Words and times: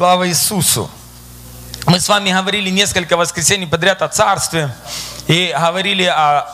Слава 0.00 0.26
Иисусу! 0.28 0.90
Мы 1.84 2.00
с 2.00 2.08
вами 2.08 2.30
говорили 2.30 2.70
несколько 2.70 3.18
воскресений 3.18 3.66
подряд 3.66 4.00
о 4.00 4.08
Царстве 4.08 4.74
и 5.26 5.54
говорили 5.54 6.04
о, 6.04 6.48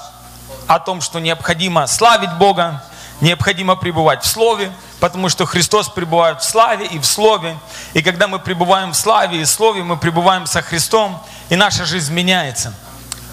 о 0.66 0.80
том, 0.80 1.00
что 1.00 1.20
необходимо 1.20 1.86
славить 1.86 2.32
Бога, 2.38 2.82
необходимо 3.20 3.76
пребывать 3.76 4.24
в 4.24 4.26
Слове, 4.26 4.72
потому 4.98 5.28
что 5.28 5.46
Христос 5.46 5.88
пребывает 5.88 6.40
в 6.40 6.44
славе 6.44 6.86
и 6.86 6.98
в 6.98 7.04
Слове. 7.04 7.56
И 7.94 8.02
когда 8.02 8.26
мы 8.26 8.40
пребываем 8.40 8.90
в 8.90 8.96
славе 8.96 9.40
и 9.40 9.44
в 9.44 9.48
Слове, 9.48 9.84
мы 9.84 9.96
пребываем 9.96 10.46
со 10.46 10.60
Христом, 10.60 11.24
и 11.48 11.54
наша 11.54 11.84
жизнь 11.84 12.12
меняется. 12.12 12.74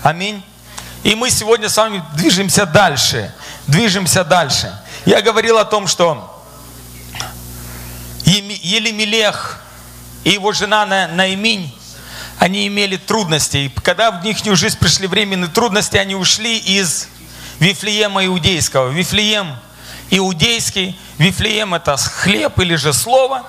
Аминь. 0.04 0.46
И 1.02 1.16
мы 1.16 1.32
сегодня 1.32 1.70
с 1.70 1.78
вами 1.78 2.04
движемся 2.14 2.68
дальше. 2.68 3.34
Движемся 3.66 4.24
дальше. 4.24 4.80
Я 5.06 5.24
говорил 5.24 5.58
о 5.58 5.66
том, 5.66 5.88
что 5.88 6.40
Елемелех 8.26 9.63
и 10.24 10.32
его 10.32 10.52
жена 10.54 10.86
Наиминь, 11.08 11.74
они 12.40 12.68
имели 12.68 12.98
трудности. 12.98 13.58
И 13.58 13.70
когда 13.70 14.12
в 14.12 14.24
их 14.26 14.56
жизнь 14.56 14.78
пришли 14.78 15.08
временные 15.08 15.50
трудности, 15.50 15.98
они 15.98 16.16
ушли 16.16 16.58
из 16.58 17.08
Вифлеема 17.60 18.26
иудейского. 18.26 18.90
Вифлеем 18.90 19.56
иудейский, 20.10 21.00
Вифлеем 21.18 21.74
это 21.74 21.98
хлеб 21.98 22.60
или 22.60 22.76
же 22.76 22.94
слово, 22.94 23.44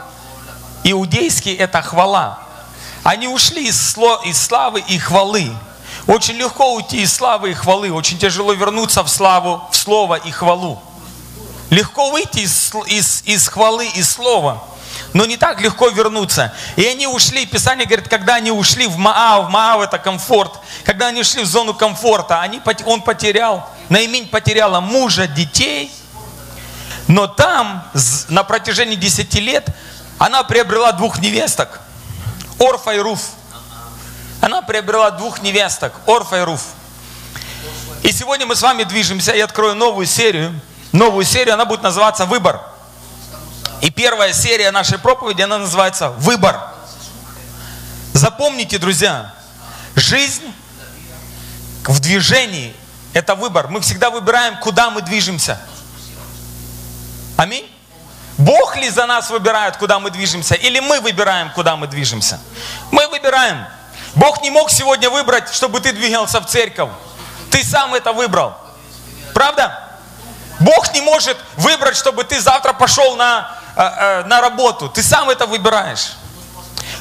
иудейский 0.84 1.55
это 1.55 1.82
хвала. 1.82 2.38
Они 3.02 3.29
ушли 3.29 3.68
из, 3.68 3.96
из 4.24 4.41
славы 4.41 4.82
и 4.88 4.98
хвалы. 4.98 5.51
Очень 6.06 6.34
легко 6.34 6.74
уйти 6.74 7.02
из 7.02 7.12
славы 7.12 7.51
и 7.51 7.54
хвалы, 7.54 7.91
очень 7.91 8.18
тяжело 8.18 8.52
вернуться 8.52 9.02
в 9.02 9.09
славу, 9.09 9.62
в 9.70 9.77
слово 9.77 10.16
и 10.16 10.30
хвалу. 10.30 10.82
Легко 11.70 12.10
выйти 12.10 12.41
из, 12.41 12.73
из, 12.87 13.23
из 13.24 13.48
хвалы 13.48 13.88
и 13.88 14.02
слова, 14.02 14.62
но 15.14 15.24
не 15.24 15.38
так 15.38 15.60
легко 15.60 15.88
вернуться. 15.88 16.52
И 16.77 16.84
они 16.84 17.06
ушли, 17.06 17.46
Писание 17.46 17.86
говорит, 17.86 18.09
когда 18.09 18.34
они 18.34 18.50
ушли 18.50 18.86
в 18.86 18.98
Маав, 18.98 19.48
Маав 19.48 19.80
это 19.80 19.98
комфорт, 19.98 20.59
когда 20.84 21.07
они 21.07 21.23
ушли 21.23 21.45
в 21.45 21.46
зону 21.46 21.73
комфорта, 21.73 22.43
они, 22.43 22.60
он 22.84 23.01
потерял, 23.01 23.70
Наимень 23.88 24.29
потеряла 24.29 24.80
мужа, 24.80 25.26
детей, 25.26 25.90
но 27.07 27.29
там 27.29 27.88
на 28.29 28.42
протяжении 28.42 28.96
10 28.96 29.35
лет 29.37 29.68
она 30.18 30.42
приобрела 30.42 30.92
двух 30.92 31.18
невесток, 31.20 31.80
Орфа 32.59 32.90
и 32.90 32.98
Руф. 32.98 33.20
Она 34.40 34.62
приобрела 34.62 35.10
двух 35.12 35.40
невесток, 35.42 35.95
Орфа 36.07 36.38
и 36.38 36.40
Руф. 36.40 36.62
И 38.02 38.10
сегодня 38.10 38.46
мы 38.46 38.57
с 38.57 38.62
вами 38.62 38.82
движемся, 38.82 39.32
я 39.32 39.45
открою 39.45 39.74
новую 39.74 40.07
серию. 40.07 40.60
Новую 40.92 41.24
серию, 41.24 41.54
она 41.54 41.65
будет 41.65 41.82
называться 41.82 42.26
«Выбор». 42.26 42.73
И 43.80 43.90
первая 43.90 44.32
серия 44.32 44.70
нашей 44.70 44.98
проповеди, 44.98 45.42
она 45.42 45.58
называется 45.58 46.10
«Выбор». 46.10 46.58
Запомните, 48.12 48.78
друзья, 48.78 49.34
жизнь 49.94 50.44
в 51.84 52.00
движении– 52.00 52.74
это 53.12 53.34
выбор. 53.34 53.68
Мы 53.68 53.80
всегда 53.80 54.10
выбираем, 54.10 54.58
куда 54.58 54.90
мы 54.90 55.02
движемся. 55.02 55.60
Аминь. 57.36 57.68
Бог 58.38 58.76
ли 58.76 58.88
за 58.90 59.06
нас 59.06 59.30
выбирает, 59.30 59.76
куда 59.76 59.98
мы 59.98 60.10
движемся, 60.10 60.54
или 60.54 60.80
мы 60.80 61.00
выбираем, 61.00 61.50
куда 61.52 61.76
мы 61.76 61.86
движемся? 61.86 62.40
Мы 62.90 63.06
выбираем. 63.08 63.64
Бог 64.14 64.42
не 64.42 64.50
мог 64.50 64.70
сегодня 64.70 65.10
выбрать, 65.10 65.52
чтобы 65.52 65.80
ты 65.80 65.92
двигался 65.92 66.41
в 66.41 66.47
церковь. 66.47 66.91
Ты 67.50 67.62
сам 67.64 67.94
это 67.94 68.12
выбрал. 68.12 68.56
Правда? 69.34 69.80
Бог 70.60 70.92
не 70.94 71.00
может 71.00 71.36
выбрать, 71.56 71.97
чтобы 71.97 72.25
ты 72.25 72.41
завтра 72.41 72.72
пошел 72.72 73.16
на, 73.16 73.56
на 73.76 74.41
работу. 74.41 74.88
Ты 74.88 75.03
сам 75.03 75.30
это 75.30 75.47
выбираешь. 75.47 76.12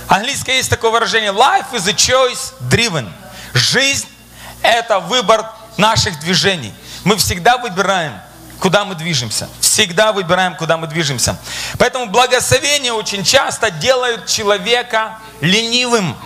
Английское 0.07 0.57
есть 0.57 0.69
такое 0.69 0.91
выражение. 0.91 1.31
Life 1.31 1.71
is 1.71 1.87
a 1.87 1.93
choice 1.93 2.53
driven. 2.69 3.11
Жизнь– 3.53 4.07
это 4.61 4.99
выбор 4.99 5.45
наших 5.77 6.19
движений. 6.19 6.73
Мы 7.03 7.17
всегда 7.17 7.57
выбираем, 7.57 8.19
куда 8.59 8.85
мы 8.85 8.95
движемся. 8.95 9.49
Всегда 9.59 10.11
выбираем, 10.11 10.55
куда 10.55 10.77
мы 10.77 10.87
движемся. 10.87 11.37
Поэтому 11.77 12.07
благословения 12.07 12.93
очень 12.93 13.23
часто 13.23 13.71
делают 13.71 14.25
человека 14.27 15.19
ленивым. 15.41 16.17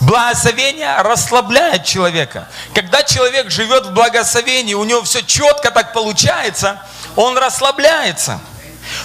Благословение 0.00 1.00
расслабляет 1.02 1.84
человека. 1.84 2.48
Когда 2.74 3.02
человек 3.02 3.50
живет 3.50 3.86
в 3.86 3.92
благословении, 3.92 4.74
у 4.74 4.84
него 4.84 5.02
все 5.02 5.22
четко 5.22 5.70
так 5.70 5.92
получается, 5.92 6.82
он 7.14 7.38
расслабляется. 7.38 8.40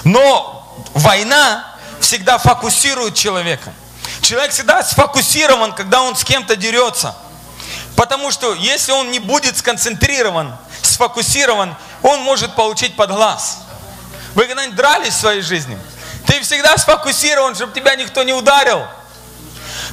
Но 0.03 0.85
война 0.93 1.75
всегда 1.99 2.37
фокусирует 2.37 3.15
человека. 3.15 3.73
Человек 4.21 4.51
всегда 4.51 4.83
сфокусирован, 4.83 5.73
когда 5.73 6.01
он 6.01 6.15
с 6.15 6.23
кем-то 6.23 6.55
дерется. 6.55 7.15
Потому 7.95 8.31
что 8.31 8.53
если 8.53 8.91
он 8.91 9.11
не 9.11 9.19
будет 9.19 9.57
сконцентрирован, 9.57 10.55
сфокусирован, 10.81 11.75
он 12.01 12.21
может 12.21 12.55
получить 12.55 12.95
под 12.95 13.11
глаз. 13.11 13.59
Вы 14.33 14.45
когда-нибудь 14.45 14.75
дрались 14.75 15.13
в 15.13 15.19
своей 15.19 15.41
жизни? 15.41 15.77
Ты 16.25 16.41
всегда 16.41 16.77
сфокусирован, 16.77 17.55
чтобы 17.55 17.73
тебя 17.73 17.95
никто 17.95 18.23
не 18.23 18.33
ударил. 18.33 18.85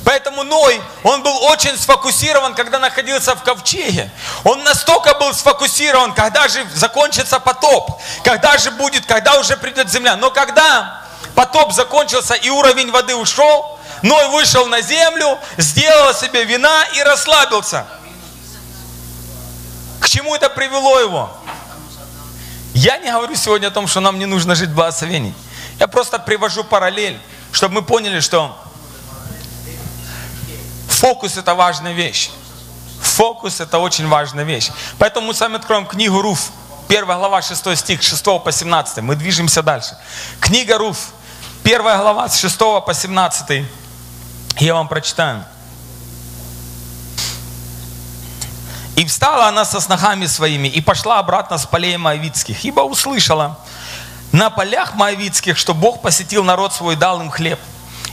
Поэтому 0.04 0.42
Ной, 0.42 0.80
он 1.02 1.22
был 1.22 1.36
очень 1.44 1.76
сфокусирован, 1.76 2.54
когда 2.54 2.78
находился 2.78 3.34
в 3.34 3.42
ковчеге. 3.42 4.10
Он 4.44 4.62
настолько 4.64 5.14
был 5.14 5.32
сфокусирован, 5.34 6.14
когда 6.14 6.48
же 6.48 6.66
закончится 6.74 7.40
потоп, 7.40 8.00
когда 8.24 8.56
же 8.58 8.70
будет, 8.72 9.06
когда 9.06 9.38
уже 9.38 9.56
придет 9.56 9.90
земля. 9.90 10.16
Но 10.16 10.30
когда 10.30 11.02
потоп 11.34 11.72
закончился 11.72 12.34
и 12.34 12.50
уровень 12.50 12.90
воды 12.90 13.14
ушел, 13.14 13.78
Ной 14.02 14.28
вышел 14.28 14.66
на 14.66 14.80
землю, 14.80 15.38
сделал 15.56 16.14
себе 16.14 16.44
вина 16.44 16.84
и 16.94 17.02
расслабился. 17.02 17.84
К 20.00 20.08
чему 20.08 20.34
это 20.34 20.48
привело 20.48 21.00
его? 21.00 21.30
Я 22.74 22.98
не 22.98 23.10
говорю 23.10 23.34
сегодня 23.34 23.68
о 23.68 23.70
том, 23.70 23.88
что 23.88 24.00
нам 24.00 24.18
не 24.18 24.26
нужно 24.26 24.54
жить 24.54 24.70
в 24.70 24.74
благословении. 24.74 25.34
Я 25.80 25.88
просто 25.88 26.18
привожу 26.18 26.62
параллель, 26.62 27.20
чтобы 27.50 27.76
мы 27.76 27.82
поняли, 27.82 28.20
что 28.20 28.56
Фокус 30.98 31.36
это 31.36 31.54
важная 31.54 31.92
вещь. 31.92 32.30
Фокус 33.00 33.60
это 33.60 33.78
очень 33.78 34.08
важная 34.08 34.42
вещь. 34.42 34.70
Поэтому 34.98 35.28
мы 35.28 35.34
с 35.34 35.40
вами 35.40 35.54
откроем 35.54 35.86
книгу 35.86 36.20
Руф. 36.20 36.50
Первая 36.88 37.18
глава, 37.18 37.40
6 37.40 37.76
стих, 37.76 38.02
6 38.02 38.24
по 38.42 38.50
17. 38.50 38.98
Мы 38.98 39.14
движемся 39.14 39.62
дальше. 39.62 39.96
Книга 40.40 40.76
Руф. 40.76 41.10
Первая 41.62 41.98
глава 41.98 42.28
с 42.28 42.36
6 42.40 42.58
по 42.58 42.92
17. 42.92 43.64
Я 44.58 44.74
вам 44.74 44.88
прочитаю. 44.88 45.44
И 48.96 49.04
встала 49.04 49.46
она 49.46 49.64
со 49.64 49.80
снохами 49.80 50.26
своими 50.26 50.66
и 50.66 50.80
пошла 50.80 51.20
обратно 51.20 51.58
с 51.58 51.66
полей 51.66 51.96
Моавицких, 51.96 52.64
ибо 52.64 52.80
услышала 52.80 53.56
на 54.32 54.50
полях 54.50 54.96
Моавицких, 54.96 55.56
что 55.56 55.74
Бог 55.74 56.02
посетил 56.02 56.42
народ 56.42 56.72
свой, 56.72 56.96
дал 56.96 57.20
им 57.20 57.30
хлеб. 57.30 57.60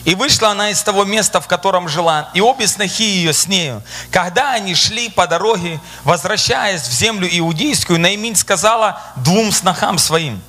И 0.06 0.14
вышла 0.14 0.52
она 0.52 0.70
из 0.70 0.82
того 0.84 1.04
места, 1.04 1.42
в 1.42 1.48
котором 1.48 1.90
жила, 1.90 2.30
и 2.36 2.42
обе 2.42 2.68
снохи 2.68 3.04
ее 3.04 3.34
с 3.34 3.48
нею. 3.48 3.82
Когда 4.12 4.52
они 4.52 4.76
шли 4.76 5.10
по 5.10 5.26
дороге, 5.26 5.82
возвращаясь 6.04 6.84
в 6.84 6.92
землю 6.92 7.28
иудейскую, 7.30 8.00
Наимин 8.00 8.36
сказала 8.36 9.02
двум 9.16 9.52
снохам 9.52 9.98
своим, 9.98 10.42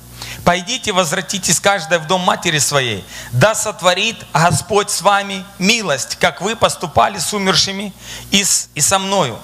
«Пойдите, 0.45 0.91
возвратитесь 0.91 1.59
каждая 1.59 1.97
в 1.99 2.05
дом 2.05 2.21
матери 2.21 2.59
своей, 2.59 3.03
да 3.31 3.55
сотворит 3.55 4.17
Господь 4.31 4.91
с 4.91 5.01
вами 5.01 5.43
милость, 5.57 6.17
как 6.17 6.39
вы 6.39 6.55
поступали 6.55 7.17
с 7.17 7.33
умершими 7.33 7.93
и, 8.29 8.43
с, 8.43 8.69
и 8.75 8.79
со 8.79 8.99
мною. 8.99 9.39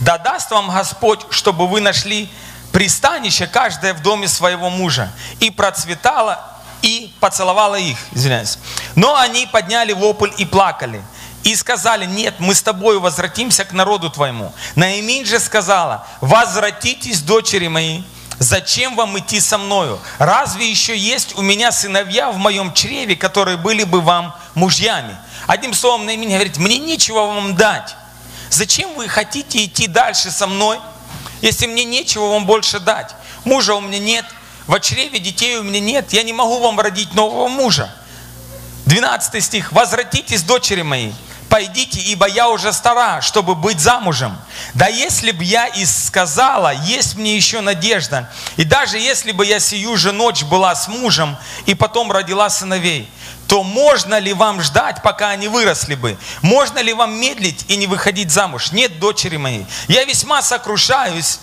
Да 0.00 0.18
даст 0.18 0.52
вам 0.52 0.70
Господь, 0.70 1.20
чтобы 1.30 1.66
вы 1.66 1.80
нашли 1.80 2.30
пристанище 2.70 3.46
каждое 3.46 3.92
в 3.92 4.02
доме 4.02 4.28
своего 4.28 4.70
мужа, 4.70 5.12
и 5.40 5.50
процветало 5.50 6.40
и 6.82 7.14
поцеловала 7.20 7.76
их, 7.76 7.98
извиняюсь. 8.12 8.58
Но 8.94 9.16
они 9.16 9.46
подняли 9.46 9.92
вопль 9.92 10.30
и 10.36 10.44
плакали. 10.44 11.02
И 11.42 11.56
сказали, 11.56 12.06
нет, 12.06 12.36
мы 12.38 12.54
с 12.54 12.62
тобой 12.62 13.00
возвратимся 13.00 13.64
к 13.64 13.72
народу 13.72 14.10
твоему. 14.10 14.52
Наимин 14.76 15.26
же 15.26 15.40
сказала, 15.40 16.06
возвратитесь, 16.20 17.20
дочери 17.20 17.66
мои, 17.66 18.02
зачем 18.38 18.94
вам 18.94 19.18
идти 19.18 19.40
со 19.40 19.58
мною? 19.58 19.98
Разве 20.18 20.70
еще 20.70 20.96
есть 20.96 21.36
у 21.36 21.42
меня 21.42 21.72
сыновья 21.72 22.30
в 22.30 22.36
моем 22.36 22.72
чреве, 22.72 23.16
которые 23.16 23.56
были 23.56 23.82
бы 23.82 24.00
вам 24.00 24.36
мужьями? 24.54 25.16
Одним 25.48 25.74
словом, 25.74 26.06
Наимин 26.06 26.30
говорит, 26.30 26.58
мне 26.58 26.78
нечего 26.78 27.22
вам 27.26 27.56
дать. 27.56 27.96
Зачем 28.50 28.94
вы 28.94 29.08
хотите 29.08 29.64
идти 29.64 29.88
дальше 29.88 30.30
со 30.30 30.46
мной, 30.46 30.78
если 31.40 31.66
мне 31.66 31.84
нечего 31.84 32.28
вам 32.28 32.46
больше 32.46 32.78
дать? 32.78 33.16
Мужа 33.44 33.74
у 33.74 33.80
меня 33.80 33.98
нет, 33.98 34.26
в 34.68 34.78
чреве 34.78 35.18
детей 35.18 35.56
у 35.56 35.64
меня 35.64 35.80
нет, 35.80 36.12
я 36.12 36.22
не 36.22 36.32
могу 36.32 36.60
вам 36.60 36.78
родить 36.78 37.14
нового 37.14 37.48
мужа. 37.48 37.92
12 38.86 39.44
стих. 39.44 39.72
«Возвратитесь, 39.72 40.42
дочери 40.42 40.82
мои, 40.82 41.12
пойдите, 41.48 42.00
ибо 42.00 42.26
я 42.26 42.48
уже 42.48 42.72
стара, 42.72 43.20
чтобы 43.20 43.54
быть 43.54 43.78
замужем. 43.78 44.36
Да 44.74 44.88
если 44.88 45.32
б 45.32 45.44
я 45.44 45.66
и 45.66 45.84
сказала, 45.84 46.72
есть 46.72 47.16
мне 47.16 47.36
еще 47.36 47.60
надежда, 47.60 48.30
и 48.56 48.64
даже 48.64 48.98
если 48.98 49.32
бы 49.32 49.44
я 49.44 49.60
сию 49.60 49.96
же 49.96 50.12
ночь 50.12 50.44
была 50.44 50.74
с 50.74 50.88
мужем, 50.88 51.36
и 51.66 51.74
потом 51.74 52.10
родила 52.10 52.48
сыновей, 52.48 53.10
то 53.48 53.62
можно 53.62 54.18
ли 54.18 54.32
вам 54.32 54.62
ждать, 54.62 55.02
пока 55.02 55.28
они 55.28 55.48
выросли 55.48 55.94
бы? 55.94 56.16
Можно 56.40 56.78
ли 56.78 56.94
вам 56.94 57.12
медлить 57.12 57.66
и 57.68 57.76
не 57.76 57.86
выходить 57.86 58.30
замуж? 58.30 58.72
Нет, 58.72 58.98
дочери 58.98 59.36
моей. 59.36 59.66
Я 59.88 60.04
весьма 60.04 60.40
сокрушаюсь 60.40 61.38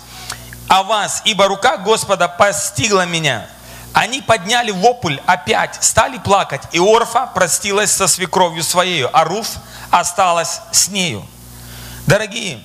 о 0.66 0.82
вас, 0.82 1.22
ибо 1.24 1.46
рука 1.46 1.76
Господа 1.76 2.26
постигла 2.26 3.06
меня. 3.06 3.46
Они 3.92 4.22
подняли 4.22 4.70
вопль 4.70 5.18
опять, 5.26 5.78
стали 5.82 6.18
плакать, 6.18 6.62
и 6.72 6.78
Орфа 6.78 7.26
простилась 7.26 7.90
со 7.90 8.06
свекровью 8.06 8.62
своей, 8.62 9.04
а 9.04 9.24
Руф 9.24 9.48
осталась 9.90 10.60
с 10.70 10.88
нею. 10.88 11.26
Дорогие, 12.06 12.62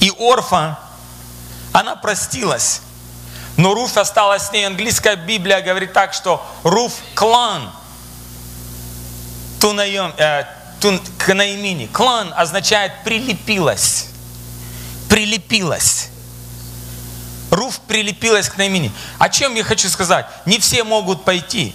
и 0.00 0.12
Орфа, 0.18 0.78
она 1.72 1.96
простилась, 1.96 2.82
но 3.56 3.74
Руф 3.74 3.96
осталась 3.96 4.44
с 4.44 4.52
ней. 4.52 4.66
Английская 4.66 5.16
Библия 5.16 5.60
говорит 5.60 5.92
так, 5.92 6.14
что 6.14 6.44
Руф 6.62 6.92
клан 7.14 7.72
тунаем, 9.60 10.14
э, 10.16 10.44
тун, 10.80 11.00
к 11.18 11.34
наимени. 11.34 11.86
Клан 11.86 12.32
означает 12.36 12.92
прилепилась. 13.04 14.06
Прилепилась. 15.08 16.10
Руф 17.50 17.80
прилепилась 17.80 18.48
к 18.48 18.56
наимени. 18.56 18.92
О 19.18 19.28
чем 19.28 19.54
я 19.54 19.64
хочу 19.64 19.88
сказать? 19.88 20.26
Не 20.44 20.58
все 20.58 20.84
могут 20.84 21.24
пойти. 21.24 21.74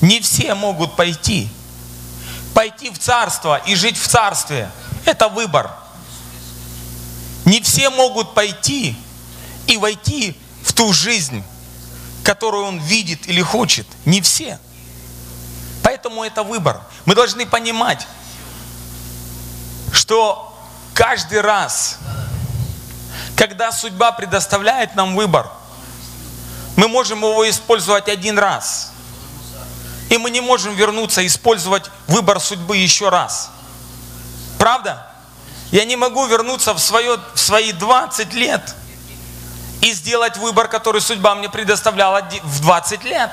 Не 0.00 0.20
все 0.20 0.54
могут 0.54 0.96
пойти. 0.96 1.48
Пойти 2.54 2.90
в 2.90 2.98
царство 2.98 3.56
и 3.66 3.74
жить 3.74 3.98
в 3.98 4.06
царстве– 4.06 4.70
это 5.04 5.28
выбор. 5.28 5.70
Не 7.44 7.60
все 7.60 7.88
могут 7.88 8.34
пойти 8.34 8.96
и 9.66 9.76
войти 9.76 10.36
в 10.62 10.72
ту 10.72 10.92
жизнь, 10.92 11.42
которую 12.22 12.64
он 12.64 12.78
видит 12.78 13.26
или 13.28 13.40
хочет. 13.40 13.86
Не 14.04 14.20
все. 14.20 14.58
Поэтому 15.82 16.24
это 16.24 16.42
выбор. 16.42 16.82
Мы 17.06 17.14
должны 17.14 17.46
понимать, 17.46 18.06
что 19.92 20.54
каждый 20.92 21.40
раз, 21.40 21.98
когда 23.38 23.70
судьба 23.70 24.10
предоставляет 24.10 24.96
нам 24.96 25.14
выбор, 25.14 25.48
мы 26.76 26.88
можем 26.88 27.20
его 27.20 27.48
использовать 27.48 28.08
один 28.08 28.36
раз. 28.36 28.92
И 30.10 30.18
мы 30.18 30.30
не 30.30 30.40
можем 30.40 30.74
вернуться 30.74 31.22
и 31.22 31.28
использовать 31.28 31.88
выбор 32.08 32.40
судьбы 32.40 32.76
еще 32.76 33.10
раз. 33.10 33.50
Правда? 34.58 35.06
Я 35.70 35.84
не 35.84 35.94
могу 35.94 36.26
вернуться 36.26 36.74
в, 36.74 36.80
свое, 36.80 37.20
в 37.34 37.38
свои 37.38 37.70
20 37.70 38.32
лет 38.34 38.74
и 39.82 39.92
сделать 39.92 40.36
выбор, 40.36 40.66
который 40.66 41.00
судьба 41.00 41.36
мне 41.36 41.48
предоставляла 41.48 42.28
в 42.42 42.60
20 42.60 43.04
лет. 43.04 43.30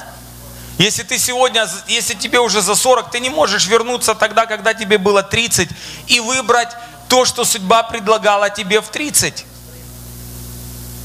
Если 0.77 1.01
ты 1.01 1.17
сегодня, 1.17 1.67
если 1.87 2.13
тебе 2.13 2.39
уже 2.39 2.61
за 2.61 2.75
40, 2.75 3.09
ты 3.09 3.19
не 3.19 3.29
можешь 3.29 3.65
вернуться 3.65 4.13
тогда, 4.13 4.45
когда 4.45 4.75
тебе 4.75 4.99
было 4.99 5.23
30, 5.23 5.69
и 6.07 6.19
выбрать 6.19 6.75
то, 7.07 7.25
что 7.25 7.43
судьба 7.43 7.83
предлагала 7.83 8.51
тебе 8.51 8.81
в 8.81 8.89
30. 8.89 9.45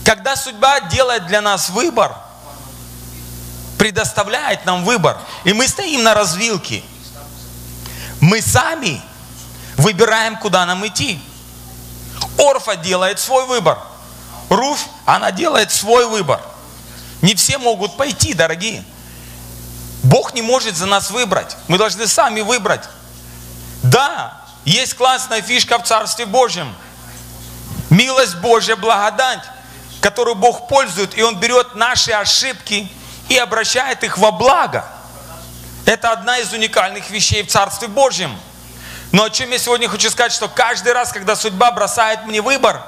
Когда 0.05 0.37
судьба 0.37 0.81
делает 0.81 1.26
для 1.26 1.41
нас 1.41 1.69
выбор, 1.70 2.17
предоставляет 3.79 4.67
нам 4.67 4.85
выбор, 4.85 5.19
и 5.44 5.52
мы 5.52 5.67
стоим 5.69 6.02
на 6.02 6.14
развилке, 6.14 6.82
мы 8.20 8.43
сами 8.43 9.00
выбираем, 9.76 10.37
куда 10.37 10.67
нам 10.67 10.87
идти. 10.87 11.20
Орфа 12.38 12.76
делает 12.76 13.19
свой 13.19 13.47
выбор. 13.47 13.79
Руф, 14.49 14.87
она 15.06 15.31
делает 15.31 15.70
свой 15.70 16.06
выбор. 16.06 16.41
Не 17.23 17.35
все 17.35 17.58
могут 17.58 17.97
пойти, 17.97 18.35
дорогие. 18.35 18.85
Бог 20.02 20.35
не 20.35 20.43
может 20.43 20.76
за 20.76 20.87
нас 20.87 21.11
выбрать. 21.11 21.56
Мы 21.69 21.79
должны 21.79 22.06
сами 22.06 22.41
выбрать. 22.41 22.82
Да, 23.82 24.41
есть 24.64 24.94
классная 24.94 25.43
фишка 25.43 25.79
в 25.79 25.85
Царстве 25.85 26.26
Божьем. 26.26 26.75
Милость 27.91 28.37
Божья, 28.37 28.76
благодать, 28.76 29.43
которую 30.00 30.35
Бог 30.35 30.69
пользует, 30.69 31.17
и 31.17 31.23
Он 31.23 31.38
берет 31.38 31.75
наши 31.75 32.12
ошибки 32.12 32.91
и 33.29 33.37
обращает 33.37 34.02
их 34.05 34.19
во 34.19 34.31
благо. 34.31 34.85
Это 35.85 36.12
одна 36.12 36.38
из 36.38 36.52
уникальных 36.52 37.11
вещей 37.11 37.43
в 37.43 37.49
Царстве 37.49 37.88
Божьем– 37.88 38.38
но 39.12 39.25
о 39.25 39.31
чем 39.31 39.50
я 39.50 39.58
сегодня 39.58 39.88
хочу 39.88 40.11
сказать, 40.11 40.32
что 40.32 40.49
каждый 40.49 40.93
раз, 40.93 41.12
когда 41.12 41.35
судьба 41.35 41.73
бросает 41.73 42.26
мне 42.26 42.41
выбор, 42.41 42.81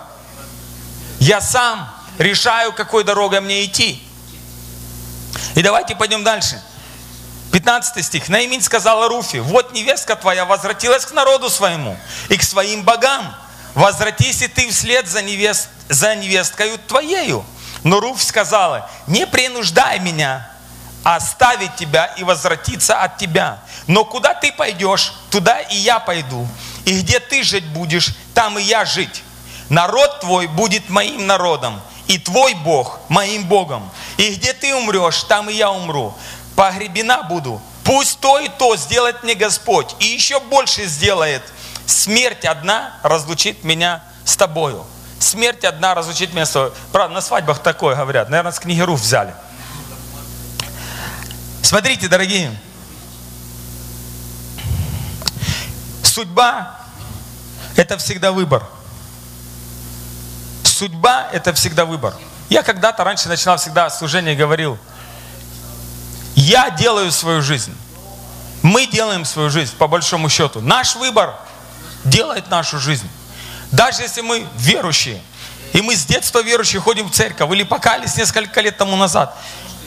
я 1.18 1.40
сам 1.40 1.92
решаю, 2.18 2.72
какой 2.72 3.02
дорогой 3.02 3.40
мне 3.40 3.64
идти. 3.64 4.02
И 5.54 5.62
давайте 5.62 5.96
пойдем 5.96 6.22
дальше. 6.22 6.62
15 7.52 8.04
стих. 8.04 8.28
Наимин 8.28 8.62
сказала 8.62 9.08
Руфи, 9.08 9.38
вот 9.38 9.72
невестка 9.72 10.16
твоя 10.16 10.44
возвратилась 10.44 11.04
к 11.04 11.12
народу 11.12 11.50
своему 11.50 11.98
и 12.28 12.36
к 12.36 12.42
своим 12.42 12.82
богам. 12.82 13.34
Возвратись 13.74 14.42
и 14.42 14.48
ты 14.48 14.70
вслед 14.70 15.08
за, 15.08 15.22
невест, 15.22 15.68
за 15.88 16.14
невесткою 16.14 16.78
твоею. 16.78 17.44
Но 17.84 18.00
Руф 18.00 18.22
сказала, 18.22 18.88
не 19.06 19.26
принуждай 19.26 19.98
меня, 19.98 20.48
оставить 21.02 21.74
тебя 21.76 22.06
и 22.16 22.24
возвратиться 22.24 23.00
от 23.00 23.18
тебя. 23.18 23.60
Но 23.86 24.04
куда 24.04 24.34
ты 24.34 24.52
пойдешь, 24.52 25.14
туда 25.30 25.58
и 25.60 25.76
я 25.76 25.98
пойду. 25.98 26.46
И 26.84 27.00
где 27.00 27.18
ты 27.18 27.42
жить 27.42 27.66
будешь, 27.66 28.14
там 28.34 28.58
и 28.58 28.62
я 28.62 28.84
жить. 28.84 29.22
Народ 29.68 30.20
твой 30.20 30.48
будет 30.48 30.88
моим 30.90 31.26
народом, 31.26 31.80
и 32.06 32.18
твой 32.18 32.54
Бог 32.54 33.00
моим 33.08 33.44
Богом. 33.44 33.90
И 34.16 34.34
где 34.34 34.52
ты 34.52 34.74
умрешь, 34.74 35.22
там 35.24 35.48
и 35.48 35.54
я 35.54 35.70
умру. 35.70 36.14
Погребена 36.56 37.22
буду. 37.22 37.60
Пусть 37.84 38.20
то 38.20 38.38
и 38.38 38.48
то 38.48 38.76
сделает 38.76 39.22
мне 39.22 39.34
Господь, 39.34 39.96
и 39.98 40.04
еще 40.04 40.38
больше 40.40 40.84
сделает. 40.84 41.42
Смерть 41.86 42.44
одна 42.44 42.98
разлучит 43.02 43.64
меня 43.64 44.02
с 44.24 44.36
тобою. 44.36 44.84
Смерть 45.18 45.64
одна 45.64 45.94
разлучит 45.94 46.32
меня 46.32 46.46
с 46.46 46.50
тобой. 46.50 46.72
Правда, 46.90 47.14
на 47.14 47.20
свадьбах 47.20 47.60
такое 47.60 47.94
говорят. 47.94 48.28
Наверное, 48.28 48.52
с 48.52 48.58
книги 48.58 48.80
Руф 48.80 49.00
взяли. 49.00 49.34
Смотрите, 51.62 52.08
дорогие, 52.08 52.54
судьба– 56.02 56.78
это 57.76 57.96
всегда 57.96 58.32
выбор. 58.32 58.62
Судьба– 60.64 61.28
это 61.32 61.52
всегда 61.54 61.84
выбор. 61.84 62.14
Я 62.48 62.62
когда-то 62.62 63.04
раньше 63.04 63.28
начинал 63.28 63.56
всегда 63.56 63.88
служение 63.88 64.34
и 64.34 64.36
говорил, 64.36 64.76
я 66.34 66.70
делаю 66.70 67.10
свою 67.12 67.40
жизнь. 67.40 67.74
Мы 68.62 68.86
делаем 68.86 69.24
свою 69.24 69.48
жизнь, 69.48 69.74
по 69.76 69.88
большому 69.88 70.28
счету. 70.28 70.60
Наш 70.60 70.96
выбор 70.96 71.34
делает 72.04 72.50
нашу 72.50 72.78
жизнь. 72.78 73.08
Даже 73.70 74.02
если 74.02 74.20
мы 74.20 74.46
верующие, 74.56 75.20
и 75.72 75.80
мы 75.80 75.96
с 75.96 76.04
детства 76.04 76.42
верующие 76.42 76.80
ходим 76.80 77.08
в 77.08 77.12
церковь, 77.12 77.50
или 77.52 77.62
покались 77.62 78.16
несколько 78.16 78.60
лет 78.60 78.76
тому 78.76 78.96
назад, 78.96 79.34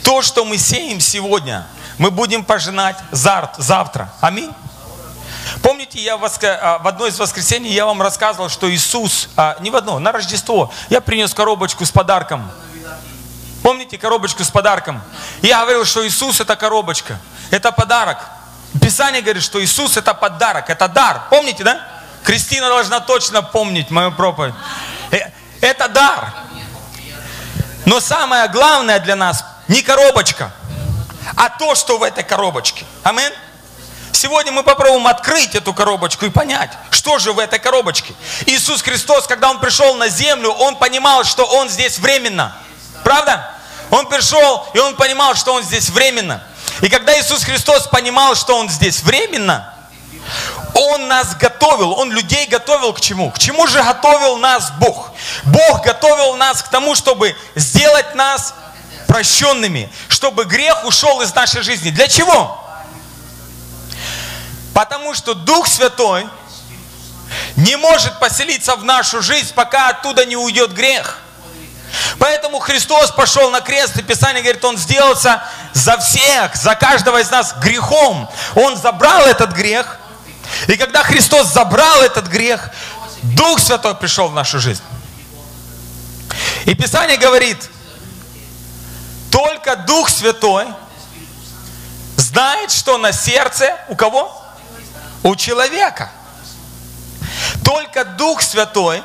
то, 0.03 0.21
что 0.21 0.45
мы 0.45 0.57
сеем 0.57 0.99
сегодня, 0.99 1.67
мы 1.97 2.11
будем 2.11 2.43
пожинать 2.43 2.97
завтра. 3.11 4.11
Аминь. 4.21 4.51
Помните, 5.61 5.99
я 5.99 6.15
а, 6.15 6.79
в 6.79 6.87
одно 6.87 7.07
из 7.07 7.17
воскресений 7.19 7.71
я 7.71 7.85
вам 7.85 8.01
рассказывал, 8.01 8.49
что 8.49 8.71
Иисус, 8.71 9.29
а, 9.35 9.57
не 9.59 9.69
в 9.69 9.75
одно, 9.75 9.99
на 9.99 10.11
Рождество, 10.11 10.71
я 10.89 11.01
принес 11.01 11.33
коробочку 11.33 11.85
с 11.85 11.91
подарком. 11.91 12.49
Помните 13.63 13.97
коробочку 13.97 14.43
с 14.43 14.49
подарком? 14.49 15.01
Я 15.41 15.61
говорил, 15.61 15.85
что 15.85 16.05
Иисус 16.07 16.39
это 16.39 16.55
коробочка, 16.55 17.19
это 17.51 17.71
подарок. 17.71 18.17
Писание 18.81 19.21
говорит, 19.21 19.43
что 19.43 19.63
Иисус 19.63 19.97
это 19.97 20.13
подарок, 20.13 20.69
это 20.69 20.87
дар. 20.87 21.23
Помните, 21.29 21.63
да? 21.63 21.94
Кристина 22.25 22.69
должна 22.69 22.99
точно 22.99 23.43
помнить 23.43 23.91
мою 23.91 24.11
проповедь. 24.11 24.55
Э, 25.11 25.29
это 25.61 25.87
дар. 25.87 26.33
Но 27.85 27.99
самое 27.99 28.47
главное 28.47 28.99
для 28.99 29.15
нас 29.15 29.45
не 29.67 29.83
коробочка, 29.83 30.51
а 31.35 31.49
то, 31.49 31.75
что 31.75 31.99
в 31.99 32.03
этой 32.03 32.23
коробочке. 32.23 32.83
Амин. 33.03 33.31
Сегодня 34.11 34.51
мы 34.51 34.63
попробуем 34.63 35.05
открыть 35.05 35.53
эту 35.53 35.71
коробочку 35.73 36.25
и 36.25 36.29
понять, 36.29 36.71
что 36.89 37.19
же 37.19 37.31
в 37.31 37.37
этой 37.37 37.59
коробочке. 37.59 38.15
Иисус 38.47 38.81
Христос, 38.81 39.27
когда 39.27 39.51
Он 39.51 39.59
пришел 39.59 39.93
на 39.95 40.07
землю, 40.07 40.49
Он 40.49 40.77
понимал, 40.77 41.25
что 41.25 41.45
Он 41.45 41.69
здесь 41.69 41.99
временно. 41.99 42.55
Правда? 43.03 43.51
Он 43.91 44.07
пришел, 44.07 44.67
и 44.73 44.79
Он 44.79 44.95
понимал, 44.95 45.35
что 45.35 45.53
Он 45.53 45.61
здесь 45.61 45.89
временно. 45.89 46.41
И 46.81 46.89
когда 46.89 47.19
Иисус 47.19 47.43
Христос 47.43 47.87
понимал, 47.87 48.33
что 48.33 48.57
Он 48.57 48.67
здесь 48.67 49.03
временно, 49.03 49.74
Он 50.73 51.07
нас 51.07 51.35
готовил, 51.35 51.93
Он 51.93 52.11
людей 52.11 52.47
готовил 52.47 52.93
к 52.93 52.99
чему? 52.99 53.31
К 53.31 53.39
чему 53.39 53.67
же 53.67 53.81
готовил 53.81 54.37
нас 54.37 54.71
Бог? 54.79 55.11
Бог 55.43 55.83
готовил 55.83 56.35
нас 56.35 56.61
к 56.61 56.69
тому, 56.69 56.95
чтобы 56.95 57.35
сделать 57.55 58.15
нас 58.15 58.53
прощенными, 59.07 59.91
чтобы 60.09 60.45
грех 60.45 60.83
ушел 60.85 61.21
из 61.21 61.33
нашей 61.33 61.61
жизни. 61.61 61.91
Для 61.91 62.07
чего? 62.07 62.61
Потому 64.73 65.13
что 65.13 65.33
Дух 65.33 65.67
Святой 65.67 66.27
не 67.55 67.77
может 67.77 68.19
поселиться 68.19 68.75
в 68.75 68.83
нашу 68.83 69.21
жизнь, 69.21 69.53
пока 69.53 69.89
оттуда 69.89 70.25
не 70.25 70.35
уйдет 70.35 70.73
грех. 70.73 71.19
Поэтому 72.19 72.59
Христос 72.59 73.11
пошел 73.11 73.49
на 73.51 73.61
крест, 73.61 73.95
и 73.97 74.03
Писание 74.03 74.43
говорит, 74.43 74.65
Он 74.65 74.77
сделался 74.77 75.41
за 75.73 75.97
всех, 75.97 76.55
за 76.55 76.75
каждого 76.75 77.19
из 77.19 77.29
нас 77.29 77.53
грехом. 77.61 78.29
Он 78.55 78.75
забрал 78.75 79.21
этот 79.21 79.51
грех. 79.51 79.99
И 80.67 80.77
когда 80.77 81.03
Христос 81.03 81.47
забрал 81.47 82.01
этот 82.01 82.27
грех, 82.27 82.69
Дух 83.21 83.59
Святой 83.59 83.95
пришел 83.95 84.27
в 84.27 84.33
нашу 84.33 84.59
жизнь. 84.59 84.83
И 86.65 86.73
Писание 86.73 87.17
говорит, 87.17 87.69
только 89.31 89.75
Дух 89.75 90.09
Святой 90.09 90.65
знает, 92.17 92.71
что 92.71 92.97
на 92.97 93.11
сердце 93.11 93.77
у 93.89 93.95
кого? 93.95 94.41
У 95.23 95.35
человека. 95.35 96.11
Только 97.63 98.05
Дух 98.05 98.41
Святой 98.41 99.03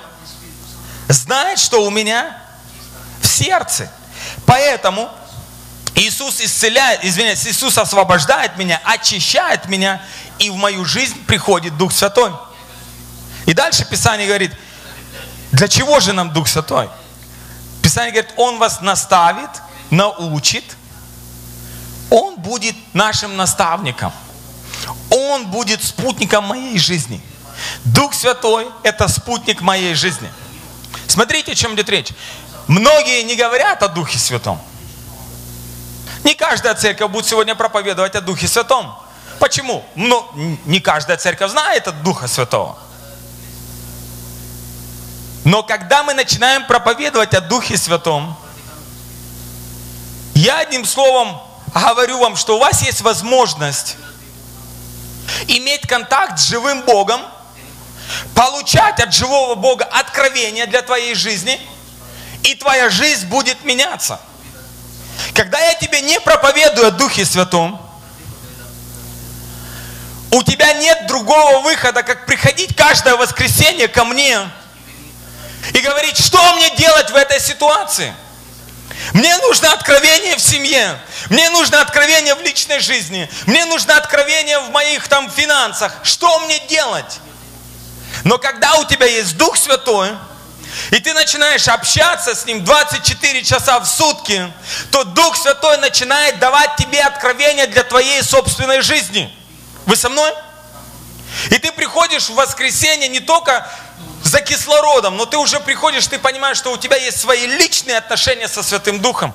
знает, 1.08 1.58
что 1.58 1.84
у 1.84 1.90
меня 1.90 2.36
в 3.20 3.26
сердце. 3.26 3.90
Поэтому 4.46 5.10
Иисус 5.94 6.40
исцеляет, 6.40 7.04
извиняюсь, 7.04 7.46
Иисус 7.46 7.76
освобождает 7.76 8.56
меня, 8.56 8.80
очищает 8.84 9.66
меня, 9.66 10.02
и 10.40 10.48
в 10.50 10.56
мою 10.56 10.84
жизнь 10.84 11.24
приходит 11.26 11.76
Дух 11.76 11.92
Святой. 11.92 12.32
И 13.46 13.52
дальше 13.52 13.84
Писание 13.84 14.26
говорит, 14.26 14.52
для 15.52 15.68
чего 15.68 16.00
же 16.00 16.12
нам 16.12 16.32
Дух 16.32 16.48
Святой? 16.48 16.88
Писание 17.82 18.10
говорит, 18.10 18.32
Он 18.36 18.58
вас 18.58 18.80
наставит, 18.80 19.50
научит, 19.90 20.64
Он 22.08 22.36
будет 22.36 22.74
нашим 22.94 23.36
наставником. 23.36 24.12
Он 25.10 25.46
будет 25.46 25.84
спутником 25.84 26.44
моей 26.44 26.78
жизни. 26.78 27.20
Дух 27.84 28.14
Святой– 28.14 28.66
это 28.82 29.08
спутник 29.08 29.60
моей 29.60 29.94
жизни. 29.94 30.30
Смотрите, 31.06 31.52
о 31.52 31.54
чем 31.54 31.74
идет 31.74 31.90
речь. 31.90 32.12
Многие 32.66 33.22
не 33.24 33.36
говорят 33.36 33.82
о 33.82 33.88
Духе 33.88 34.18
Святом. 34.18 34.58
Не 36.24 36.34
каждая 36.34 36.74
церковь 36.74 37.10
будет 37.10 37.26
сегодня 37.26 37.54
проповедовать 37.54 38.14
о 38.14 38.22
Духе 38.22 38.48
Святом. 38.48 38.96
Почему? 39.40 39.82
Ну, 39.94 40.30
не 40.66 40.80
каждая 40.80 41.16
церковь 41.16 41.50
знает 41.50 41.88
о 41.88 41.92
Духа 41.92 42.28
Святого. 42.28 42.78
Но 45.44 45.62
когда 45.62 46.02
мы 46.02 46.12
начинаем 46.12 46.66
проповедовать 46.66 47.32
о 47.32 47.40
Духе 47.40 47.78
Святом, 47.78 48.36
я 50.34 50.58
одним 50.58 50.84
словом 50.84 51.40
говорю 51.74 52.18
вам, 52.18 52.36
что 52.36 52.56
у 52.56 52.60
вас 52.60 52.82
есть 52.82 53.00
возможность 53.00 53.96
иметь 55.46 55.86
контакт 55.86 56.38
с 56.38 56.44
живым 56.44 56.82
Богом, 56.82 57.22
получать 58.34 59.00
от 59.00 59.14
живого 59.14 59.54
Бога 59.54 59.86
откровения 59.86 60.66
для 60.66 60.82
твоей 60.82 61.14
жизни, 61.14 61.58
и 62.42 62.54
твоя 62.54 62.90
жизнь 62.90 63.26
будет 63.26 63.64
меняться. 63.64 64.20
Когда 65.34 65.58
я 65.58 65.74
тебе 65.74 66.02
не 66.02 66.20
проповедую 66.20 66.88
о 66.88 66.90
Духе 66.90 67.24
Святом, 67.24 67.80
у 70.30 70.42
тебя 70.42 70.72
нет 70.74 71.06
другого 71.06 71.60
выхода, 71.60 72.02
как 72.02 72.26
приходить 72.26 72.76
каждое 72.76 73.16
воскресенье 73.16 73.88
ко 73.88 74.04
мне 74.04 74.38
и 75.72 75.80
говорить, 75.80 76.18
что 76.18 76.38
мне 76.54 76.70
делать 76.76 77.10
в 77.10 77.16
этой 77.16 77.40
ситуации. 77.40 78.14
Мне 79.12 79.36
нужно 79.38 79.72
откровение 79.72 80.36
в 80.36 80.40
семье. 80.40 80.98
Мне 81.30 81.48
нужно 81.50 81.80
откровение 81.80 82.34
в 82.34 82.42
личной 82.42 82.80
жизни. 82.80 83.28
Мне 83.46 83.64
нужно 83.66 83.96
откровение 83.96 84.58
в 84.60 84.70
моих 84.70 85.08
там 85.08 85.30
финансах. 85.30 85.92
Что 86.02 86.40
мне 86.40 86.58
делать? 86.68 87.20
Но 88.24 88.38
когда 88.38 88.74
у 88.74 88.84
тебя 88.84 89.06
есть 89.06 89.36
Дух 89.36 89.56
Святой, 89.56 90.10
и 90.90 91.00
ты 91.00 91.12
начинаешь 91.14 91.66
общаться 91.68 92.34
с 92.34 92.44
Ним 92.46 92.64
24 92.64 93.42
часа 93.42 93.80
в 93.80 93.86
сутки, 93.86 94.52
то 94.90 95.04
Дух 95.04 95.36
Святой 95.36 95.78
начинает 95.78 96.38
давать 96.38 96.76
тебе 96.76 97.00
откровения 97.02 97.66
для 97.66 97.82
твоей 97.82 98.22
собственной 98.22 98.82
жизни. 98.82 99.34
Вы 99.86 99.96
со 99.96 100.08
мной? 100.08 100.32
И 101.50 101.58
ты 101.58 101.72
приходишь 101.72 102.28
в 102.28 102.34
воскресенье 102.34 103.08
не 103.08 103.20
только 103.20 103.68
за 104.24 104.40
кислородом, 104.40 105.16
но 105.16 105.26
ты 105.26 105.36
уже 105.36 105.60
приходишь, 105.60 106.06
ты 106.06 106.18
понимаешь, 106.18 106.56
что 106.56 106.72
у 106.72 106.76
тебя 106.76 106.96
есть 106.96 107.20
свои 107.20 107.46
личные 107.46 107.98
отношения 107.98 108.48
со 108.48 108.62
Святым 108.62 109.00
Духом. 109.00 109.34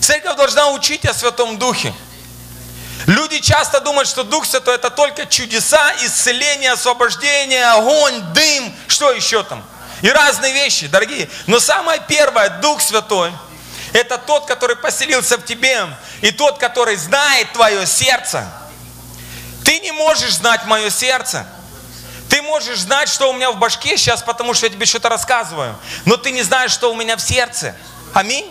Церковь 0.00 0.36
должна 0.36 0.70
учить 0.70 1.04
о 1.06 1.14
Святом 1.14 1.58
Духе. 1.58 1.94
Люди 3.06 3.40
часто 3.40 3.80
думают, 3.80 4.08
что 4.08 4.24
Дух 4.24 4.46
Святой 4.46 4.76
это 4.76 4.90
только 4.90 5.26
чудеса, 5.26 5.92
исцеление, 6.02 6.72
освобождение, 6.72 7.66
огонь, 7.66 8.20
дым, 8.32 8.74
что 8.88 9.10
еще 9.12 9.42
там. 9.42 9.64
И 10.02 10.10
разные 10.10 10.52
вещи, 10.52 10.86
дорогие. 10.88 11.30
Но 11.46 11.60
самое 11.60 12.00
первое, 12.08 12.48
Дух 12.60 12.80
Святой, 12.80 13.32
это 13.92 14.18
тот, 14.18 14.46
который 14.46 14.76
поселился 14.76 15.36
в 15.36 15.44
тебе, 15.44 15.86
и 16.20 16.30
тот, 16.30 16.58
который 16.58 16.96
знает 16.96 17.52
твое 17.52 17.86
сердце. 17.86 18.50
Ты 19.64 19.80
не 19.80 19.92
можешь 19.92 20.34
знать 20.34 20.64
мое 20.66 20.90
сердце. 20.90 21.46
Ты 22.28 22.40
можешь 22.42 22.78
знать, 22.78 23.08
что 23.08 23.30
у 23.30 23.34
меня 23.34 23.50
в 23.50 23.58
башке 23.58 23.96
сейчас, 23.98 24.22
потому 24.22 24.54
что 24.54 24.66
я 24.66 24.72
тебе 24.72 24.86
что-то 24.86 25.08
рассказываю. 25.08 25.76
Но 26.06 26.16
ты 26.16 26.30
не 26.30 26.42
знаешь, 26.42 26.72
что 26.72 26.90
у 26.90 26.96
меня 26.96 27.16
в 27.16 27.20
сердце. 27.20 27.74
Аминь. 28.14 28.50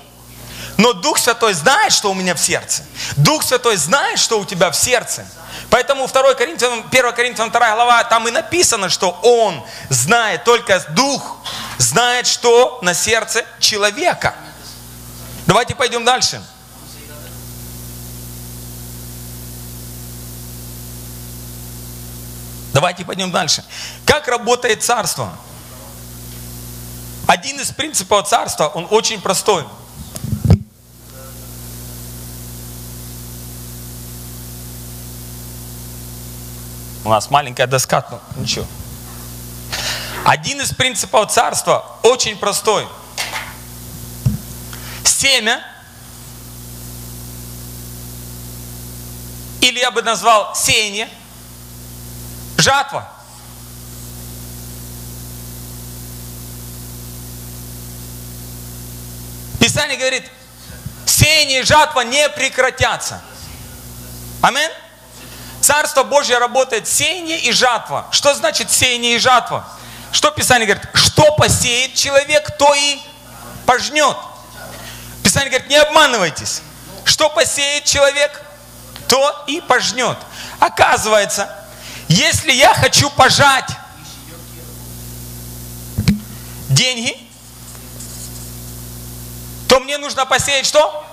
Но 0.78 0.94
Дух 0.94 1.18
Святой 1.18 1.54
знает, 1.54 1.92
что 1.92 2.12
у 2.12 2.14
меня 2.14 2.36
в 2.36 2.40
сердце. 2.40 2.84
Дух 3.18 3.44
Святой 3.44 3.78
знает, 3.78 4.20
что 4.20 4.40
у 4.40 4.46
тебя 4.46 4.72
в 4.72 4.76
сердце. 4.76 5.26
Поэтому 5.70 6.08
2 6.08 6.34
Коринфянам, 6.36 6.86
1 6.92 7.14
Коринфянам 7.14 7.52
2 7.52 7.76
глава, 7.76 8.04
там 8.04 8.28
и 8.28 8.32
написано, 8.32 8.90
что 8.90 9.12
Он 9.22 9.64
знает, 9.90 10.44
только 10.44 10.80
Дух 10.90 11.38
знает, 11.78 12.28
что 12.28 12.80
на 12.82 12.94
сердце 12.94 13.46
человека. 13.60 14.36
Давайте 15.48 15.76
пойдем 15.76 16.06
дальше. 16.06 16.42
Давайте 22.74 23.04
пойдем 23.04 23.32
дальше. 23.32 23.64
Как 24.06 24.28
работает 24.28 24.84
царство? 24.84 25.32
Один 27.28 27.60
из 27.60 27.72
принципов 27.72 28.28
царства, 28.28 28.68
он 28.68 28.88
очень 28.90 29.22
простой. 29.22 29.66
У 37.04 37.10
нас 37.10 37.30
маленькая 37.30 37.68
доска, 37.68 38.06
но 38.10 38.22
ничего. 38.42 38.66
Один 40.24 40.62
из 40.62 40.74
принципов 40.74 41.32
царства 41.32 41.98
очень 42.04 42.38
простой. 42.38 42.88
Семя, 45.04 45.62
или 49.62 49.80
я 49.80 49.92
бы 49.92 50.02
назвал 50.02 50.56
сеяние– 50.56 51.10
жатва. 52.62 53.08
Писание 59.60 59.98
говорит, 59.98 60.26
сеяние 61.06 61.62
и 61.62 61.64
жатва 61.64 62.02
не 62.02 62.28
прекратятся. 62.30 63.22
Амин? 64.42 64.72
Царство 65.62 66.04
Божье 66.04 66.40
работает 66.40 66.88
сеяние 66.88 67.40
и 67.40 67.52
жатва. 67.52 68.08
Что 68.12 68.34
значит 68.34 68.72
сеяние 68.72 69.16
и 69.16 69.20
жатва? 69.20 69.68
Что 70.12 70.32
Писание 70.32 70.68
говорит? 70.68 70.90
Что 70.96 71.36
посеет 71.36 71.94
человек, 71.94 72.58
то 72.58 72.74
и 72.74 73.00
пожнет. 73.68 74.18
Писание 75.24 75.52
говорит, 75.52 75.70
не 75.70 75.78
обманывайтесь. 75.78 76.62
Что 77.06 77.30
посеет 77.30 77.86
человек, 77.86 78.42
то 79.08 79.44
и 79.46 79.62
пожнет. 79.62 80.18
Оказывается, 80.60 81.61
если 82.12 82.52
я 82.52 82.74
хочу 82.74 83.10
пожать 83.12 83.70
деньги, 86.68 87.18
то 89.70 89.80
мне 89.80 89.98
нужно 89.98 90.26
посеять 90.26 90.66
что? 90.66 91.08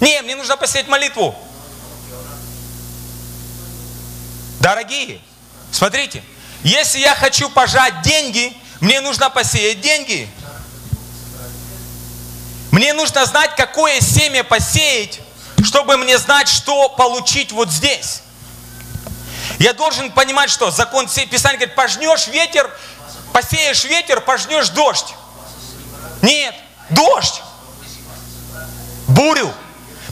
Не, 0.00 0.20
мне 0.20 0.36
нужно 0.36 0.58
посеять 0.58 0.88
молитву. 0.88 1.34
Дорогие, 4.60 5.22
смотрите, 5.72 6.22
если 6.62 6.98
я 6.98 7.14
хочу 7.14 7.48
пожать 7.48 8.02
деньги, 8.02 8.54
мне 8.80 9.00
нужно 9.00 9.30
посеять 9.30 9.80
деньги. 9.80 10.28
Мне 12.70 12.92
нужно 12.92 13.24
знать, 13.24 13.56
какое 13.56 14.00
семя 14.02 14.44
посеять, 14.44 15.20
чтобы 15.64 15.96
мне 15.96 16.18
знать, 16.18 16.48
что 16.48 16.90
получить 16.90 17.50
вот 17.52 17.70
здесь. 17.70 18.23
Я 19.58 19.72
должен 19.72 20.10
понимать, 20.12 20.50
что 20.50 20.70
закон 20.70 21.06
Писания 21.06 21.58
говорит, 21.58 21.74
пожнешь 21.74 22.26
ветер, 22.28 22.70
посеешь 23.32 23.84
ветер, 23.84 24.20
пожнешь 24.20 24.68
дождь. 24.70 25.14
Нет, 26.22 26.54
дождь. 26.90 27.42
Бурю. 29.08 29.52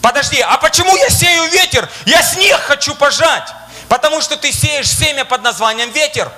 Подожди, 0.01 0.41
а 0.41 0.57
почему 0.59 0.97
я 0.97 1.09
сею 1.09 1.45
ветер? 1.51 1.89
Я 2.07 2.23
снег 2.23 2.61
хочу 2.61 2.95
пожать. 2.95 3.49
Потому 3.89 4.21
что 4.21 4.37
ты 4.37 4.53
сеешь 4.53 4.89
семя 4.89 5.25
под 5.25 5.43
названием 5.43 5.91
ветер. 5.91 6.31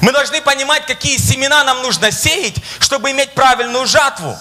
Мы 0.00 0.12
должны 0.12 0.40
понимать, 0.40 0.86
какие 0.86 1.16
семена 1.16 1.64
нам 1.64 1.82
нужно 1.82 2.12
сеять, 2.12 2.56
чтобы 2.78 3.10
иметь 3.10 3.34
правильную 3.34 3.86
жатву. 3.86 4.36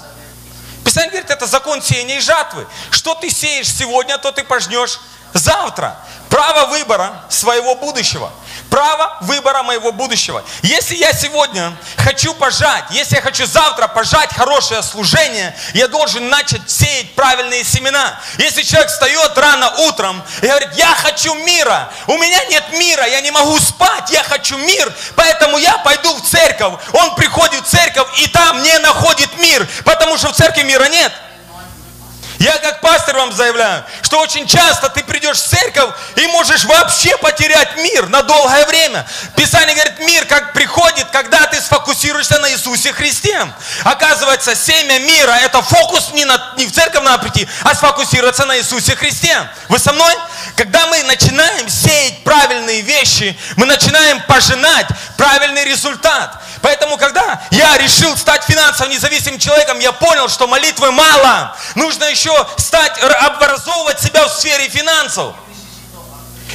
Писание 0.83 1.11
говорит, 1.11 1.31
это 1.31 1.47
закон 1.47 1.81
сеяния 1.81 2.17
и 2.17 2.21
жатвы. 2.21 2.67
Что 2.91 3.15
ты 3.15 3.29
сеешь 3.29 3.73
сегодня, 3.73 4.17
то 4.17 4.31
ты 4.31 4.43
пожнешь 4.43 4.99
завтра. 5.33 5.97
Право 6.29 6.67
выбора 6.67 7.21
своего 7.29 7.75
будущего 7.75 8.31
право 8.69 9.17
выбора 9.21 9.63
моего 9.63 9.91
будущего. 9.91 10.43
Если 10.61 10.95
я 10.95 11.13
сегодня 11.13 11.75
хочу 11.97 12.33
пожать, 12.33 12.85
если 12.91 13.15
я 13.15 13.21
хочу 13.21 13.45
завтра 13.45 13.87
пожать 13.87 14.33
хорошее 14.33 14.83
служение, 14.83 15.55
я 15.73 15.87
должен 15.87 16.29
начать 16.29 16.69
сеять 16.69 17.15
правильные 17.15 17.63
семена. 17.63 18.19
Если 18.37 18.63
человек 18.63 18.89
встает 18.89 19.37
рано 19.37 19.69
утром 19.87 20.21
и 20.41 20.47
говорит, 20.47 20.69
я 20.75 20.93
хочу 20.95 21.33
мира, 21.33 21.91
у 22.07 22.17
меня 22.17 22.43
нет 22.45 22.63
мира, 22.73 23.05
я 23.07 23.21
не 23.21 23.31
могу 23.31 23.57
спать, 23.59 24.11
я 24.11 24.23
хочу 24.23 24.57
мир, 24.57 24.93
поэтому 25.15 25.57
я 25.57 25.77
пойду 25.79 26.13
в 26.15 26.21
церковь. 26.21 26.73
Он 26.93 27.15
приходит 27.15 27.65
в 27.65 27.69
церковь 27.69 28.07
и 28.21 28.27
там 28.27 28.61
не 28.63 28.77
находит 28.79 29.37
мир, 29.39 29.67
потому 29.85 30.17
что 30.17 30.29
в 30.29 30.35
церкви 30.35 30.63
мира 30.63 30.85
нет. 30.85 31.11
Я 32.39 32.57
как 32.59 32.81
пастор 32.81 33.15
вам 33.15 33.31
заявляю, 33.31 33.83
что 34.03 34.19
очень 34.19 34.47
часто 34.47 34.89
ты 34.89 35.03
придешь 35.03 35.37
в 35.37 35.47
церковь 35.47 35.89
и 36.15 36.27
можешь 36.27 36.65
вообще 36.65 37.17
потерять 37.17 37.77
мир 37.77 38.07
на 38.09 38.21
долгое 38.21 38.65
время. 38.65 39.05
Писание 39.35 39.75
говорит, 39.75 39.99
мир 39.99 40.25
как 40.25 40.53
приходит, 40.53 41.07
когда 41.11 41.47
ты 41.47 41.59
сфокусируешься 41.59 42.39
на 42.39 42.51
Иисусе 42.51 42.93
Христе. 42.93 43.39
Оказывается, 43.83 44.55
семя 44.55 44.99
мира– 44.99 45.31
это 45.41 45.61
фокус 45.61 46.11
не, 46.13 46.25
на, 46.25 46.53
не 46.57 46.67
в 46.67 46.71
церковь 46.71 47.03
надо 47.03 47.23
прийти, 47.23 47.47
а 47.63 47.73
сфокусироваться 47.73 48.45
на 48.45 48.57
Иисусе 48.57 48.95
Христе. 48.95 49.35
Вы 49.69 49.79
со 49.79 49.93
мной? 49.93 50.13
Когда 50.55 50.85
мы 50.87 51.01
начинаем 51.03 51.67
сеять 51.69 52.23
правильные 52.23 52.81
вещи, 52.81 53.37
мы 53.55 53.65
начинаем 53.65 54.21
пожинать 54.23 54.87
правильный 55.17 55.65
результат. 55.65 56.41
Поэтому, 56.61 56.97
когда 56.97 57.41
я 57.51 57.77
решил 57.77 58.15
стать 58.17 58.43
финансово 58.43 58.87
независимым 58.89 59.39
человеком, 59.39 59.79
я 59.79 59.91
понял, 59.91 60.29
что 60.29 60.47
молитвы 60.47 60.91
мало. 60.91 61.55
Нужно 61.75 62.05
еще 62.05 62.31
стать, 62.57 62.97
образовывать 63.01 63.99
себя 63.99 64.27
в 64.27 64.31
сфере 64.31 64.69
финансов. 64.69 65.35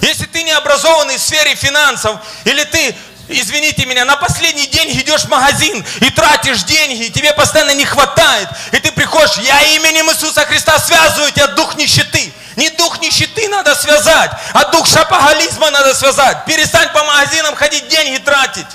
Если 0.00 0.24
ты 0.24 0.42
не 0.42 0.52
образованный 0.52 1.16
в 1.16 1.20
сфере 1.20 1.54
финансов, 1.54 2.18
или 2.44 2.64
ты 2.64 2.96
извините 3.28 3.86
меня, 3.86 4.04
на 4.04 4.16
последний 4.16 4.66
день 4.66 4.90
идешь 5.00 5.22
в 5.22 5.28
магазин 5.28 5.84
и 6.00 6.10
тратишь 6.10 6.64
деньги, 6.64 7.04
и 7.04 7.10
тебе 7.10 7.32
постоянно 7.32 7.74
не 7.74 7.84
хватает, 7.84 8.48
и 8.72 8.78
ты 8.78 8.90
приходишь, 8.92 9.36
я 9.38 9.60
именем 9.74 10.10
Иисуса 10.10 10.44
Христа 10.46 10.78
связываю 10.78 11.30
тебя, 11.32 11.48
дух 11.48 11.76
нищеты. 11.76 12.32
Не 12.56 12.68
дух 12.70 13.00
нищеты 13.00 13.48
надо 13.48 13.74
связать, 13.74 14.30
а 14.52 14.66
дух 14.66 14.86
шапоголизма 14.86 15.70
надо 15.70 15.94
связать. 15.94 16.44
Перестань 16.44 16.90
по 16.90 17.02
магазинам 17.04 17.54
ходить, 17.54 17.88
деньги 17.88 18.18
тратить. 18.18 18.66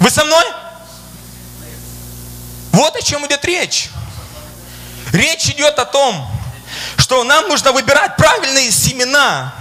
Вы 0.00 0.10
со 0.10 0.24
мной? 0.24 0.44
Вот 2.72 2.96
о 2.96 3.02
чем 3.02 3.24
идет 3.26 3.44
речь. 3.44 3.90
Речь 5.12 5.50
идет 5.50 5.78
о 5.78 5.84
том, 5.84 6.26
что 6.96 7.22
нам 7.22 7.48
нужно 7.48 7.72
выбирать 7.72 8.16
правильные 8.16 8.70
семена, 8.70 9.54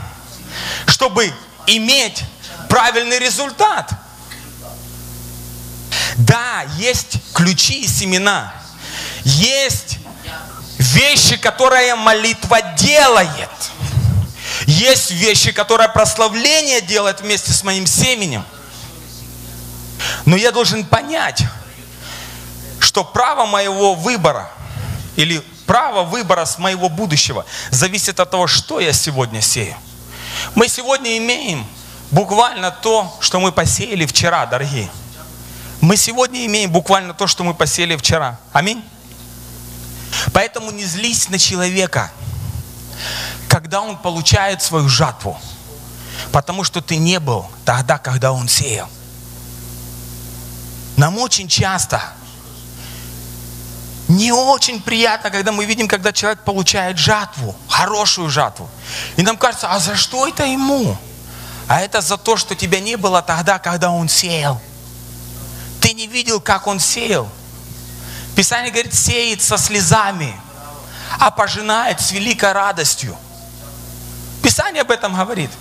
чтобы 0.88 1.32
иметь 1.68 2.24
правильный 2.70 3.20
результат. 3.20 3.92
Да, 6.16 6.64
есть 6.78 7.18
ключи 7.34 7.82
и 7.82 7.88
семена. 7.88 8.54
Есть 9.26 9.98
вещи, 10.78 11.36
которые 11.36 11.96
молитва 11.96 12.62
делает. 12.78 13.50
Есть 14.68 15.12
вещи, 15.12 15.52
которые 15.52 15.90
прославление 15.90 16.80
делает 16.80 17.20
вместе 17.20 17.52
с 17.52 17.64
моим 17.64 17.86
семенем. 17.86 18.46
Но 20.30 20.36
я 20.36 20.52
должен 20.52 20.86
понять, 20.86 21.44
что 22.80 23.04
право 23.04 23.48
моего 23.48 23.96
выбора 23.96 24.48
или 25.16 25.40
право 25.66 26.04
выбора 26.04 26.46
с 26.46 26.60
моего 26.60 26.88
будущего 26.88 27.48
зависит 27.72 28.20
от 28.20 28.30
того, 28.30 28.46
что 28.46 28.80
я 28.80 28.94
сегодня 28.94 29.42
сею. 29.42 29.76
Мы 30.54 30.68
сегодня 30.68 31.18
имеем 31.18 31.66
буквально 32.12 32.70
то, 32.70 33.18
что 33.22 33.40
мы 33.40 33.52
посеяли 33.52 34.06
вчера, 34.06 34.46
дорогие. 34.46 34.92
Мы 35.82 35.98
сегодня 35.98 36.46
имеем 36.46 36.72
буквально 36.72 37.16
то, 37.16 37.26
что 37.26 37.44
мы 37.44 37.56
посеяли 37.56 37.96
вчера. 37.96 38.40
Аминь. 38.54 38.84
Поэтому 40.32 40.70
не 40.70 40.86
злись 40.86 41.28
на 41.30 41.40
человека, 41.40 42.12
когда 43.48 43.82
он 43.82 43.98
получает 43.98 44.62
свою 44.62 44.88
жатву. 44.88 45.42
Потому 46.32 46.64
что 46.64 46.82
ты 46.82 46.98
не 46.98 47.20
был 47.20 47.50
тогда, 47.66 47.98
когда 47.98 48.32
он 48.32 48.48
сеял. 48.48 48.88
Нам 51.00 51.18
очень 51.18 51.48
часто 51.48 52.02
не 54.10 54.34
очень 54.34 54.82
приятно, 54.82 55.32
когда 55.32 55.54
мы 55.54 55.64
видим, 55.64 55.88
когда 55.88 56.12
человек 56.12 56.44
получает 56.44 56.98
жатву, 56.98 57.56
хорошую 57.70 58.30
жатву. 58.30 58.70
И 59.16 59.22
нам 59.22 59.38
кажется, 59.38 59.72
а 59.72 59.80
за 59.80 59.96
что 59.96 60.28
это 60.28 60.44
ему? 60.44 60.98
А 61.70 61.80
это 61.80 62.02
за 62.02 62.18
то, 62.18 62.36
что 62.36 62.54
тебя 62.54 62.82
не 62.82 62.98
было 62.98 63.22
тогда, 63.22 63.60
когда 63.60 63.92
он 63.92 64.10
сеял. 64.10 64.60
Ты 65.80 65.94
не 65.94 66.06
видел, 66.06 66.42
как 66.42 66.68
он 66.68 66.82
сеял. 66.82 67.30
Писание 68.36 68.70
говорит, 68.70 68.94
сеет 68.94 69.42
со 69.42 69.58
слезами, 69.58 70.36
а 71.18 71.32
пожинает 71.32 72.02
с 72.02 72.12
великой 72.12 72.52
радостью. 72.52 73.16
Писание 74.44 74.82
об 74.82 74.92
этом 74.92 75.16
говорит. 75.16 75.52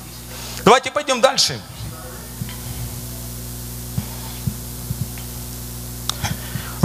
Давайте 0.64 0.90
пойдем 0.90 1.20
дальше. 1.20 1.60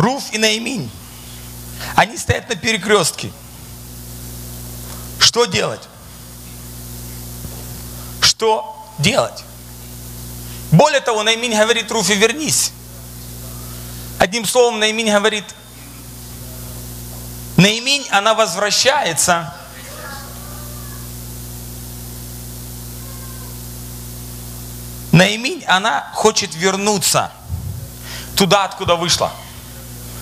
Руф 0.03 0.33
и 0.33 0.37
Наиминь. 0.37 0.91
Они 1.95 2.17
стоят 2.17 2.49
на 2.49 2.55
перекрестке. 2.55 3.31
Что 5.17 5.45
делать? 5.45 5.81
Что 8.21 8.85
делать? 8.99 9.45
Более 10.71 10.99
того, 10.99 11.23
Наиминь 11.23 11.57
говорит 11.57 11.89
Руфе, 11.89 12.15
вернись. 12.15 12.73
Одним 14.19 14.45
словом, 14.45 14.79
Наиминь 14.79 15.09
говорит, 15.09 15.45
Наиминь, 17.55 18.05
она 18.09 18.33
возвращается 18.33 19.53
Наиминь, 25.13 25.63
она 25.65 26.11
хочет 26.13 26.55
вернуться 26.55 27.31
туда, 28.35 28.65
откуда 28.65 28.95
вышла. 28.95 29.31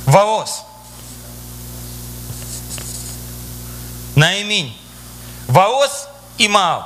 Ваос. 0.06 0.64
Наиминь. 4.16 4.78
Ваос 5.48 6.08
и 6.38 6.48
Маав. 6.48 6.86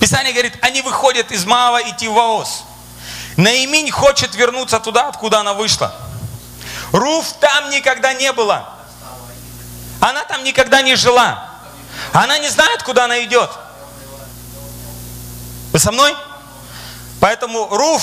Писание 0.00 0.32
говорит, 0.32 0.58
они 0.62 0.82
выходят 0.82 1.30
из 1.30 1.44
Маава 1.44 1.88
идти 1.88 2.08
в 2.08 2.14
Ваос. 2.14 2.64
Наиминь 3.36 3.90
хочет 3.90 4.34
вернуться 4.34 4.80
туда, 4.80 5.08
откуда 5.08 5.40
она 5.40 5.54
вышла. 5.54 5.94
Руф 6.92 7.32
там 7.40 7.70
никогда 7.70 8.12
не 8.12 8.32
была. 8.32 8.68
Она 10.00 10.24
там 10.24 10.44
никогда 10.44 10.82
не 10.82 10.96
жила. 10.96 11.48
Она 12.12 12.38
не 12.38 12.48
знает, 12.48 12.82
куда 12.82 13.04
она 13.04 13.22
идет. 13.24 13.50
Вы 15.72 15.78
со 15.78 15.92
мной? 15.92 16.14
Поэтому 17.20 17.68
Руф 17.68 18.02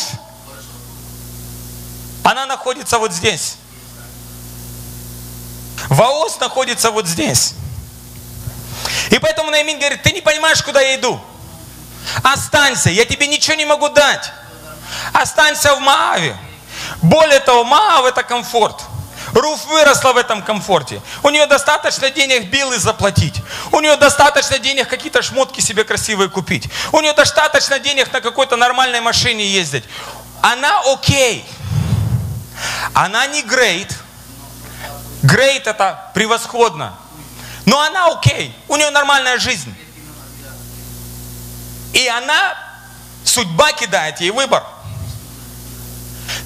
она 2.29 2.45
находится 2.45 2.99
вот 2.99 3.11
здесь. 3.11 3.57
Ваос 5.89 6.39
находится 6.39 6.91
вот 6.91 7.07
здесь. 7.07 7.55
И 9.09 9.17
поэтому 9.17 9.49
Наимин 9.49 9.79
говорит, 9.79 10.03
ты 10.03 10.11
не 10.11 10.21
понимаешь, 10.21 10.61
куда 10.61 10.79
я 10.79 10.95
иду. 10.95 11.19
Останься, 12.23 12.91
я 12.91 13.05
тебе 13.05 13.25
ничего 13.25 13.55
не 13.55 13.65
могу 13.65 13.89
дать. 13.89 14.31
Останься 15.11 15.73
в 15.75 15.79
Мааве. 15.79 16.37
Более 17.01 17.39
того, 17.39 17.63
Маав 17.63 18.05
это 18.05 18.21
комфорт. 18.21 18.79
Руф 19.33 19.65
выросла 19.65 20.13
в 20.13 20.17
этом 20.17 20.43
комфорте. 20.43 21.01
У 21.23 21.29
нее 21.29 21.47
достаточно 21.47 22.11
денег 22.11 22.49
билы 22.49 22.77
заплатить. 22.77 23.35
У 23.71 23.79
нее 23.79 23.95
достаточно 23.95 24.59
денег 24.59 24.87
какие-то 24.87 25.23
шмотки 25.23 25.61
себе 25.61 25.83
красивые 25.83 26.29
купить. 26.29 26.69
У 26.91 26.99
нее 27.01 27.13
достаточно 27.13 27.79
денег 27.79 28.13
на 28.13 28.21
какой-то 28.21 28.55
нормальной 28.55 29.01
машине 29.01 29.45
ездить. 29.47 29.83
Она 30.41 30.81
окей. 30.85 31.43
Okay. 31.47 31.58
Она 32.93 33.27
не 33.27 33.41
great. 33.43 33.93
Great 35.23 35.63
это 35.65 36.11
превосходно. 36.13 36.97
Но 37.65 37.79
она 37.79 38.07
окей. 38.07 38.55
У 38.67 38.75
нее 38.75 38.89
нормальная 38.89 39.37
жизнь. 39.37 39.73
И 41.93 42.07
она, 42.07 42.57
судьба 43.23 43.71
кидает 43.73 44.21
ей 44.21 44.31
выбор. 44.31 44.63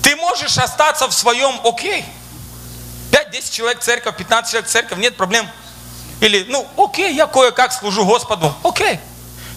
Ты 0.01 0.15
можешь 0.15 0.57
остаться 0.57 1.07
в 1.07 1.13
своем 1.13 1.59
окей. 1.65 2.05
5-10 3.11 3.51
человек 3.51 3.79
церковь, 3.79 4.15
15 4.17 4.51
человек 4.51 4.69
церковь, 4.69 4.97
нет 4.97 5.15
проблем. 5.15 5.47
Или, 6.19 6.45
ну, 6.49 6.67
окей, 6.77 7.13
я 7.13 7.27
кое-как 7.27 7.71
служу 7.71 8.05
Господу, 8.05 8.55
окей. 8.63 8.99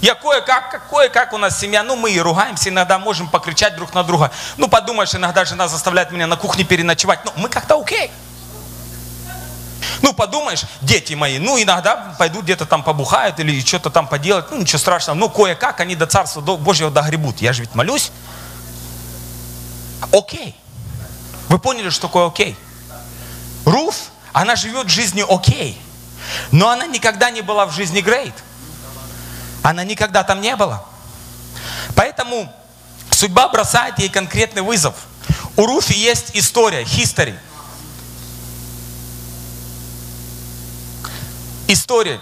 Я 0.00 0.14
кое-как, 0.14 0.88
кое-как 0.90 1.32
у 1.32 1.38
нас 1.38 1.59
семья, 1.59 1.82
ну 1.82 1.96
мы 1.96 2.11
и 2.11 2.20
ругаемся 2.20 2.68
иногда, 2.68 2.98
можем 2.98 3.28
покричать 3.28 3.76
друг 3.76 3.94
на 3.94 4.04
друга. 4.04 4.30
Ну 4.56 4.68
подумаешь, 4.68 5.14
иногда 5.14 5.44
жена 5.44 5.68
заставляет 5.68 6.11
меня 6.11 6.26
на 6.26 6.37
кухне 6.37 6.64
переночевать, 6.64 7.20
ну 7.24 7.32
мы 7.37 7.48
как-то 7.48 7.80
окей. 7.80 8.11
Ну 10.02 10.12
подумаешь, 10.12 10.64
дети 10.82 11.14
мои, 11.14 11.38
ну 11.38 11.61
иногда 11.61 12.14
пойдут 12.18 12.44
где-то 12.44 12.66
там 12.66 12.82
побухают 12.82 13.40
или 13.40 13.61
что-то 13.61 13.90
там 13.90 14.06
поделать, 14.06 14.50
ну 14.50 14.59
ничего 14.59 14.78
страшного, 14.78 15.16
ну 15.16 15.30
кое-как 15.30 15.80
они 15.80 15.96
до 15.96 16.06
Царства 16.06 16.40
Божьего 16.40 16.90
догребут. 16.90 17.38
Я 17.40 17.52
же 17.52 17.62
ведь 17.62 17.74
молюсь. 17.74 18.11
Окей. 20.12 20.54
Вы 21.48 21.59
поняли, 21.59 21.90
что 21.90 22.09
такое 22.09 22.26
окей? 22.26 22.56
Руф, 23.64 23.96
она 24.32 24.56
живет 24.56 24.88
жизнью 24.88 25.32
окей. 25.32 25.80
Но 26.50 26.68
она 26.68 26.87
никогда 26.87 27.30
не 27.30 27.40
была 27.40 27.66
в 27.66 27.72
жизни 27.72 28.00
great. 28.00 28.35
Она 29.66 29.83
никогда 29.83 30.22
там 30.22 30.40
не 30.40 30.55
была. 30.55 30.85
Поэтому 31.96 32.48
судьба 33.11 33.48
бросает 33.48 33.98
ей 33.98 34.09
конкретный 34.09 34.62
вызов. 34.62 34.94
У 35.57 35.66
Руфи 35.66 35.92
есть 35.92 36.31
история, 36.35 36.85
history. 36.85 37.37
История. 41.66 42.20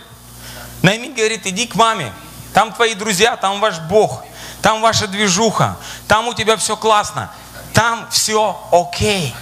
Наимин 0.81 1.13
говорит, 1.13 1.47
иди 1.47 1.67
к 1.67 1.75
маме. 1.75 2.15
Там 2.55 2.73
твои 2.73 2.95
друзья, 2.95 3.37
там 3.37 3.61
ваш 3.61 3.79
Бог, 3.91 4.25
там 4.63 4.81
ваша 4.81 5.07
движуха, 5.07 5.77
там 6.09 6.29
у 6.29 6.33
тебя 6.33 6.57
все 6.57 6.79
классно, 6.79 7.31
там 7.75 8.09
все 8.11 8.59
окей. 8.73 9.35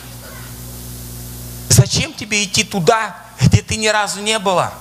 Зачем 1.68 2.12
тебе 2.12 2.42
идти 2.42 2.64
туда, 2.64 3.14
где 3.40 3.62
ты 3.62 3.76
ни 3.76 3.86
разу 3.86 4.20
не 4.22 4.40
была? 4.40 4.72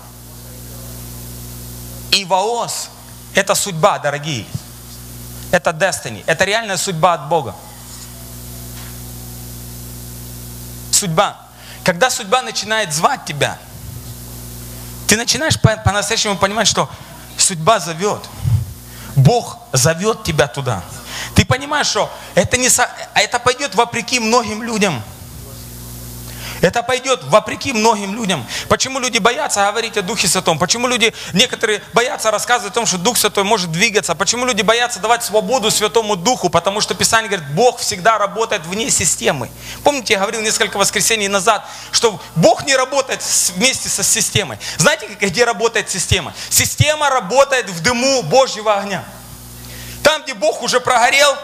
И 2.09 2.25
Ваос– 2.25 2.89
это 3.35 3.55
судьба, 3.55 3.99
дорогие. 3.99 4.45
Это 5.51 5.71
destiny. 5.71 6.23
Это 6.25 6.45
реальная 6.45 6.77
судьба 6.77 7.13
от 7.13 7.27
Бога. 7.27 7.55
Судьба. 10.91 11.37
Когда 11.83 12.09
судьба 12.09 12.41
начинает 12.41 12.93
звать 12.93 13.25
тебя, 13.25 13.57
ты 15.07 15.17
начинаешь 15.17 15.59
по-настоящему 15.59 16.37
понимать, 16.37 16.67
что 16.67 16.89
судьба 17.37 17.79
зовет. 17.79 18.21
Бог 19.15 19.57
зовет 19.73 20.23
тебя 20.23 20.47
туда. 20.47 20.83
Ты 21.35 21.45
понимаешь, 21.45 21.87
что 21.87 22.09
это, 22.35 22.57
не, 22.57 22.69
это 23.15 23.39
пойдет 23.39 23.75
вопреки 23.75 24.19
многим 24.19 24.63
людям. 24.63 25.03
Это 26.61 26.83
пойдет 26.83 27.23
вопреки 27.23 27.73
многим 27.73 28.15
людям. 28.15 28.45
Почему 28.69 28.99
люди 28.99 29.17
боятся 29.17 29.65
говорить 29.65 29.97
о 29.97 30.03
Духе 30.03 30.27
Святом? 30.27 30.59
Почему 30.59 30.87
люди, 30.87 31.13
некоторые 31.33 31.81
боятся 31.93 32.29
рассказывать 32.29 32.71
о 32.71 32.75
том, 32.75 32.85
что 32.85 32.99
Дух 32.99 33.17
Святой 33.17 33.43
может 33.43 33.71
двигаться? 33.71 34.13
Почему 34.13 34.45
люди 34.45 34.61
боятся 34.61 34.99
давать 34.99 35.23
свободу 35.23 35.71
Святому 35.71 36.15
Духу? 36.15 36.49
Потому 36.49 36.79
что 36.79 36.93
Писание 36.93 37.29
говорит, 37.29 37.49
Бог 37.55 37.79
всегда 37.79 38.19
работает 38.19 38.63
вне 38.67 38.91
системы. 38.91 39.49
Помните, 39.83 40.13
я 40.13 40.19
говорил 40.19 40.41
несколько 40.41 40.77
воскресений 40.77 41.27
назад, 41.27 41.65
что 41.91 42.21
Бог 42.35 42.65
не 42.65 42.75
работает 42.75 43.23
вместе 43.55 43.89
со 43.89 44.03
системой. 44.03 44.59
Знаете, 44.77 45.07
где 45.19 45.45
работает 45.45 45.89
система? 45.89 46.33
Система 46.49 47.09
работает 47.09 47.69
в 47.69 47.81
дыму 47.81 48.21
Божьего 48.21 48.77
огня. 48.77 49.03
Там, 50.03 50.21
где 50.23 50.35
Бог 50.35 50.61
уже 50.61 50.79
прогорел, 50.79 51.35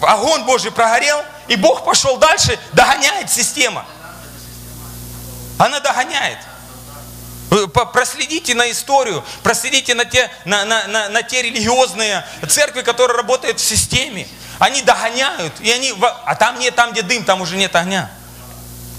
огонь 0.00 0.44
Божий 0.44 0.70
прогорел, 0.70 1.22
и 1.48 1.56
Бог 1.56 1.84
пошел 1.84 2.16
дальше, 2.16 2.58
догоняет 2.72 3.30
система. 3.30 3.84
Она 5.58 5.80
догоняет. 5.80 6.38
Проследите 7.92 8.54
на 8.54 8.70
историю, 8.70 9.24
проследите 9.42 9.94
на 9.94 10.04
те, 10.04 10.30
на, 10.44 10.64
на, 10.64 10.86
на, 10.86 11.08
на 11.08 11.22
те 11.22 11.42
религиозные 11.42 12.24
церкви, 12.48 12.82
которые 12.82 13.16
работают 13.16 13.58
в 13.58 13.64
системе. 13.64 14.28
Они 14.58 14.82
догоняют, 14.82 15.54
и 15.60 15.70
они, 15.70 15.94
а 16.00 16.34
там 16.34 16.58
нет, 16.58 16.74
там 16.74 16.92
где 16.92 17.02
дым, 17.02 17.24
там 17.24 17.40
уже 17.40 17.56
нет 17.56 17.74
огня. 17.74 18.10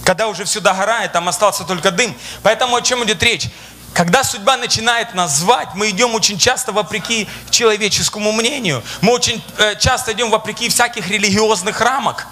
Когда 0.04 0.28
уже 0.28 0.46
все 0.46 0.60
догорает, 0.60 1.12
там 1.12 1.28
остался 1.30 1.64
только 1.64 1.92
дым. 1.92 2.18
Поэтому 2.42 2.76
о 2.76 2.82
чем 2.82 3.04
идет 3.04 3.22
речь? 3.22 3.48
Когда 3.94 4.24
судьба 4.24 4.58
начинает 4.58 5.14
нас 5.14 5.38
звать, 5.38 5.70
мы 5.76 5.90
идем 5.90 6.16
очень 6.16 6.40
часто 6.40 6.72
вопреки 6.72 7.28
человеческому 7.50 8.32
мнению. 8.32 8.84
Мы 9.02 9.12
очень 9.12 9.44
э, 9.58 9.76
часто 9.78 10.14
идем 10.14 10.30
вопреки 10.30 10.70
всяких 10.70 11.08
религиозных 11.10 11.82
рамок. 11.82 12.28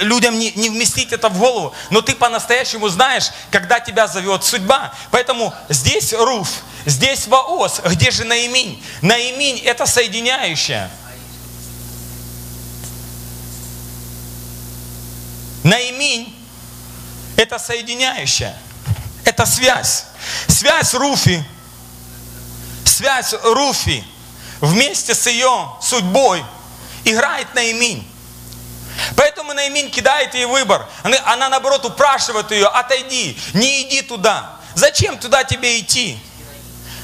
Людям 0.00 0.38
не, 0.38 0.52
не 0.52 0.70
вместить 0.70 1.12
это 1.12 1.28
в 1.28 1.38
голову. 1.38 1.74
Но 1.90 2.02
ты 2.02 2.14
по-настоящему 2.14 2.88
знаешь, 2.88 3.30
когда 3.50 3.80
тебя 3.80 4.06
зовет 4.06 4.44
судьба. 4.44 4.92
Поэтому 5.10 5.52
здесь 5.68 6.12
Руф, 6.12 6.48
здесь 6.86 7.26
Ваос. 7.26 7.80
Где 7.84 8.10
же 8.10 8.24
Наиминь? 8.24 8.82
Наиминь– 9.00 9.58
это 9.64 9.86
соединяющее. 9.86 10.88
Наиминь– 15.64 16.34
это 17.36 17.58
соединяющее. 17.58 18.56
Это 19.24 19.46
связь. 19.46 20.06
Связь 20.48 20.94
Руфи. 20.94 21.44
Связь 22.84 23.34
Руфи 23.42 24.04
вместе 24.60 25.14
с 25.14 25.26
ее 25.26 25.70
судьбой 25.80 26.44
играет 27.04 27.52
Наиминь. 27.54 28.11
Поэтому 29.16 29.52
Наимин 29.52 29.90
кидает 29.90 30.34
ей 30.34 30.46
выбор. 30.46 30.86
Она, 31.02 31.16
она 31.26 31.48
наоборот 31.48 31.84
упрашивает 31.84 32.50
ее, 32.50 32.66
отойди, 32.66 33.38
не 33.54 33.82
иди 33.82 34.02
туда. 34.02 34.56
Зачем 34.74 35.18
туда 35.18 35.44
тебе 35.44 35.78
идти? 35.80 36.18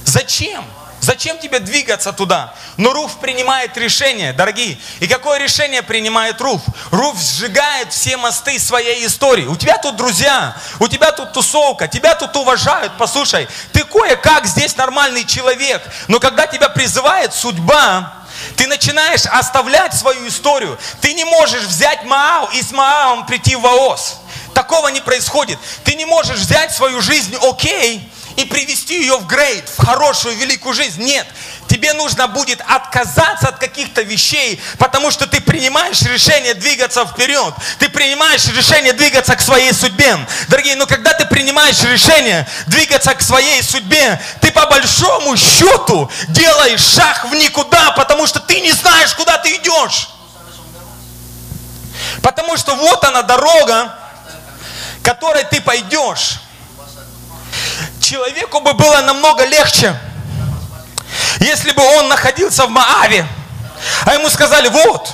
Зачем? 0.05 0.64
Зачем 1.01 1.38
тебе 1.38 1.61
двигаться 1.61 2.12
туда? 2.12 2.55
Но 2.77 2.92
Руф 2.92 3.18
принимает 3.20 3.77
решение, 3.77 4.33
дорогие. 4.33 4.79
И 5.01 5.07
какое 5.07 5.38
решение 5.38 5.83
принимает 5.83 6.40
Руф? 6.40 6.61
Руф 6.90 7.16
сжигает 7.18 7.92
все 7.92 8.16
мосты 8.16 8.59
своей 8.59 9.07
истории. 9.07 9.46
У 9.46 9.57
тебя 9.57 9.79
тут 9.79 9.96
друзья, 9.96 10.57
у 10.81 10.88
тебя 10.88 11.12
тут 11.12 11.33
тусовка, 11.33 11.87
тебя 11.87 12.14
тут 12.14 12.35
уважают. 12.37 12.92
Послушай, 12.98 13.48
ты 13.72 13.85
кое-как 13.85 14.46
здесь 14.46 14.77
нормальный 14.77 15.24
человек, 15.24 15.83
но 16.09 16.18
когда 16.18 16.46
тебя 16.46 16.68
призывает 16.68 17.33
судьба, 17.33 18.12
ты 18.57 18.66
начинаешь 18.66 19.27
оставлять 19.27 19.94
свою 19.94 20.27
историю. 20.29 20.79
Ты 21.01 21.14
не 21.14 21.24
можешь 21.24 21.64
взять 21.64 22.05
Маау 22.05 22.48
и 22.53 22.62
с 22.62 22.72
Маавом 22.72 23.27
прийти 23.27 23.57
в 23.57 23.61
Ваос. 23.61 24.18
Такого 24.55 24.88
не 24.88 25.01
происходит. 25.01 25.59
Ты 25.85 25.94
не 25.94 26.05
можешь 26.05 26.38
взять 26.38 26.72
свою 26.72 27.01
жизнь, 27.01 27.37
окей, 27.42 28.11
и 28.38 28.44
привести 28.44 29.01
ее 29.01 29.16
в 29.16 29.27
грейд, 29.27 29.68
в 29.68 29.85
хорошую, 29.85 30.37
великую 30.37 30.72
жизнь. 30.72 31.03
Нет. 31.03 31.27
Тебе 31.68 31.92
нужно 31.92 32.29
будет 32.29 32.61
отказаться 32.68 33.48
от 33.48 33.59
каких-то 33.59 34.03
вещей, 34.03 34.62
потому 34.79 35.11
что 35.11 35.27
ты 35.27 35.40
принимаешь 35.40 36.03
решение 36.03 36.55
двигаться 36.55 37.05
вперед. 37.05 37.53
Ты 37.81 37.88
принимаешь 37.88 38.46
решение 38.46 38.92
двигаться 38.92 39.35
к 39.35 39.40
своей 39.40 39.72
судьбе. 39.74 40.16
Дорогие, 40.46 40.77
но 40.77 40.87
когда 40.87 41.14
ты 41.14 41.27
принимаешь 41.27 41.83
решение 41.83 42.46
двигаться 42.68 43.12
к 43.12 43.22
своей 43.22 43.61
судьбе, 43.61 44.22
ты 44.40 44.53
по 44.53 44.66
большому 44.66 45.37
счету 45.37 46.09
делаешь 46.29 46.81
шаг 46.81 47.24
в 47.24 47.35
никуда, 47.35 47.90
потому 47.90 48.29
что 48.29 48.38
ты 48.38 48.61
не 48.61 48.70
знаешь, 48.70 49.14
куда 49.14 49.37
ты 49.38 49.57
идешь. 49.57 50.11
Потому 52.22 52.57
что 52.57 52.77
вот 52.77 53.03
она 53.03 53.22
дорога, 53.22 53.98
которой 55.03 55.42
ты 55.42 55.61
пойдешь 55.61 56.38
человеку 58.09 58.61
бы 58.61 58.73
было 58.73 59.03
намного 59.03 59.44
легче, 59.44 59.94
если 61.40 61.73
бы 61.73 61.83
он 61.99 62.09
находился 62.09 62.66
в 62.66 62.71
Мааве, 62.71 63.27
а 64.07 64.14
ему 64.14 64.31
сказали, 64.31 64.68
вот, 64.68 65.12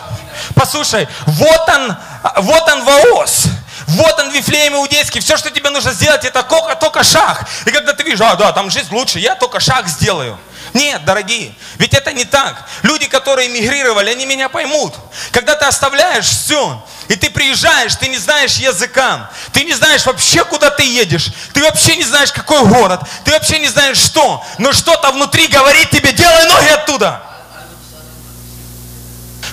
послушай, 0.55 1.09
вот 1.27 1.69
он, 1.69 1.97
вот 2.37 2.69
он 2.69 2.85
Ваос, 2.85 3.47
вот 3.89 4.21
он 4.21 4.31
Вифлеем 4.31 4.75
Иудейский, 4.75 5.21
все, 5.21 5.37
что 5.37 5.51
тебе 5.51 5.71
нужно 5.71 5.93
сделать, 5.93 6.25
это 6.25 6.43
только, 6.45 6.77
только 6.77 7.03
шаг. 7.03 7.45
И 7.67 7.71
когда 7.71 7.93
ты 7.95 8.05
видишь, 8.05 8.21
а, 8.21 8.37
да, 8.37 8.53
там 8.53 8.71
жизнь 8.71 8.95
лучше, 8.95 9.19
я 9.19 9.35
только 9.35 9.59
шаг 9.59 9.89
сделаю. 9.89 10.39
Нет, 10.75 11.05
дорогие, 11.05 11.55
ведь 11.77 11.95
это 11.95 12.13
не 12.13 12.25
так. 12.25 12.69
Люди, 12.83 13.07
которые 13.07 13.49
мигрировали, 13.49 14.11
они 14.11 14.27
меня 14.27 14.49
поймут. 14.49 14.93
Когда 15.31 15.55
ты 15.55 15.65
оставляешь 15.67 16.27
все, 16.27 16.85
и 17.07 17.15
ты 17.15 17.31
приезжаешь, 17.31 17.95
ты 17.95 18.09
не 18.09 18.19
знаешь 18.19 18.57
языка, 18.57 19.31
ты 19.53 19.63
не 19.63 19.73
знаешь 19.73 20.05
вообще, 20.05 20.45
куда 20.45 20.71
ты 20.71 20.83
едешь, 20.83 21.29
ты 21.53 21.63
вообще 21.63 21.95
не 21.95 22.03
знаешь, 22.03 22.33
какой 22.33 22.65
город, 22.67 23.03
ты 23.25 23.31
вообще 23.31 23.61
не 23.61 23.69
знаешь 23.69 23.99
что, 23.99 24.45
но 24.59 24.73
что-то 24.73 25.13
внутри 25.13 25.47
говорит 25.47 25.91
тебе, 25.91 26.13
делай 26.13 26.45
ноги 26.49 26.69
оттуда. 26.69 27.23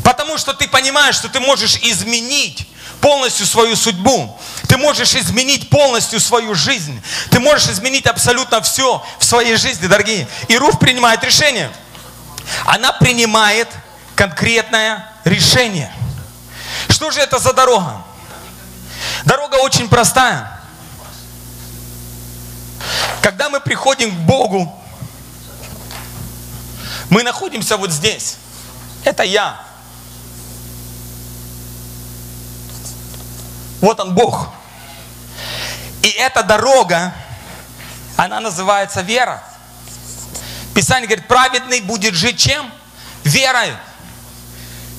Потому 0.04 0.40
что 0.40 0.56
ты 0.56 0.68
понимаешь, 0.68 1.16
что 1.16 1.30
ты 1.30 1.40
можешь 1.40 1.76
изменить 1.84 2.68
полностью 3.00 3.46
свою 3.46 3.76
судьбу. 3.76 4.40
Ты 4.72 4.78
можешь 4.78 5.16
изменить 5.16 5.70
полностью 5.70 6.22
свою 6.22 6.56
жизнь. 6.56 6.98
Ты 7.30 7.42
можешь 7.42 7.68
изменить 7.68 8.06
абсолютно 8.06 8.62
все 8.62 9.06
в 9.20 9.26
своей 9.26 9.58
жизни, 9.58 9.86
дорогие. 9.86 10.30
И 10.48 10.58
Руф 10.58 10.80
принимает 10.80 11.22
решение. 11.26 11.70
Она 12.66 12.94
принимает 12.94 13.68
конкретное 14.16 15.12
решение. 15.26 15.94
Что 16.88 17.12
же 17.12 17.20
это 17.20 17.38
за 17.38 17.52
дорога? 17.52 18.02
Дорога 19.26 19.56
очень 19.56 19.90
простая. 19.90 20.62
Когда 23.22 23.50
мы 23.50 23.60
приходим 23.60 24.10
к 24.10 24.20
Богу, 24.20 24.74
мы 27.10 27.24
находимся 27.24 27.76
вот 27.76 27.92
здесь. 27.92 28.38
Это 29.04 29.24
я. 29.24 29.62
Вот 33.82 34.00
он 34.00 34.16
Бог. 34.16 34.61
И 36.04 36.10
эта 36.10 36.44
дорога, 36.44 37.14
она 38.18 38.40
называется 38.40 39.02
вера. 39.02 39.44
Писание 40.74 41.08
говорит, 41.08 41.28
праведный 41.28 41.82
будет 41.82 42.14
жить 42.14 42.40
чем? 42.40 42.72
Верой. 43.24 43.74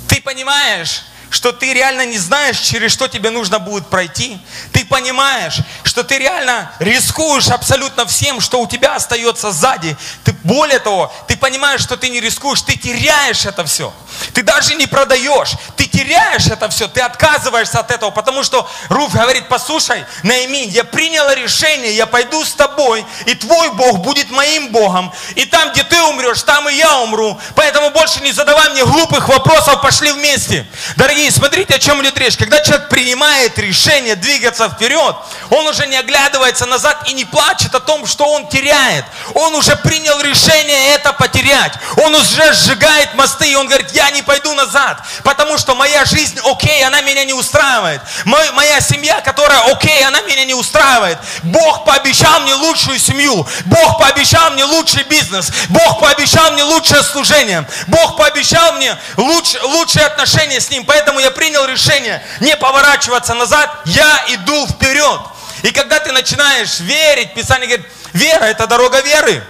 Ты 0.09 0.20
понимаешь, 0.20 1.05
что 1.31 1.50
ты 1.50 1.72
реально 1.72 2.05
не 2.05 2.18
знаешь, 2.18 2.59
через 2.59 2.92
что 2.92 3.09
тебе 3.09 3.31
нужно 3.31 3.59
будет 3.59 3.87
пройти. 3.88 4.38
Ты 4.72 4.85
понимаешь, 4.85 5.61
что 5.83 6.05
ты 6.05 6.18
реально 6.18 6.70
рискуешь 6.78 7.48
абсолютно 7.48 8.05
всем, 8.05 8.40
что 8.40 8.61
у 8.61 8.66
тебя 8.66 8.94
остается 8.96 9.50
сзади. 9.50 9.96
Ты, 10.24 10.35
более 10.44 10.81
того, 10.81 11.12
ты 11.28 11.37
понимаешь, 11.37 11.81
что 11.81 11.96
ты 11.96 12.09
не 12.09 12.20
рискуешь, 12.20 12.62
ты 12.62 12.76
теряешь 12.76 13.46
это 13.46 13.64
все. 13.64 13.92
Ты 14.35 14.42
даже 14.42 14.74
не 14.74 14.87
продаешь, 14.87 15.52
ты 15.76 15.87
теряешь 15.87 16.46
это 16.46 16.68
все, 16.68 16.88
ты 16.88 17.00
отказываешься 17.00 17.78
от 17.81 17.90
этого, 17.90 18.11
потому 18.11 18.42
что 18.42 18.68
Руф 18.88 19.12
говорит, 19.12 19.48
послушай, 19.48 20.05
Наимин, 20.22 20.68
я 20.70 20.85
приняла 20.85 21.35
решение, 21.35 21.94
я 21.94 22.07
пойду 22.07 22.44
с 22.44 22.52
тобой, 22.55 23.07
и 23.26 23.35
твой 23.35 23.70
Бог 23.70 24.00
будет 24.00 24.31
моим 24.31 24.68
Богом. 24.68 25.12
И 25.37 25.44
там, 25.44 25.70
где 25.72 25.85
ты 25.85 26.00
умрешь, 26.02 26.42
там 26.42 26.68
и 26.68 26.74
я 26.74 26.98
умру. 26.98 27.38
Поэтому 27.55 27.90
больше 27.90 28.20
не 28.20 28.33
задавай 28.33 28.70
мне 28.70 28.85
глупых 28.85 29.28
вопросов, 29.28 29.81
пошли 29.81 30.12
вместе. 30.12 30.66
Дорогие 30.96 31.31
смотрите, 31.31 31.74
о 31.74 31.78
чем 31.78 32.02
идет 32.02 32.18
речь. 32.18 32.37
Когда 32.37 32.61
человек 32.61 32.88
принимает 32.88 33.59
решение 33.59 34.16
двигаться 34.16 34.68
вперед, 34.68 35.16
он 35.50 35.66
уже 35.66 35.87
не 35.87 35.96
оглядывается 35.96 36.66
назад 36.66 37.09
и 37.09 37.12
не 37.12 37.24
плачет 37.24 37.74
о 37.74 37.81
том, 37.81 38.07
что 38.07 38.24
он 38.24 38.48
теряет. 38.48 39.05
Он 39.35 39.55
уже 39.55 39.76
принял 39.76 40.20
решение 40.20 40.32
это 40.33 41.12
потерять. 41.12 41.75
Он 41.97 42.14
уже 42.14 42.53
сжигает 42.55 43.14
мосты, 43.14 43.51
и 43.51 43.55
он 43.55 43.66
говорит, 43.66 43.90
я 43.92 44.11
не 44.11 44.23
пойду 44.23 44.53
назад, 44.55 45.03
потому 45.25 45.59
что 45.59 45.75
моя 45.75 46.05
жизнь 46.05 46.38
окей, 46.45 46.85
она 46.85 47.01
меня 47.03 47.25
не 47.25 47.35
устраивает. 47.35 48.01
Моя 48.25 48.81
семья, 48.81 49.21
которая 49.21 49.61
окей, 49.73 50.05
она 50.05 50.21
меня 50.23 50.45
не 50.45 50.55
устраивает. 50.55 51.18
Бог 51.42 51.85
пообещал 51.85 52.40
мне 52.40 52.55
лучшую 52.55 52.99
семью. 52.99 53.47
Бог 53.66 53.99
пообещал 53.99 54.51
мне 54.53 54.64
лучший 54.64 55.05
бизнес. 55.05 55.51
Бог 55.68 56.01
пообещал 56.01 56.53
мне 56.53 56.62
лучшее 56.62 57.03
служение. 57.03 57.66
Бог 57.88 58.16
пообещал 58.16 58.75
мне 58.75 58.97
луч, 59.16 59.57
лучшие 59.62 60.07
отношения 60.07 60.61
с 60.61 60.71
Ним. 60.71 60.85
Поэтому 60.85 61.21
я 61.21 61.31
принял 61.31 61.64
решение 61.64 62.23
не 62.40 62.57
поворачиваться 62.57 63.35
назад, 63.35 63.71
я 63.87 64.25
иду 64.29 64.66
вперед. 64.66 65.21
И 65.62 65.71
когда 65.71 66.01
ты 66.01 66.12
начинаешь 66.12 66.81
верить, 66.81 67.35
Писание 67.35 67.68
говорит, 67.68 67.87
вера 68.12 68.45
это 68.45 68.66
дорога 68.66 69.01
веры. 69.01 69.42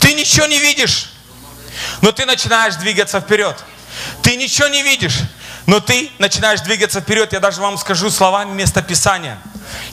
Ты 0.00 0.14
ничего 0.14 0.46
не 0.46 0.58
видишь, 0.58 1.10
но 2.00 2.12
ты 2.12 2.26
начинаешь 2.26 2.76
двигаться 2.76 3.20
вперед. 3.20 3.56
Ты 4.22 4.36
ничего 4.36 4.68
не 4.68 4.82
видишь, 4.82 5.20
но 5.66 5.80
ты 5.80 6.10
начинаешь 6.18 6.60
двигаться 6.60 7.00
вперед. 7.00 7.32
Я 7.32 7.40
даже 7.40 7.60
вам 7.60 7.78
скажу 7.78 8.10
словами 8.10 8.52
места 8.52 8.82
Писания. 8.82 9.38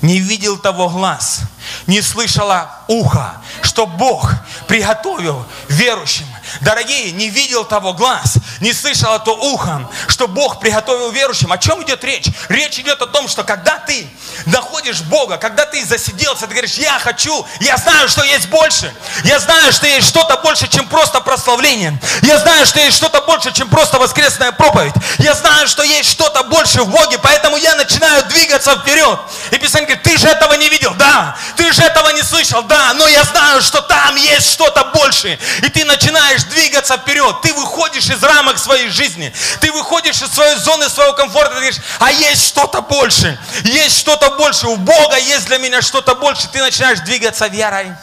Не 0.02 0.20
видел 0.20 0.58
того 0.58 0.90
глаз, 0.90 1.42
не 1.88 2.02
слышала 2.02 2.80
ухо, 2.88 3.42
что 3.64 3.88
Бог 3.88 4.32
приготовил 4.68 5.46
верующим 5.68 6.28
Дорогие, 6.62 7.12
не 7.12 7.30
видел 7.30 7.66
того 7.66 7.94
глаз, 7.94 8.36
не 8.60 8.74
слышал 8.74 9.18
то 9.24 9.36
ухом, 9.36 9.90
что 10.08 10.28
Бог 10.28 10.60
приготовил 10.60 11.12
верующим. 11.12 11.52
О 11.52 11.58
чем 11.58 11.84
идет 11.84 12.04
речь? 12.04 12.28
Речь 12.50 12.80
идет 12.80 13.02
о 13.02 13.08
том, 13.08 13.28
что 13.28 13.44
когда 13.44 13.78
ты 13.80 14.08
находишь 14.46 15.02
Бога, 15.02 15.38
когда 15.38 15.66
ты 15.66 15.84
засиделся, 15.86 16.48
ты 16.48 16.54
говоришь, 16.54 16.76
я 16.76 17.00
хочу, 17.00 17.46
я 17.60 17.78
знаю, 17.78 18.08
что 18.10 18.24
есть 18.24 18.48
больше. 18.50 18.94
Я 19.24 19.40
знаю, 19.40 19.72
что 19.74 19.88
есть 19.88 20.08
что-то 20.08 20.38
больше, 20.38 20.68
чем 20.68 20.88
просто 20.88 21.20
прославление. 21.22 22.00
Я 22.22 22.38
знаю, 22.40 22.66
что 22.66 22.80
есть 22.80 22.98
что-то 22.98 23.22
больше, 23.22 23.52
чем 23.52 23.70
просто 23.70 24.00
воскресная 24.00 24.52
проповедь. 24.52 24.94
Я 25.20 25.34
знаю, 25.34 25.68
что 25.68 25.84
есть 25.84 26.10
что-то 26.10 26.44
больше 26.44 26.84
в 26.84 26.90
Боге, 26.90 27.18
поэтому 27.18 27.58
я 27.58 27.76
начинаю 27.76 28.24
двигаться 28.26 28.76
вперед. 28.76 29.20
И 29.52 29.58
Писание 29.58 29.88
говорит, 29.88 30.04
ты 30.04 30.18
же 30.18 30.28
этого 30.28 30.54
не 30.54 30.70
видел, 30.70 30.94
да. 30.96 31.36
Ты 31.56 31.72
же 31.74 31.82
этого 31.82 32.10
не 32.10 32.22
слышал, 32.22 32.64
да. 32.64 32.94
Но 32.94 33.08
я 33.08 33.24
знаю, 33.24 33.62
что 33.62 33.82
там 33.82 34.16
есть 34.16 34.52
что-то 34.52 34.86
больше. 34.86 35.40
И 35.62 35.70
ты 35.70 35.86
начинаешь 35.86 36.43
начинаешь 36.44 36.46
двигаться 36.46 36.98
вперед, 36.98 37.42
ты 37.42 37.54
выходишь 37.54 38.10
из 38.10 38.24
рамок 38.24 38.58
своей 38.58 38.90
жизни, 38.90 39.34
ты 39.60 39.72
выходишь 39.72 40.22
из 40.22 40.32
своей 40.32 40.58
зоны 40.58 40.90
своего 40.90 41.14
комфорта, 41.14 41.50
ты 41.50 41.56
говоришь, 41.56 41.82
а 42.00 42.12
есть 42.12 42.48
что-то 42.48 42.82
больше, 42.82 43.40
есть 43.64 43.98
что-то 43.98 44.32
больше, 44.32 44.68
у 44.68 44.78
Бога 44.78 45.18
есть 45.18 45.48
для 45.48 45.58
меня 45.58 45.82
что-то 45.82 46.16
больше, 46.16 46.48
ты 46.52 46.60
начинаешь 46.62 47.00
двигаться 47.00 47.48
верой. 47.48 47.94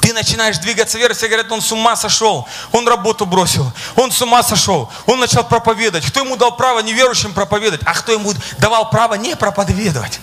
Ты 0.00 0.12
начинаешь 0.12 0.58
двигаться 0.58 0.98
верой, 0.98 1.14
все 1.14 1.28
говорят, 1.28 1.52
он 1.52 1.60
с 1.60 1.70
ума 1.70 1.94
сошел, 1.94 2.48
он 2.72 2.88
работу 2.88 3.26
бросил, 3.26 3.70
он 3.94 4.10
с 4.10 4.20
ума 4.20 4.42
сошел, 4.42 4.90
он 5.06 5.20
начал 5.20 5.44
проповедовать. 5.44 6.04
Кто 6.06 6.20
ему 6.20 6.36
дал 6.36 6.56
право 6.56 6.80
неверующим 6.80 7.32
проповедовать, 7.32 7.82
а 7.84 7.94
кто 7.94 8.12
ему 8.12 8.34
давал 8.58 8.90
право 8.90 9.14
не 9.14 9.36
проповедовать? 9.36 10.18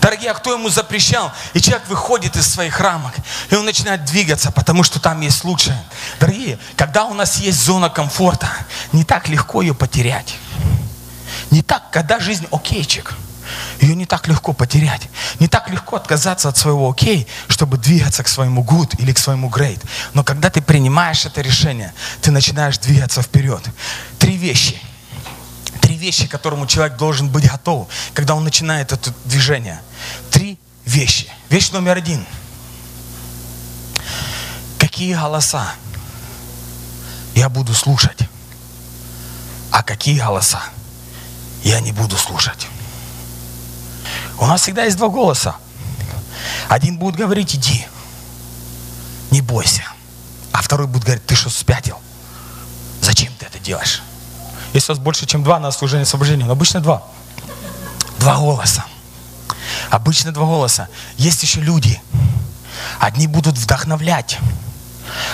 Дорогие, 0.00 0.30
а 0.30 0.34
кто 0.34 0.52
ему 0.52 0.68
запрещал? 0.68 1.32
И 1.54 1.60
человек 1.60 1.88
выходит 1.88 2.36
из 2.36 2.46
своих 2.46 2.80
рамок, 2.80 3.14
и 3.50 3.54
он 3.54 3.64
начинает 3.64 4.04
двигаться, 4.04 4.50
потому 4.50 4.82
что 4.82 5.00
там 5.00 5.20
есть 5.20 5.44
лучшее. 5.44 5.80
Дорогие, 6.18 6.58
когда 6.76 7.04
у 7.04 7.14
нас 7.14 7.36
есть 7.38 7.62
зона 7.62 7.90
комфорта, 7.90 8.48
не 8.92 9.04
так 9.04 9.28
легко 9.28 9.62
ее 9.62 9.74
потерять. 9.74 10.36
Не 11.50 11.62
так, 11.62 11.90
когда 11.90 12.18
жизнь 12.20 12.46
окейчик. 12.50 13.14
Ее 13.80 13.96
не 13.96 14.06
так 14.06 14.28
легко 14.28 14.52
потерять. 14.52 15.08
Не 15.40 15.48
так 15.48 15.70
легко 15.70 15.96
отказаться 15.96 16.48
от 16.48 16.56
своего 16.56 16.90
окей, 16.90 17.26
чтобы 17.48 17.78
двигаться 17.78 18.22
к 18.22 18.28
своему 18.28 18.62
good 18.62 18.94
или 18.98 19.12
к 19.12 19.18
своему 19.18 19.48
great. 19.48 19.82
Но 20.14 20.22
когда 20.22 20.50
ты 20.50 20.62
принимаешь 20.62 21.24
это 21.24 21.40
решение, 21.40 21.92
ты 22.20 22.30
начинаешь 22.30 22.78
двигаться 22.78 23.22
вперед. 23.22 23.62
Три 24.18 24.36
вещи– 24.36 24.80
вещи, 26.00 26.26
к 26.26 26.30
которому 26.30 26.66
человек 26.66 26.96
должен 26.96 27.28
быть 27.28 27.48
готов, 27.48 27.88
когда 28.14 28.34
он 28.34 28.42
начинает 28.42 28.92
это 28.92 29.12
движение. 29.24 29.80
Три 30.30 30.58
вещи. 30.84 31.28
Вещь 31.50 31.70
номер 31.70 31.98
один. 31.98 32.26
Какие 34.78 35.14
голоса 35.14 35.74
я 37.34 37.48
буду 37.48 37.74
слушать, 37.74 38.18
а 39.70 39.82
какие 39.82 40.18
голоса 40.18 40.62
я 41.62 41.80
не 41.80 41.92
буду 41.92 42.16
слушать. 42.16 42.66
У 44.38 44.46
нас 44.46 44.62
всегда 44.62 44.84
есть 44.84 44.96
два 44.96 45.08
голоса. 45.08 45.56
Один 46.68 46.98
будет 46.98 47.16
говорить, 47.16 47.54
иди, 47.54 47.86
не 49.30 49.42
бойся. 49.42 49.84
А 50.52 50.62
второй 50.62 50.86
будет 50.86 51.04
говорить, 51.04 51.26
ты 51.26 51.36
что, 51.36 51.50
спятил? 51.50 51.98
Зачем 53.02 53.32
ты 53.38 53.46
это 53.46 53.58
делаешь? 53.58 54.02
Если 54.72 54.92
у 54.92 54.94
вас 54.94 55.02
больше, 55.02 55.26
чем 55.26 55.42
два 55.42 55.58
на 55.58 55.70
служение 55.72 56.04
освобождения, 56.04 56.44
но 56.44 56.52
обычно 56.52 56.80
два. 56.80 57.02
Два 58.18 58.36
голоса. 58.36 58.84
Обычно 59.90 60.32
два 60.32 60.46
голоса. 60.46 60.88
Есть 61.16 61.42
еще 61.42 61.60
люди. 61.60 62.00
Одни 62.98 63.26
будут 63.26 63.58
вдохновлять, 63.58 64.38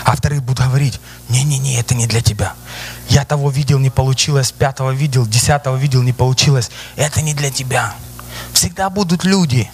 а 0.05 0.17
вторые 0.17 0.41
будут 0.41 0.65
говорить, 0.65 1.01
не-не-не, 1.29 1.79
это 1.79 1.95
не 1.95 2.07
для 2.07 2.23
тебя. 2.23 2.55
Я 3.09 3.25
того 3.25 3.51
видел, 3.51 3.79
не 3.79 3.91
получилось, 3.91 4.53
пятого 4.53 4.91
видел, 4.91 5.27
десятого 5.27 5.77
видел, 5.77 6.03
не 6.03 6.13
получилось. 6.13 6.71
Это 6.97 7.21
не 7.23 7.35
для 7.35 7.51
тебя. 7.51 7.95
Всегда 8.53 8.89
будут 8.91 9.25
люди, 9.25 9.71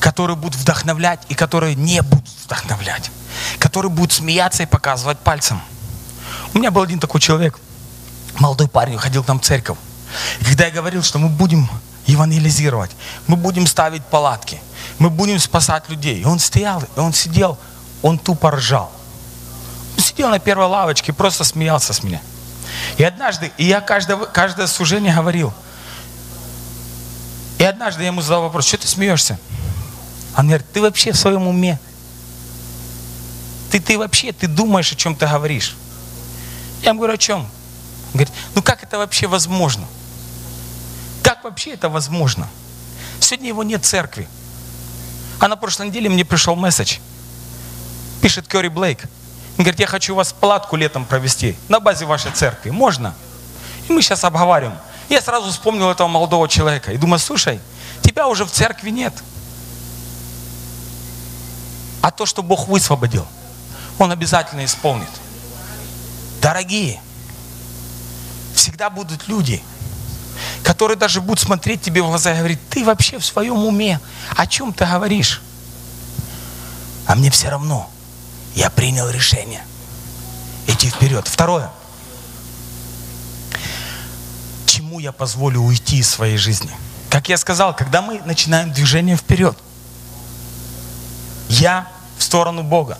которые 0.00 0.36
будут 0.36 0.60
вдохновлять 0.60 1.20
и 1.28 1.34
которые 1.34 1.74
не 1.74 2.02
будут 2.02 2.28
вдохновлять. 2.44 3.10
Которые 3.58 3.90
будут 3.90 4.12
смеяться 4.12 4.64
и 4.64 4.66
показывать 4.66 5.18
пальцем. 5.18 5.60
У 6.54 6.58
меня 6.58 6.70
был 6.70 6.82
один 6.82 6.98
такой 6.98 7.20
человек– 7.20 7.58
молодой 8.40 8.68
парень 8.68 8.98
ходил 8.98 9.24
к 9.24 9.28
нам 9.28 9.40
в 9.40 9.44
церковь. 9.44 9.78
И 10.40 10.44
когда 10.44 10.66
я 10.66 10.70
говорил, 10.70 11.02
что 11.02 11.18
мы 11.18 11.28
будем 11.28 11.68
евангелизировать, 12.06 12.90
мы 13.26 13.36
будем 13.36 13.66
ставить 13.66 14.02
палатки, 14.04 14.60
мы 14.98 15.10
будем 15.10 15.38
спасать 15.38 15.88
людей. 15.88 16.20
И 16.20 16.24
он 16.24 16.38
стоял, 16.38 16.82
и 16.96 17.00
он 17.00 17.12
сидел, 17.12 17.58
он 18.02 18.18
тупо 18.18 18.50
ржал. 18.52 18.90
Он 19.96 20.02
сидел 20.02 20.30
на 20.30 20.38
первой 20.38 20.66
лавочке, 20.66 21.12
просто 21.12 21.44
смеялся 21.44 21.92
с 21.92 22.02
меня. 22.02 22.20
И 22.96 23.04
однажды, 23.04 23.52
и 23.58 23.64
я 23.64 23.80
каждое, 23.80 24.16
каждое 24.16 24.66
служение 24.66 25.14
говорил, 25.14 25.52
и 27.58 27.64
однажды 27.64 28.02
я 28.02 28.08
ему 28.08 28.22
задал 28.22 28.42
вопрос, 28.42 28.66
что 28.66 28.78
ты 28.78 28.86
смеешься? 28.86 29.38
Он 30.36 30.46
говорит, 30.46 30.66
ты 30.72 30.80
вообще 30.80 31.12
в 31.12 31.16
своем 31.16 31.48
уме? 31.48 31.78
Ты, 33.70 33.80
ты 33.80 33.98
вообще, 33.98 34.32
ты 34.32 34.46
думаешь, 34.46 34.92
о 34.92 34.94
чем 34.94 35.16
ты 35.16 35.26
говоришь? 35.26 35.76
Я 36.82 36.90
ему 36.90 37.00
говорю, 37.00 37.14
о 37.14 37.18
чем? 37.18 37.48
Говорит, 38.12 38.32
ну 38.54 38.62
как 38.62 38.82
это 38.82 38.98
вообще 38.98 39.26
возможно? 39.26 39.86
Как 41.22 41.44
вообще 41.44 41.72
это 41.72 41.88
возможно? 41.88 42.48
Сегодня 43.20 43.48
его 43.48 43.62
нет 43.62 43.84
в 43.84 43.86
церкви. 43.86 44.28
А 45.40 45.48
на 45.48 45.56
прошлой 45.56 45.88
неделе 45.88 46.08
мне 46.08 46.24
пришел 46.24 46.56
месседж. 46.56 46.98
Пишет 48.22 48.48
Кёри 48.48 48.68
Блейк. 48.68 49.04
Говорит, 49.56 49.80
я 49.80 49.86
хочу 49.86 50.14
у 50.14 50.16
вас 50.16 50.32
палатку 50.32 50.76
летом 50.76 51.04
провести 51.04 51.56
на 51.68 51.80
базе 51.80 52.04
вашей 52.04 52.30
церкви. 52.32 52.70
Можно? 52.70 53.14
И 53.88 53.92
мы 53.92 54.02
сейчас 54.02 54.24
обговариваем. 54.24 54.78
Я 55.08 55.20
сразу 55.20 55.50
вспомнил 55.50 55.90
этого 55.90 56.08
молодого 56.08 56.48
человека. 56.48 56.92
И 56.92 56.96
думаю, 56.96 57.18
слушай, 57.18 57.60
тебя 58.02 58.28
уже 58.28 58.44
в 58.44 58.50
церкви 58.50 58.90
нет. 58.90 59.14
А 62.02 62.10
то, 62.10 62.26
что 62.26 62.42
Бог 62.42 62.68
высвободил, 62.68 63.26
Он 63.98 64.12
обязательно 64.12 64.64
исполнит. 64.64 65.08
Дорогие, 66.40 67.00
всегда 68.58 68.90
будут 68.90 69.28
люди, 69.28 69.62
которые 70.62 70.96
даже 70.96 71.20
будут 71.20 71.40
смотреть 71.40 71.80
тебе 71.80 72.02
в 72.02 72.06
глаза 72.06 72.32
и 72.32 72.38
говорить, 72.38 72.60
ты 72.68 72.84
вообще 72.84 73.18
в 73.18 73.24
своем 73.24 73.64
уме, 73.64 74.00
о 74.36 74.46
чем 74.46 74.72
ты 74.72 74.84
говоришь? 74.84 75.42
А 77.06 77.14
мне 77.14 77.30
все 77.30 77.48
равно, 77.48 77.90
я 78.54 78.68
принял 78.68 79.08
решение 79.08 79.64
идти 80.66 80.90
вперед. 80.90 81.26
Второе. 81.26 81.70
Чему 84.66 84.98
я 84.98 85.12
позволю 85.12 85.60
уйти 85.60 85.98
из 85.98 86.10
своей 86.10 86.36
жизни? 86.36 86.70
Как 87.08 87.28
я 87.28 87.38
сказал, 87.38 87.74
когда 87.74 88.02
мы 88.02 88.20
начинаем 88.24 88.72
движение 88.72 89.16
вперед, 89.16 89.56
я 91.48 91.88
в 92.18 92.22
сторону 92.22 92.62
Бога. 92.62 92.98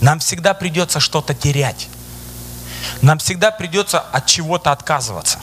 Нам 0.00 0.18
всегда 0.18 0.52
придется 0.54 0.98
что-то 1.00 1.34
терять. 1.34 1.88
Нам 3.02 3.18
всегда 3.18 3.50
придется 3.50 4.00
от 4.00 4.26
чего-то 4.26 4.72
отказываться. 4.72 5.38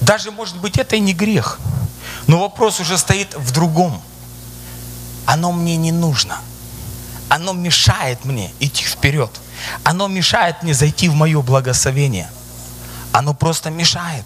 Даже, 0.00 0.30
может 0.30 0.56
быть, 0.56 0.78
это 0.78 0.96
и 0.96 1.00
не 1.00 1.12
грех. 1.12 1.58
Но 2.26 2.40
вопрос 2.40 2.80
уже 2.80 2.98
стоит 2.98 3.34
в 3.34 3.52
другом. 3.52 4.00
Оно 5.26 5.52
мне 5.52 5.76
не 5.76 5.92
нужно. 5.92 6.38
Оно 7.28 7.52
мешает 7.52 8.24
мне 8.24 8.50
идти 8.58 8.84
вперед. 8.84 9.30
Оно 9.84 10.08
мешает 10.08 10.62
мне 10.62 10.74
зайти 10.74 11.08
в 11.08 11.14
мое 11.14 11.40
благословение. 11.42 12.30
Оно 13.12 13.34
просто 13.34 13.70
мешает. 13.70 14.24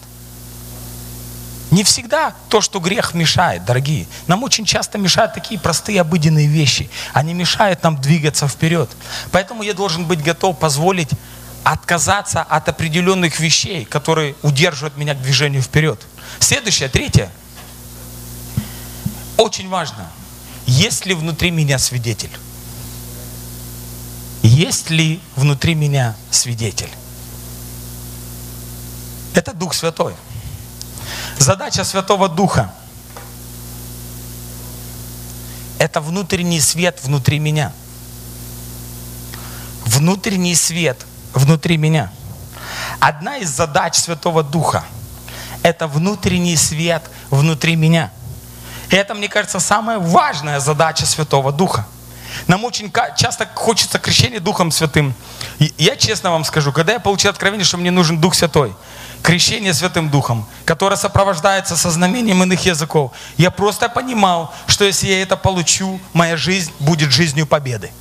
Не 1.71 1.83
всегда 1.83 2.33
то, 2.49 2.61
что 2.61 2.79
грех 2.79 3.13
мешает, 3.13 3.65
дорогие. 3.65 4.07
Нам 4.27 4.43
очень 4.43 4.65
часто 4.65 4.97
мешают 4.97 5.33
такие 5.33 5.59
простые 5.59 5.99
обыденные 6.01 6.47
вещи. 6.47 6.89
Они 7.11 7.33
мешают 7.33 7.83
нам 7.83 7.99
двигаться 7.99 8.47
вперед. 8.47 8.89
Поэтому 9.31 9.63
я 9.63 9.73
должен 9.73 10.05
быть 10.05 10.23
готов 10.23 10.57
позволить 10.57 11.09
отказаться 11.65 12.43
от 12.43 12.69
определенных 12.69 13.39
вещей, 13.39 13.85
которые 13.85 14.35
удерживают 14.43 14.97
меня 14.97 15.15
к 15.15 15.21
движению 15.21 15.63
вперед. 15.63 15.99
Следующее, 16.39 16.89
третье. 16.89 17.31
Очень 19.35 19.67
важно. 19.67 20.07
Есть 20.67 21.07
ли 21.07 21.15
внутри 21.15 21.49
меня 21.49 21.79
свидетель? 21.79 22.29
Есть 24.43 24.91
ли 24.91 25.19
внутри 25.35 25.73
меня 25.73 26.15
свидетель? 26.29 26.91
Это 29.33 29.51
Дух 29.51 29.73
Святой. 29.73 30.13
Задача 31.39 31.83
Святого 31.83 32.29
Духа– 32.29 32.73
это 35.79 35.99
внутренний 35.99 36.61
свет 36.61 36.99
внутри 37.03 37.39
меня. 37.39 37.73
Внутренний 39.85 40.55
свет 40.55 41.05
внутри 41.35 41.77
меня. 41.77 42.11
Одна 42.99 43.37
из 43.37 43.49
задач 43.49 43.95
Святого 43.95 44.41
Духа– 44.43 44.83
это 45.63 45.87
внутренний 45.87 46.55
свет 46.55 47.03
внутри 47.29 47.75
меня. 47.75 48.11
И 48.89 48.95
это, 48.95 49.13
мне 49.13 49.27
кажется, 49.27 49.59
самая 49.59 49.99
важная 49.99 50.59
задача 50.59 51.05
Святого 51.05 51.51
Духа. 51.51 51.85
Нам 52.47 52.63
очень 52.63 52.91
часто 53.15 53.47
хочется 53.53 53.99
крещения 53.99 54.39
Духом 54.39 54.71
Святым. 54.71 55.13
Я 55.77 55.95
честно 55.95 56.31
вам 56.31 56.43
скажу, 56.43 56.71
когда 56.71 56.93
я 56.93 56.99
получил 56.99 57.29
откровение, 57.29 57.65
что 57.65 57.77
мне 57.77 57.91
нужен 57.91 58.19
Дух 58.19 58.33
Святой– 58.33 58.75
крещение 59.25 59.73
Святым 59.73 60.09
Духом, 60.09 60.45
которое 60.65 60.97
сопровождается 60.97 61.75
со 61.75 61.89
знамением 61.89 62.43
иных 62.43 62.63
языков, 62.63 63.11
я 63.37 63.49
просто 63.49 63.89
понимал, 63.89 64.53
что 64.67 64.85
если 64.85 65.07
я 65.07 65.23
это 65.23 65.35
получу, 65.35 65.99
моя 66.13 66.37
жизнь 66.37 66.71
будет 66.79 67.11
жизнью 67.11 67.47
победы. 67.47 67.91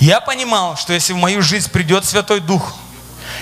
Я 0.00 0.20
понимал, 0.20 0.76
что 0.76 0.94
если 0.94 1.12
в 1.12 1.18
мою 1.18 1.42
жизнь 1.42 1.70
придет 1.70 2.06
Святой 2.06 2.40
Дух, 2.40 2.74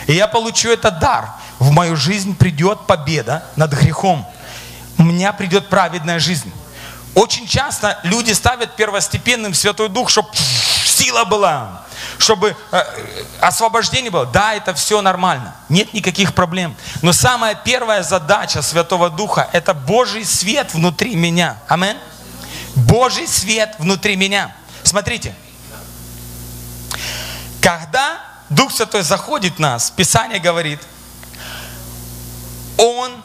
и 0.08 0.12
я 0.12 0.26
получу 0.26 0.68
этот 0.70 0.98
дар, 0.98 1.30
в 1.60 1.70
мою 1.70 1.96
жизнь 1.96 2.36
придет 2.36 2.86
победа 2.86 3.44
над 3.56 3.72
грехом. 3.72 4.26
У 4.98 5.04
меня 5.04 5.32
придет 5.32 5.68
праведная 5.68 6.18
жизнь. 6.18 6.52
Очень 7.14 7.46
часто 7.46 7.98
люди 8.02 8.32
ставят 8.32 8.76
первостепенным 8.76 9.54
Святой 9.54 9.88
Дух, 9.88 10.10
чтобы 10.10 10.28
сила 10.84 11.24
была, 11.24 11.82
чтобы 12.18 12.56
э, 12.72 12.82
освобождение 13.40 14.10
было. 14.10 14.26
Да, 14.26 14.54
это 14.54 14.74
все 14.74 15.00
нормально, 15.00 15.54
нет 15.68 15.94
никаких 15.94 16.34
проблем. 16.34 16.76
Но 17.02 17.12
самая 17.12 17.54
первая 17.54 18.02
задача 18.02 18.62
Святого 18.62 19.10
Духа– 19.10 19.48
это 19.52 19.74
Божий 19.74 20.24
свет 20.24 20.74
внутри 20.74 21.14
меня. 21.14 21.56
Амин. 21.68 21.96
Божий 22.74 23.26
свет 23.26 23.74
внутри 23.78 24.16
меня. 24.16 24.54
Смотрите, 24.82 25.34
когда 27.60 28.20
Дух 28.48 28.72
Святой 28.72 29.02
заходит 29.02 29.54
в 29.56 29.58
нас, 29.58 29.90
Писание 29.90 30.40
говорит, 30.40 30.80
Он 32.76 33.22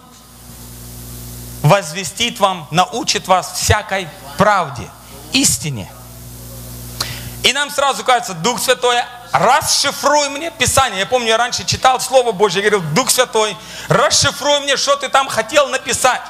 возвестит 1.61 2.39
вам, 2.39 2.67
научит 2.71 3.27
вас 3.27 3.53
всякой 3.53 4.07
правде, 4.37 4.89
истине– 5.31 5.91
и 7.43 7.51
нам 7.51 7.69
сразу 7.69 8.05
кажется, 8.05 8.33
Дух 8.33 8.59
Святой, 8.61 8.95
расшифруй 9.33 10.29
мне 10.29 10.49
Писание. 10.49 11.01
Я 11.01 11.05
помню, 11.05 11.27
я 11.27 11.37
раньше 11.37 11.65
читал 11.65 11.99
Слово 11.99 12.31
Божье, 12.31 12.63
я 12.63 12.69
говорил, 12.69 12.89
Дух 12.93 13.11
Святой, 13.11 13.55
расшифруй 13.89 14.61
мне, 14.61 14.77
что 14.77 14.95
ты 14.95 15.09
там 15.09 15.27
хотел 15.27 15.67
написать. 15.67 16.21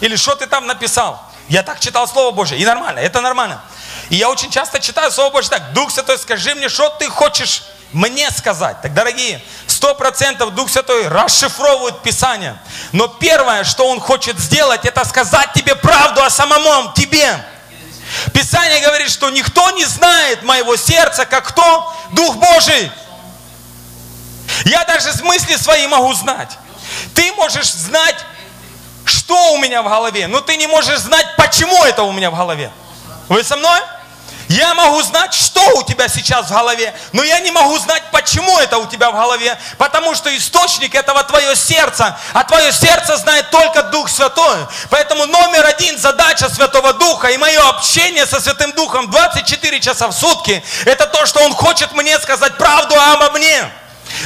Или 0.00 0.16
что 0.16 0.34
ты 0.34 0.46
там 0.46 0.66
написал. 0.66 1.22
Я 1.48 1.62
так 1.62 1.78
читал 1.78 2.08
Слово 2.08 2.32
Божье, 2.34 2.58
и 2.58 2.64
нормально, 2.64 2.98
это 2.98 3.20
нормально. 3.20 3.62
И 4.08 4.16
я 4.16 4.28
очень 4.28 4.50
часто 4.50 4.80
читаю 4.80 5.10
Слово 5.10 5.30
Божье 5.30 5.50
так, 5.50 5.72
Дух 5.72 5.90
Святой, 5.90 6.18
скажи 6.18 6.54
мне, 6.54 6.68
что 6.68 6.88
ты 6.90 7.08
хочешь 7.08 7.62
мне 7.92 8.30
сказать. 8.30 8.80
Так, 8.82 8.94
дорогие, 8.94 9.42
сто 9.66 9.94
процентов 9.94 10.54
Дух 10.54 10.70
Святой 10.70 11.08
расшифровывает 11.08 12.02
Писание. 12.02 12.58
Но 12.92 13.08
первое, 13.08 13.64
что 13.64 13.88
Он 13.88 14.00
хочет 14.00 14.38
сделать, 14.38 14.84
это 14.84 15.04
сказать 15.04 15.52
тебе 15.54 15.74
правду 15.74 16.22
о 16.22 16.30
самом 16.30 16.92
тебе. 16.94 17.44
Писание 18.32 18.80
говорит, 18.80 19.10
что 19.10 19.30
никто 19.30 19.70
не 19.70 19.84
знает 19.84 20.42
моего 20.42 20.76
сердца, 20.76 21.26
как 21.26 21.48
кто? 21.48 21.92
Дух 22.12 22.36
Божий. 22.36 22.90
Я 24.64 24.84
даже 24.84 25.12
с 25.12 25.22
мысли 25.22 25.56
своей 25.56 25.86
могу 25.88 26.12
знать. 26.14 26.56
Ты 27.14 27.32
можешь 27.32 27.72
знать, 27.72 28.16
что 29.04 29.52
у 29.52 29.58
меня 29.58 29.82
в 29.82 29.88
голове, 29.88 30.28
но 30.28 30.40
ты 30.40 30.56
не 30.56 30.66
можешь 30.66 31.00
знать, 31.00 31.26
почему 31.36 31.84
это 31.84 32.02
у 32.04 32.12
меня 32.12 32.30
в 32.30 32.36
голове. 32.36 32.70
Вы 33.28 33.42
со 33.42 33.56
мной? 33.56 33.80
Я 34.48 34.74
могу 34.74 35.02
знать, 35.02 35.34
что 35.34 35.60
у 35.78 35.82
тебя 35.82 36.08
сейчас 36.08 36.46
в 36.46 36.50
голове, 36.50 36.94
но 37.12 37.24
я 37.24 37.40
не 37.40 37.50
могу 37.50 37.78
знать, 37.78 38.02
почему 38.12 38.58
это 38.58 38.78
у 38.78 38.86
тебя 38.86 39.10
в 39.10 39.14
голове, 39.14 39.58
потому 39.76 40.14
что 40.14 40.34
источник 40.36 40.94
этого 40.94 41.24
твое 41.24 41.56
сердце, 41.56 42.16
а 42.32 42.44
твое 42.44 42.72
сердце 42.72 43.16
знает 43.16 43.50
только 43.50 43.82
Дух 43.84 44.08
Святой. 44.08 44.66
Поэтому 44.90 45.26
номер 45.26 45.66
один 45.66 45.98
задача 45.98 46.48
Святого 46.48 46.92
Духа 46.92 47.28
и 47.28 47.36
мое 47.36 47.60
общение 47.68 48.26
со 48.26 48.40
Святым 48.40 48.72
Духом 48.72 49.10
24 49.10 49.80
часа 49.80 50.08
в 50.08 50.12
сутки, 50.12 50.62
это 50.84 51.06
то, 51.06 51.26
что 51.26 51.40
Он 51.40 51.52
хочет 51.52 51.92
мне 51.92 52.18
сказать 52.20 52.56
правду 52.56 52.94
обо 52.94 53.30
мне. 53.30 53.70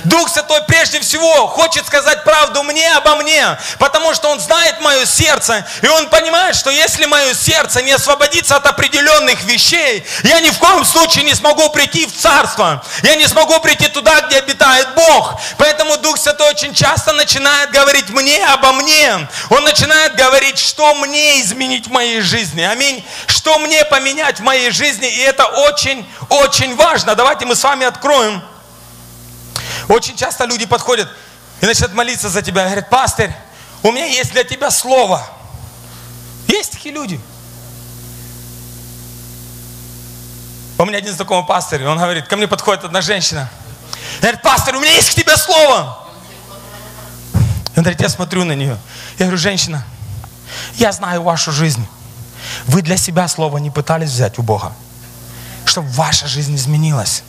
Дух 0.04 0.28
Святой 0.28 0.62
прежде 0.62 1.00
всего 1.00 1.46
хочет 1.48 1.86
сказать 1.86 2.24
правду 2.24 2.62
мне 2.62 2.90
обо 2.96 3.16
мне, 3.16 3.58
потому 3.78 4.14
что 4.14 4.28
Он 4.28 4.40
знает 4.40 4.80
мое 4.80 5.06
сердце, 5.06 5.66
и 5.82 5.88
Он 5.88 6.08
понимает, 6.08 6.56
что 6.56 6.70
если 6.70 7.06
мое 7.06 7.34
сердце 7.34 7.82
не 7.82 7.92
освободится 7.92 8.56
от 8.56 8.66
определенных 8.66 9.42
вещей, 9.44 10.04
я 10.24 10.40
ни 10.40 10.50
в 10.50 10.58
коем 10.58 10.84
случае 10.84 11.24
не 11.24 11.34
смогу 11.34 11.68
прийти 11.70 12.06
в 12.06 12.16
Царство, 12.16 12.82
я 13.02 13.16
не 13.16 13.26
смогу 13.26 13.58
прийти 13.60 13.88
туда, 13.88 14.20
где 14.22 14.38
обитает 14.38 14.94
Бог. 14.94 15.40
Поэтому 15.58 15.96
Дух 15.98 16.18
Святой 16.18 16.50
очень 16.50 16.74
часто 16.74 17.12
начинает 17.12 17.70
говорить 17.70 18.10
мне 18.10 18.44
обо 18.46 18.72
мне. 18.72 19.28
Он 19.50 19.64
начинает 19.64 20.14
говорить, 20.14 20.58
что 20.58 20.94
мне 20.94 21.40
изменить 21.40 21.86
в 21.86 21.90
моей 21.90 22.20
жизни. 22.20 22.62
Аминь. 22.62 23.04
Что 23.26 23.58
мне 23.58 23.84
поменять 23.84 24.40
в 24.40 24.42
моей 24.42 24.70
жизни, 24.70 25.08
и 25.08 25.20
это 25.20 25.46
очень-очень 25.46 26.76
важно. 26.76 27.14
Давайте 27.14 27.46
мы 27.46 27.54
с 27.54 27.62
вами 27.62 27.86
откроем 27.86 28.42
очень 29.90 30.16
часто 30.16 30.44
люди 30.44 30.66
подходят 30.66 31.08
и 31.60 31.66
начинают 31.66 31.94
молиться 31.94 32.28
за 32.28 32.42
тебя. 32.42 32.64
Говорят, 32.64 32.88
пастырь, 32.88 33.34
у 33.82 33.90
меня 33.90 34.06
есть 34.06 34.30
для 34.30 34.44
тебя 34.44 34.70
слово. 34.70 35.26
Есть 36.46 36.72
такие 36.72 36.94
люди. 36.94 37.20
У 40.78 40.84
меня 40.84 40.98
один 40.98 41.12
знакомый 41.12 41.44
пастырь, 41.44 41.84
он 41.86 41.98
говорит, 41.98 42.26
ко 42.28 42.36
мне 42.36 42.46
подходит 42.46 42.84
одна 42.84 43.00
женщина. 43.00 43.50
Говорит, 44.20 44.40
пастор, 44.42 44.76
у 44.76 44.80
меня 44.80 44.92
есть 44.92 45.10
к 45.10 45.14
тебе 45.14 45.36
слово. 45.36 46.06
Он 47.76 47.82
говорит, 47.82 48.00
я 48.00 48.08
смотрю 48.08 48.44
на 48.44 48.52
нее. 48.52 48.78
Я 49.18 49.26
говорю, 49.26 49.38
женщина, 49.38 49.84
я 50.76 50.92
знаю 50.92 51.22
вашу 51.22 51.50
жизнь. 51.50 51.86
Вы 52.66 52.82
для 52.82 52.96
себя 52.96 53.26
слово 53.28 53.58
не 53.58 53.70
пытались 53.70 54.10
взять 54.10 54.38
у 54.38 54.42
Бога, 54.42 54.72
чтобы 55.66 55.88
ваша 55.88 56.28
жизнь 56.28 56.54
изменилась. 56.54 57.24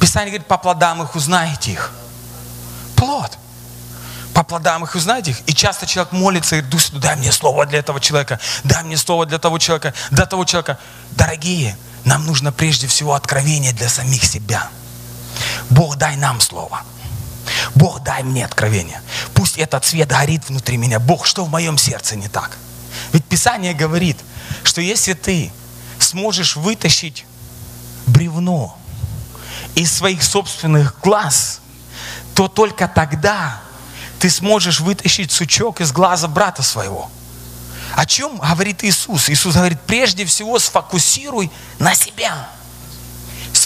Писание 0.00 0.30
говорит, 0.30 0.46
по 0.46 0.58
плодам 0.58 1.02
их 1.02 1.14
узнаете 1.14 1.72
их. 1.72 1.92
Плод. 2.96 3.38
По 4.34 4.42
плодам 4.42 4.84
их 4.84 4.94
узнаете 4.94 5.30
их. 5.30 5.40
И 5.46 5.54
часто 5.54 5.86
человек 5.86 6.12
молится 6.12 6.56
и 6.56 6.58
говорит, 6.58 6.70
Дух 6.70 6.80
Святой, 6.80 7.00
дай 7.00 7.16
мне 7.16 7.32
слово 7.32 7.66
для 7.66 7.78
этого 7.78 8.00
человека, 8.00 8.38
дай 8.64 8.82
мне 8.84 8.96
слово 8.96 9.26
для 9.26 9.38
того 9.38 9.58
человека, 9.58 9.94
для 10.10 10.26
того 10.26 10.44
человека. 10.44 10.78
Дорогие, 11.12 11.76
нам 12.04 12.26
нужно 12.26 12.52
прежде 12.52 12.86
всего 12.86 13.14
откровение 13.14 13.72
для 13.72 13.88
самих 13.88 14.24
себя. 14.24 14.68
Бог, 15.70 15.96
дай 15.96 16.16
нам 16.16 16.40
слово. 16.40 16.82
Бог, 17.74 18.02
дай 18.02 18.22
мне 18.22 18.44
откровение. 18.44 19.00
Пусть 19.34 19.58
этот 19.58 19.84
свет 19.84 20.08
горит 20.08 20.48
внутри 20.48 20.76
меня. 20.76 20.98
Бог, 21.00 21.26
что 21.26 21.44
в 21.44 21.50
моем 21.50 21.78
сердце 21.78 22.16
не 22.16 22.28
так? 22.28 22.56
Ведь 23.12 23.24
Писание 23.24 23.74
говорит, 23.74 24.18
что 24.64 24.80
если 24.80 25.14
ты 25.14 25.52
сможешь 25.98 26.56
вытащить 26.56 27.26
бревно 28.06 28.76
из 29.76 29.92
своих 29.92 30.24
собственных 30.24 30.98
глаз, 31.00 31.60
то 32.34 32.48
только 32.48 32.88
тогда 32.88 33.60
ты 34.18 34.28
сможешь 34.30 34.80
вытащить 34.80 35.30
сучок 35.30 35.80
из 35.80 35.92
глаза 35.92 36.26
брата 36.26 36.62
своего. 36.62 37.10
О 37.94 38.04
чем 38.06 38.38
говорит 38.38 38.82
Иисус? 38.82 39.28
Иисус 39.28 39.54
говорит, 39.54 39.80
прежде 39.86 40.24
всего 40.24 40.58
сфокусируй 40.58 41.50
на 41.78 41.94
себя. 41.94 42.48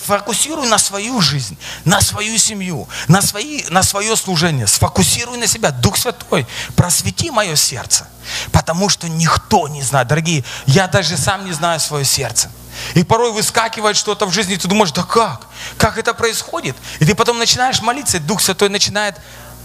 Сфокусируй 0.03 0.67
на 0.67 0.79
свою 0.79 1.21
жизнь, 1.21 1.59
на 1.85 2.01
свою 2.01 2.39
семью, 2.39 2.89
на, 3.09 3.21
свои, 3.21 3.65
на 3.69 3.83
свое 3.83 4.17
служение. 4.17 4.67
Сфокусируй 4.67 5.37
на 5.37 5.47
себя. 5.47 5.71
Дух 5.71 5.97
Святой, 5.99 6.47
просвети 6.75 7.31
мое 7.31 7.55
сердце. 7.55 8.09
Потому 8.51 8.89
что 8.89 9.09
никто 9.09 9.69
не 9.69 9.83
знает. 9.83 10.09
Дорогие, 10.09 10.45
я 10.67 10.87
даже 10.89 11.19
сам 11.19 11.45
не 11.45 11.53
знаю 11.53 11.81
свое 11.81 12.05
сердце. 12.05 12.51
И 12.95 13.05
порой 13.05 13.33
выскакивает 13.33 13.97
что-то 13.97 14.27
в 14.27 14.33
жизни, 14.33 14.55
и 14.55 14.57
ты 14.57 14.69
думаешь, 14.69 14.93
да 14.93 15.03
как? 15.03 15.47
Как 15.77 15.99
это 15.99 16.15
происходит? 16.15 16.77
И 16.99 17.05
ты 17.05 17.15
потом 17.15 17.39
начинаешь 17.39 17.83
молиться, 17.83 18.17
и 18.17 18.21
Дух 18.21 18.41
Святой 18.41 18.71
начинает 18.71 19.17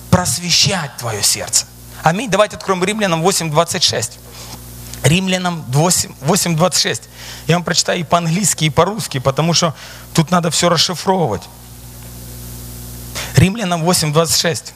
просвещать 0.10 0.98
твое 0.98 1.24
сердце. 1.24 1.66
Аминь. 2.04 2.30
Давайте 2.30 2.58
откроем 2.58 2.84
Римлянам 2.84 3.26
8.26. 3.26 4.12
Римлянам 5.06 5.64
8.26. 5.72 7.03
Я 7.45 7.56
вам 7.56 7.64
прочитаю 7.64 7.99
и 7.99 8.03
по-английски, 8.03 8.66
и 8.66 8.70
по-русски, 8.72 9.20
потому 9.20 9.53
что 9.53 9.76
тут 10.16 10.32
надо 10.32 10.49
все 10.49 10.68
расшифровывать. 10.68 11.43
Римлянам 13.36 13.88
8.26. 13.88 14.74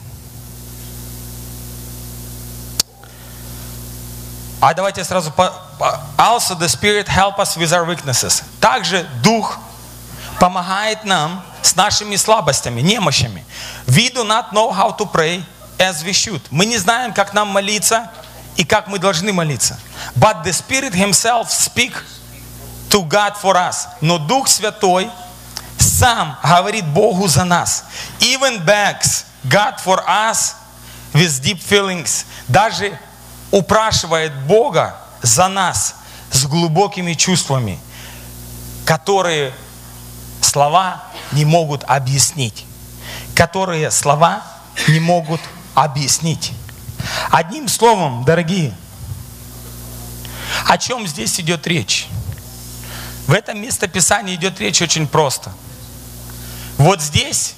А 4.60 4.72
давайте 4.72 5.02
сразу 5.02 5.32
по, 5.32 5.52
also 6.16 6.56
the 6.56 6.68
Spirit 6.68 7.08
help 7.08 7.38
us 7.38 7.56
with 7.56 7.72
our 7.72 7.84
weaknesses. 7.84 8.44
Также 8.60 9.08
Дух 9.24 9.58
помогает 10.38 11.04
нам 11.04 11.42
с 11.62 11.74
нашими 11.74 12.14
слабостями, 12.14 12.82
немощами. 12.82 13.44
We 13.86 14.12
do 14.14 14.22
not 14.22 14.52
know 14.52 14.70
how 14.70 14.96
to 14.96 15.10
pray 15.10 15.42
as 15.78 16.04
we 16.04 16.12
should. 16.12 16.42
Мы 16.50 16.66
не 16.66 16.78
знаем, 16.78 17.12
как 17.12 17.34
нам 17.34 17.48
молиться 17.48 18.10
и 18.56 18.64
как 18.64 18.88
мы 18.88 18.98
должны 18.98 19.32
молиться. 19.32 19.78
But 20.16 20.44
the 20.44 20.52
Spirit 20.52 20.94
Himself 20.94 21.50
speak 21.50 21.92
to 22.90 23.02
God 23.08 23.36
for 23.40 23.56
us. 23.56 23.86
Но 24.00 24.18
Дух 24.18 24.48
Святой 24.48 25.10
сам 25.78 26.36
говорит 26.42 26.86
Богу 26.86 27.28
за 27.28 27.44
нас. 27.44 27.84
Even 28.20 28.64
begs 28.64 29.24
God 29.44 29.80
for 29.80 30.02
us 30.06 30.54
with 31.12 31.42
deep 31.42 31.60
feelings. 31.60 32.26
Даже 32.48 32.98
упрашивает 33.50 34.34
Бога 34.46 34.96
за 35.22 35.48
нас 35.48 35.94
с 36.30 36.46
глубокими 36.46 37.14
чувствами, 37.14 37.78
которые 38.84 39.52
слова 40.40 41.02
не 41.32 41.44
могут 41.44 41.84
объяснить. 41.84 42.66
Которые 43.34 43.90
слова 43.90 44.42
не 44.88 45.00
могут 45.00 45.40
объяснить. 45.74 46.52
Одним 47.30 47.68
словом, 47.68 48.24
дорогие, 48.24 48.74
о 50.66 50.78
чем 50.78 51.06
здесь 51.06 51.38
идет 51.40 51.66
речь? 51.66 52.08
В 53.26 53.32
этом 53.32 53.60
местописании 53.60 54.34
идет 54.34 54.58
речь 54.60 54.82
очень 54.82 55.06
просто. 55.06 55.52
Вот 56.78 57.00
здесь, 57.00 57.54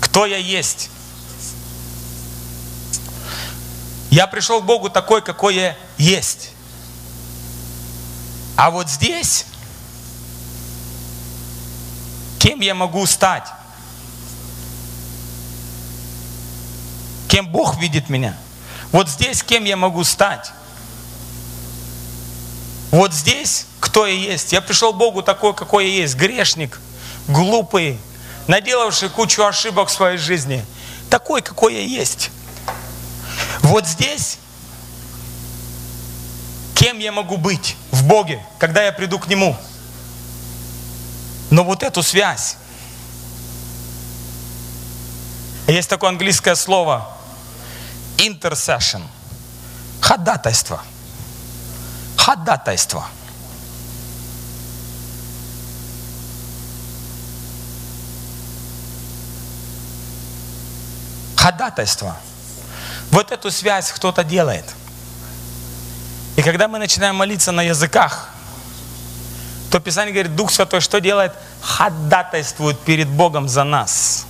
кто 0.00 0.26
я 0.26 0.36
есть? 0.36 0.90
Я 4.10 4.26
пришел 4.26 4.60
к 4.60 4.66
Богу 4.66 4.90
такой, 4.90 5.22
какой 5.22 5.54
я 5.54 5.76
есть. 5.98 6.50
А 8.56 8.70
вот 8.70 8.88
здесь, 8.88 9.46
кем 12.38 12.60
я 12.60 12.74
могу 12.74 13.04
стать? 13.06 13.46
Кем 17.28 17.48
Бог 17.48 17.78
видит 17.78 18.08
меня? 18.08 18.36
Вот 18.92 19.08
здесь, 19.08 19.42
кем 19.42 19.64
я 19.64 19.76
могу 19.76 20.04
стать? 20.04 20.52
Вот 22.90 23.12
здесь, 23.12 23.66
кто 23.80 24.06
я 24.06 24.14
есть? 24.14 24.52
Я 24.52 24.60
пришел 24.60 24.92
к 24.92 24.96
Богу 24.96 25.22
такой, 25.22 25.54
какой 25.54 25.88
я 25.88 26.02
есть. 26.02 26.14
Грешник, 26.14 26.80
глупый, 27.26 27.98
наделавший 28.46 29.08
кучу 29.10 29.44
ошибок 29.44 29.88
в 29.88 29.92
своей 29.92 30.18
жизни. 30.18 30.64
Такой, 31.10 31.42
какой 31.42 31.74
я 31.74 31.80
есть. 31.80 32.30
Вот 33.60 33.86
здесь, 33.86 34.38
кем 36.74 36.98
я 36.98 37.10
могу 37.10 37.36
быть 37.36 37.76
в 37.90 38.04
Боге, 38.04 38.44
когда 38.58 38.84
я 38.84 38.92
приду 38.92 39.18
к 39.18 39.26
Нему. 39.26 39.56
Но 41.50 41.64
вот 41.64 41.82
эту 41.82 42.02
связь. 42.02 42.56
Есть 45.66 45.88
такое 45.90 46.10
английское 46.10 46.54
слово 46.54 47.15
intercession. 48.18 49.02
Ходатайство. 50.00 50.82
Ходатайство. 52.16 53.06
Ходатайство. 61.36 62.16
Вот 63.10 63.30
эту 63.30 63.50
связь 63.50 63.92
кто-то 63.92 64.24
делает. 64.24 64.64
И 66.36 66.42
когда 66.42 66.68
мы 66.68 66.78
начинаем 66.78 67.16
молиться 67.16 67.52
на 67.52 67.62
языках, 67.62 68.28
то 69.70 69.80
Писание 69.80 70.12
говорит, 70.12 70.36
Дух 70.36 70.50
Святой 70.50 70.80
что 70.80 71.00
делает? 71.00 71.32
Ходатайствует 71.60 72.78
перед 72.80 73.08
Богом 73.08 73.48
за 73.48 73.64
нас. 73.64 74.25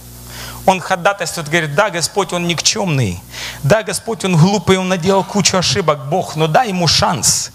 Он 0.67 0.81
ходатайствует, 0.81 1.49
говорит, 1.49 1.77
да, 1.77 1.91
Господь, 1.91 2.33
он 2.33 2.49
никчемный. 2.49 3.21
Да, 3.63 3.85
Господь, 3.85 4.25
он 4.25 4.37
глупый, 4.37 4.79
он 4.79 4.89
наделал 4.89 5.23
кучу 5.23 5.57
ошибок, 5.57 6.09
Бог, 6.09 6.35
но 6.35 6.49
дай 6.49 6.69
ему 6.69 6.89
шанс. 6.89 7.53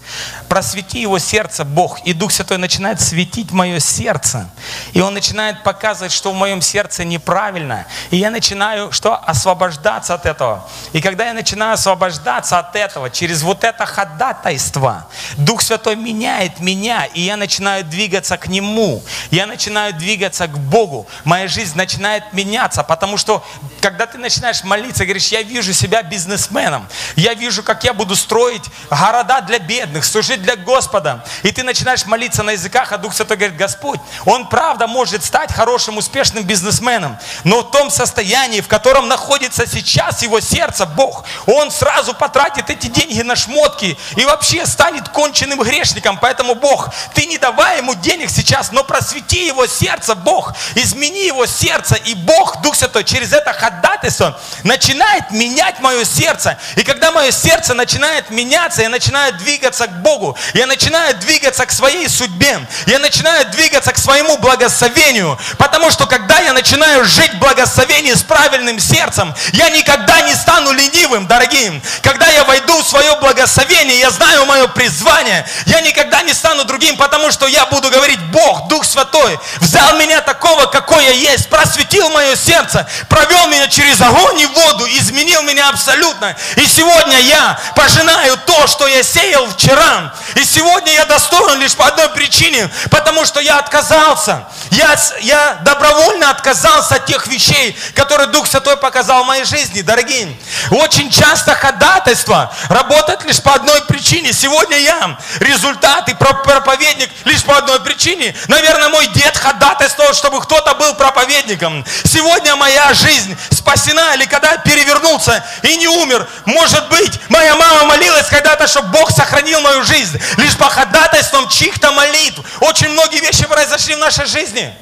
Просвети 0.48 1.02
его 1.02 1.18
сердце, 1.18 1.66
Бог. 1.66 2.00
И 2.06 2.14
Дух 2.14 2.32
Святой 2.32 2.56
начинает 2.56 3.02
светить 3.02 3.50
мое 3.50 3.80
сердце. 3.80 4.48
И 4.94 5.00
он 5.02 5.12
начинает 5.12 5.62
показывать, 5.62 6.10
что 6.10 6.32
в 6.32 6.34
моем 6.34 6.62
сердце 6.62 7.04
неправильно. 7.04 7.86
И 8.10 8.16
я 8.16 8.30
начинаю 8.30 8.90
что? 8.92 9.14
Освобождаться 9.14 10.14
от 10.14 10.24
этого. 10.24 10.66
И 10.94 11.02
когда 11.02 11.26
я 11.26 11.34
начинаю 11.34 11.74
освобождаться 11.74 12.58
от 12.58 12.74
этого, 12.76 13.10
через 13.10 13.42
вот 13.42 13.62
это 13.62 13.84
ходатайство, 13.84 15.06
Дух 15.36 15.60
Святой 15.60 15.96
меняет 15.96 16.60
меня, 16.60 17.04
и 17.04 17.20
я 17.20 17.36
начинаю 17.36 17.84
двигаться 17.84 18.38
к 18.38 18.46
Нему. 18.46 19.02
Я 19.30 19.46
начинаю 19.46 19.92
двигаться 19.92 20.46
к 20.46 20.58
Богу. 20.58 21.06
Моя 21.24 21.46
жизнь 21.46 21.76
начинает 21.76 22.32
меняться, 22.32 22.82
Потому 22.82 23.01
что, 23.16 23.44
когда 23.80 24.06
ты 24.06 24.18
начинаешь 24.18 24.62
молиться, 24.64 25.04
говоришь, 25.04 25.28
я 25.28 25.42
вижу 25.42 25.72
себя 25.72 26.02
бизнесменом. 26.02 26.88
Я 27.16 27.34
вижу, 27.34 27.62
как 27.62 27.84
я 27.84 27.92
буду 27.92 28.16
строить 28.16 28.64
города 28.90 29.40
для 29.40 29.58
бедных, 29.58 30.04
служить 30.04 30.42
для 30.42 30.56
Господа. 30.56 31.24
И 31.42 31.52
ты 31.52 31.62
начинаешь 31.62 32.06
молиться 32.06 32.42
на 32.42 32.52
языках, 32.52 32.92
а 32.92 32.98
Дух 32.98 33.14
Святой 33.14 33.36
говорит, 33.36 33.56
Господь, 33.56 34.00
он 34.24 34.48
правда 34.48 34.86
может 34.86 35.24
стать 35.24 35.52
хорошим, 35.52 35.96
успешным 35.96 36.44
бизнесменом. 36.44 37.18
Но 37.44 37.60
в 37.60 37.70
том 37.70 37.90
состоянии, 37.90 38.60
в 38.60 38.68
котором 38.68 39.08
находится 39.08 39.66
сейчас 39.66 40.22
его 40.22 40.40
сердце, 40.40 40.86
Бог, 40.86 41.24
он 41.46 41.70
сразу 41.70 42.14
потратит 42.14 42.70
эти 42.70 42.86
деньги 42.86 43.22
на 43.22 43.36
шмотки 43.36 43.98
и 44.16 44.24
вообще 44.24 44.66
станет 44.66 45.08
конченным 45.08 45.60
грешником. 45.60 46.18
Поэтому, 46.20 46.54
Бог, 46.54 46.90
ты 47.14 47.26
не 47.26 47.38
давай 47.38 47.78
ему 47.78 47.94
денег 47.94 48.30
сейчас, 48.30 48.72
но 48.72 48.84
просвети 48.84 49.46
его 49.46 49.66
сердце, 49.66 50.14
Бог, 50.14 50.52
измени 50.74 51.26
его 51.26 51.46
сердце, 51.46 51.96
и 51.96 52.14
Бог, 52.14 52.60
Дух 52.62 52.76
Святой, 52.76 52.91
то 52.92 53.02
через 53.02 53.32
это 53.32 53.52
ходатайство 53.52 54.38
начинает 54.62 55.30
менять 55.30 55.80
мое 55.80 56.04
сердце. 56.04 56.58
И 56.76 56.82
когда 56.82 57.10
мое 57.10 57.30
сердце 57.30 57.74
начинает 57.74 58.30
меняться, 58.30 58.82
я 58.82 58.88
начинаю 58.88 59.32
двигаться 59.34 59.86
к 59.86 60.02
Богу. 60.02 60.36
Я 60.54 60.66
начинаю 60.66 61.16
двигаться 61.16 61.66
к 61.66 61.72
своей 61.72 62.08
судьбе, 62.08 62.60
я 62.86 62.98
начинаю 62.98 63.46
двигаться 63.50 63.92
к 63.92 63.98
своему 63.98 64.36
благословению, 64.38 65.38
потому 65.58 65.90
что 65.90 66.06
когда 66.06 66.38
я 66.40 66.52
начинаю 66.52 67.04
жить 67.04 67.34
в 67.34 67.38
благословении 67.38 68.12
с 68.12 68.22
правильным 68.22 68.78
сердцем, 68.78 69.34
я 69.52 69.70
никогда 69.70 70.20
не 70.22 70.34
стану 70.34 70.72
ленивым, 70.72 71.26
дорогие. 71.26 71.80
Когда 72.02 72.26
я 72.26 72.44
войду 72.44 72.82
в 72.82 72.86
свое 72.86 73.16
благословение, 73.16 73.98
я 73.98 74.10
знаю 74.10 74.44
мое 74.44 74.66
призвание, 74.68 75.46
я 75.66 75.80
никогда 75.80 76.22
не 76.22 76.34
стану 76.34 76.64
другим, 76.64 76.96
потому 76.96 77.30
что 77.30 77.46
я 77.46 77.66
буду 77.66 77.90
говорить, 77.90 78.20
Бог, 78.30 78.68
Дух 78.68 78.84
Святой, 78.84 79.38
взял 79.60 79.96
меня 79.96 80.20
такого, 80.20 80.66
какой 80.66 80.81
я 81.02 81.10
есть, 81.10 81.48
просветил 81.48 82.08
мое 82.10 82.36
сердце, 82.36 82.86
провел 83.08 83.48
меня 83.48 83.68
через 83.68 84.00
огонь 84.00 84.40
и 84.40 84.46
воду, 84.46 84.86
изменил 84.86 85.42
меня 85.42 85.68
абсолютно. 85.68 86.36
И 86.56 86.66
сегодня 86.66 87.18
я 87.20 87.58
пожинаю 87.74 88.36
то, 88.38 88.66
что 88.66 88.86
я 88.86 89.02
сеял 89.02 89.46
вчера. 89.48 90.14
И 90.34 90.44
сегодня 90.44 90.92
я 90.92 91.04
достоин 91.04 91.58
лишь 91.60 91.74
по 91.74 91.86
одной 91.86 92.08
причине, 92.10 92.70
потому 92.90 93.24
что 93.24 93.40
я 93.40 93.58
отказался. 93.58 94.44
Я, 94.70 94.96
я 95.20 95.58
добровольно 95.62 96.30
отказался 96.30 96.96
от 96.96 97.06
тех 97.06 97.26
вещей, 97.26 97.76
которые 97.94 98.28
Дух 98.28 98.46
Святой 98.46 98.76
показал 98.76 99.24
в 99.24 99.26
моей 99.26 99.44
жизни, 99.44 99.82
дорогие. 99.82 100.36
Очень 100.70 101.10
часто 101.10 101.54
ходатайство 101.54 102.52
работает 102.68 103.24
лишь 103.24 103.42
по 103.42 103.54
одной 103.54 103.82
причине. 103.82 104.32
Сегодня 104.32 104.78
я 104.78 105.18
результат 105.40 106.08
и 106.08 106.14
проповедник 106.14 107.10
лишь 107.24 107.42
по 107.42 107.56
одной 107.56 107.80
причине. 107.80 108.34
Наверное, 108.48 108.88
мой 108.88 109.06
дед 109.08 109.36
ходатайствовал, 109.36 110.14
чтобы 110.14 110.40
кто-то 110.40 110.74
был 110.74 110.91
проповедником. 110.94 111.84
Сегодня 112.04 112.56
моя 112.56 112.92
жизнь 112.94 113.36
спасена, 113.50 114.14
или 114.14 114.24
когда 114.24 114.56
перевернулся 114.58 115.44
и 115.62 115.76
не 115.76 115.88
умер. 115.88 116.26
Может 116.44 116.88
быть, 116.88 117.12
моя 117.28 117.54
мама 117.56 117.84
молилась 117.84 118.26
когда-то, 118.26 118.66
чтобы 118.66 118.88
Бог 118.88 119.10
сохранил 119.10 119.60
мою 119.60 119.84
жизнь. 119.84 120.20
Лишь 120.36 120.56
по 120.56 120.68
ходатайствам 120.68 121.48
чьих-то 121.48 121.90
молитв. 121.92 122.40
Очень 122.60 122.90
многие 122.90 123.20
вещи 123.20 123.46
произошли 123.46 123.94
в 123.94 123.98
нашей 123.98 124.26
жизни. 124.26 124.74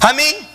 Аминь. 0.00 0.51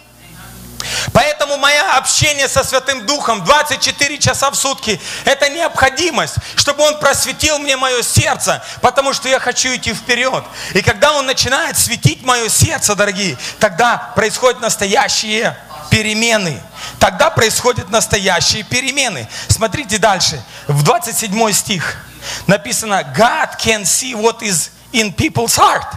Поэтому 1.13 1.57
мое 1.57 1.81
общение 1.97 2.47
со 2.47 2.63
Святым 2.63 3.05
Духом 3.05 3.43
24 3.43 4.17
часа 4.17 4.51
в 4.51 4.55
сутки– 4.55 4.99
это 5.25 5.49
необходимость, 5.49 6.35
чтобы 6.55 6.83
Он 6.83 6.99
просветил 6.99 7.59
мне 7.59 7.77
мое 7.77 8.01
сердце, 8.03 8.63
потому 8.81 9.13
что 9.13 9.29
я 9.29 9.39
хочу 9.39 9.75
идти 9.75 9.93
вперед. 9.93 10.43
И 10.73 10.81
когда 10.81 11.13
Он 11.13 11.25
начинает 11.25 11.77
светить 11.77 12.23
мое 12.23 12.49
сердце, 12.49 12.95
дорогие, 12.95 13.37
тогда 13.59 14.11
происходят 14.15 14.61
настоящие 14.61 15.57
перемены. 15.89 16.61
Тогда 16.99 17.29
происходят 17.29 17.89
настоящие 17.89 18.63
перемены. 18.63 19.27
Смотрите 19.47 19.97
дальше. 19.97 20.43
В 20.67 20.83
27 20.83 21.51
стих 21.53 21.97
написано 22.45 23.01
«God 23.15 23.57
can 23.59 23.83
see 23.83 24.13
what 24.13 24.39
is 24.39 24.69
in 24.91 25.15
people's 25.15 25.57
heart». 25.57 25.87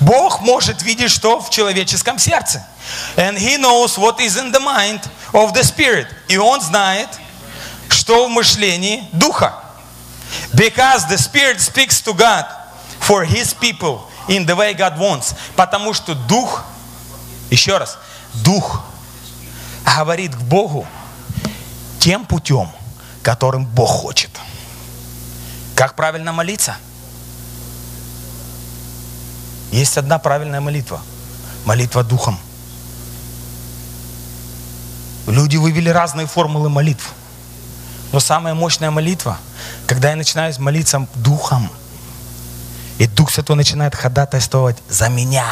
Бог 0.00 0.40
может 0.40 0.82
видеть, 0.82 1.10
что 1.10 1.40
в 1.40 1.50
человеческом 1.50 2.18
сердце. 2.18 2.66
And 3.16 3.36
he 3.36 3.56
knows 3.56 3.98
what 3.98 4.20
is 4.20 4.36
in 4.36 4.52
the 4.52 4.60
mind 4.60 5.00
of 5.32 5.52
the 5.52 5.62
spirit. 5.62 6.06
И 6.28 6.36
он 6.36 6.60
знает, 6.60 7.08
что 7.88 8.26
в 8.26 8.30
мышлении 8.30 9.08
духа. 9.12 9.54
Because 10.54 11.06
the 11.08 11.18
spirit 11.18 11.60
speaks 11.60 12.00
to 12.02 12.14
God 12.14 12.46
for 13.00 13.24
his 13.24 13.54
people 13.54 14.08
in 14.28 14.46
the 14.46 14.54
way 14.54 14.74
God 14.74 14.98
wants. 14.98 15.34
Потому 15.56 15.94
что 15.94 16.14
дух, 16.14 16.64
еще 17.50 17.78
раз, 17.78 17.98
дух 18.34 18.82
говорит 19.84 20.34
к 20.34 20.40
Богу 20.40 20.86
тем 21.98 22.24
путем, 22.24 22.70
которым 23.22 23.64
Бог 23.64 23.88
хочет. 23.88 24.30
Как 25.74 25.94
правильно 25.94 26.32
молиться? 26.32 26.76
Есть 29.70 29.98
одна 29.98 30.18
правильная 30.18 30.60
молитва. 30.60 31.00
Молитва 31.64 32.02
духом. 32.02 32.38
Люди 35.28 35.58
вывели 35.58 35.90
разные 35.90 36.26
формулы 36.26 36.70
молитв. 36.70 37.12
Но 38.12 38.20
самая 38.20 38.54
мощная 38.54 38.90
молитва, 38.90 39.36
когда 39.86 40.10
я 40.10 40.16
начинаю 40.16 40.54
молиться 40.58 41.06
духом, 41.14 41.70
и 42.96 43.06
Дух 43.06 43.30
Святой 43.30 43.54
начинает 43.54 43.94
ходатайствовать 43.94 44.78
за 44.88 45.10
меня. 45.10 45.46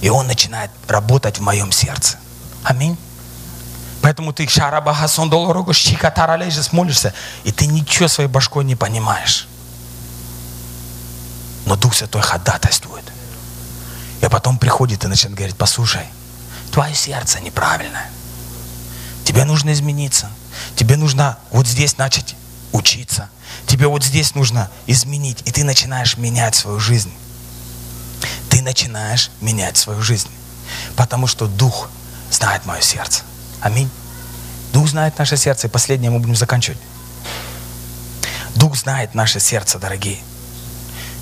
И 0.00 0.08
Он 0.08 0.28
начинает 0.28 0.70
работать 0.86 1.38
в 1.38 1.42
моем 1.42 1.72
сердце. 1.72 2.18
Аминь. 2.62 2.96
Поэтому 4.00 4.32
ты 4.32 4.46
лежишь, 6.36 6.72
молишься, 6.72 7.12
и 7.42 7.50
ты 7.50 7.66
ничего 7.66 8.06
своей 8.06 8.30
башкой 8.30 8.64
не 8.64 8.76
понимаешь. 8.76 9.48
Но 11.66 11.74
Дух 11.74 11.94
Святой 11.94 12.22
ходатайствует. 12.22 13.04
И 14.22 14.28
потом 14.28 14.58
приходит 14.58 15.04
и 15.04 15.08
начинает 15.08 15.36
говорить, 15.36 15.56
послушай, 15.56 16.06
твое 16.70 16.94
сердце 16.94 17.40
неправильное. 17.40 18.10
Тебе 19.24 19.44
нужно 19.44 19.72
измениться. 19.72 20.30
Тебе 20.74 20.96
нужно 20.96 21.38
вот 21.50 21.66
здесь 21.66 21.98
начать 21.98 22.34
учиться. 22.72 23.28
Тебе 23.66 23.86
вот 23.86 24.02
здесь 24.02 24.34
нужно 24.34 24.70
изменить. 24.86 25.42
И 25.44 25.52
ты 25.52 25.64
начинаешь 25.64 26.16
менять 26.16 26.54
свою 26.54 26.80
жизнь. 26.80 27.12
Ты 28.48 28.62
начинаешь 28.62 29.30
менять 29.40 29.76
свою 29.76 30.02
жизнь. 30.02 30.30
Потому 30.96 31.26
что 31.26 31.46
Дух 31.46 31.90
знает 32.30 32.64
мое 32.66 32.80
сердце. 32.80 33.22
Аминь. 33.60 33.90
Дух 34.72 34.88
знает 34.88 35.18
наше 35.18 35.36
сердце. 35.36 35.66
И 35.66 35.70
последнее 35.70 36.10
мы 36.10 36.20
будем 36.20 36.36
заканчивать. 36.36 36.78
Дух 38.54 38.76
знает 38.76 39.14
наше 39.14 39.40
сердце, 39.40 39.78
дорогие. 39.78 40.18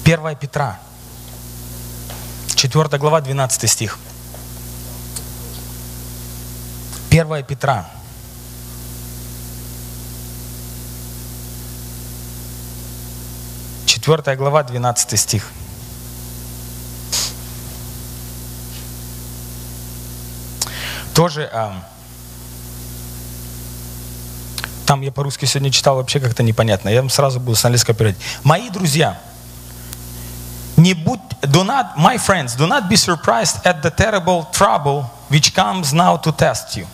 1 0.04 0.36
Петра, 0.36 0.78
4 2.54 2.98
глава, 2.98 3.20
12 3.20 3.70
стих. 3.70 3.98
1 7.20 7.44
Петра. 7.44 7.86
Четвертая 13.86 14.36
глава, 14.36 14.62
12 14.62 15.18
стих. 15.18 15.50
Тоже 21.14 21.48
а, 21.50 21.82
там 24.84 25.00
я 25.00 25.10
по-русски 25.10 25.46
сегодня 25.46 25.70
читал, 25.70 25.96
вообще 25.96 26.20
как-то 26.20 26.42
непонятно. 26.42 26.90
Я 26.90 27.00
вам 27.00 27.08
сразу 27.08 27.40
буду 27.40 27.56
с 27.56 27.64
английского 27.64 27.94
переводить. 27.96 28.20
Мои 28.44 28.68
друзья, 28.68 29.18
не 30.76 30.92
будь, 30.92 31.20
do 31.40 31.64
not, 31.64 31.96
my 31.96 32.16
friends, 32.18 32.54
do 32.56 32.68
not 32.68 32.88
be 32.88 32.96
surprised 32.96 33.64
at 33.64 33.82
the 33.82 33.90
terrible 33.90 34.46
trouble 34.52 35.06
which 35.30 35.54
comes 35.54 35.94
now 35.94 36.16
to 36.16 36.30
test 36.36 36.76
you. 36.76 36.86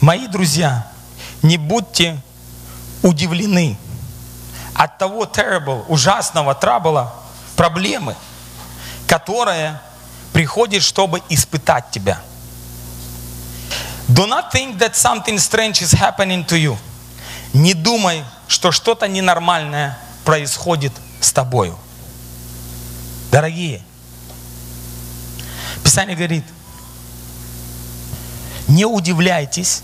Мои 0.00 0.26
друзья, 0.28 0.86
не 1.42 1.56
будьте 1.56 2.20
удивлены 3.02 3.76
от 4.74 4.96
того 4.98 5.24
terrible, 5.24 5.84
ужасного 5.88 6.54
трабла, 6.54 7.12
проблемы, 7.56 8.14
которая 9.08 9.82
приходит, 10.32 10.82
чтобы 10.82 11.20
испытать 11.28 11.90
тебя. 11.90 12.20
Do 14.08 14.26
not 14.26 14.52
think 14.52 14.78
that 14.78 14.94
something 14.94 15.36
strange 15.36 15.82
is 15.82 15.92
happening 15.92 16.46
to 16.46 16.56
you. 16.56 16.78
Не 17.52 17.74
думай, 17.74 18.24
что 18.46 18.70
что-то 18.70 19.08
ненормальное 19.08 19.98
происходит 20.24 20.92
с 21.20 21.32
тобою. 21.32 21.76
Дорогие, 23.32 23.82
Писание 25.82 26.16
говорит, 26.16 26.44
не 28.68 28.84
удивляйтесь, 28.84 29.82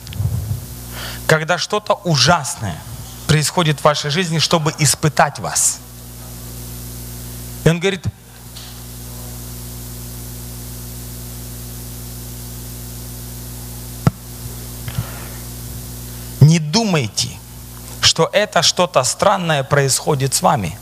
когда 1.26 1.58
что-то 1.58 1.94
ужасное 2.04 2.78
происходит 3.26 3.80
в 3.80 3.84
вашей 3.84 4.10
жизни, 4.10 4.38
чтобы 4.38 4.74
испытать 4.78 5.38
вас. 5.38 5.78
И 7.64 7.68
он 7.68 7.80
говорит, 7.80 8.04
не 16.40 16.58
думайте, 16.58 17.30
что 18.02 18.28
это 18.32 18.62
что-то 18.62 19.02
странное 19.02 19.64
происходит 19.64 20.34
с 20.34 20.42
вами. 20.42 20.78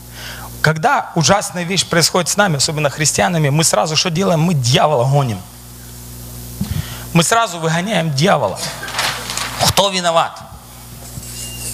Когда 0.61 1.11
ужасная 1.15 1.63
вещь 1.63 1.85
происходит 1.85 2.29
с 2.29 2.37
нами, 2.37 2.57
особенно 2.57 2.89
христианами, 2.89 3.49
мы 3.49 3.63
сразу 3.63 3.95
что 3.95 4.09
делаем? 4.09 4.41
Мы 4.41 4.53
дьявола 4.53 5.09
гоним. 5.09 5.39
Мы 7.13 7.23
сразу 7.23 7.59
выгоняем 7.59 8.13
дьявола. 8.13 8.59
Кто 9.69 9.89
виноват? 9.89 10.39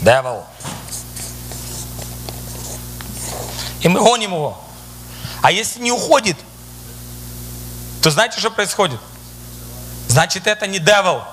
Дьявол. 0.01 0.45
И 3.81 3.87
мы 3.87 3.99
гоним 4.01 4.33
его. 4.33 4.61
А 5.41 5.51
если 5.51 5.79
не 5.81 5.91
уходит, 5.91 6.37
то 8.01 8.11
знаете, 8.11 8.39
что 8.39 8.51
происходит? 8.51 8.99
Значит, 10.09 10.47
это 10.47 10.67
не 10.67 10.79
дьявол. 10.79 11.23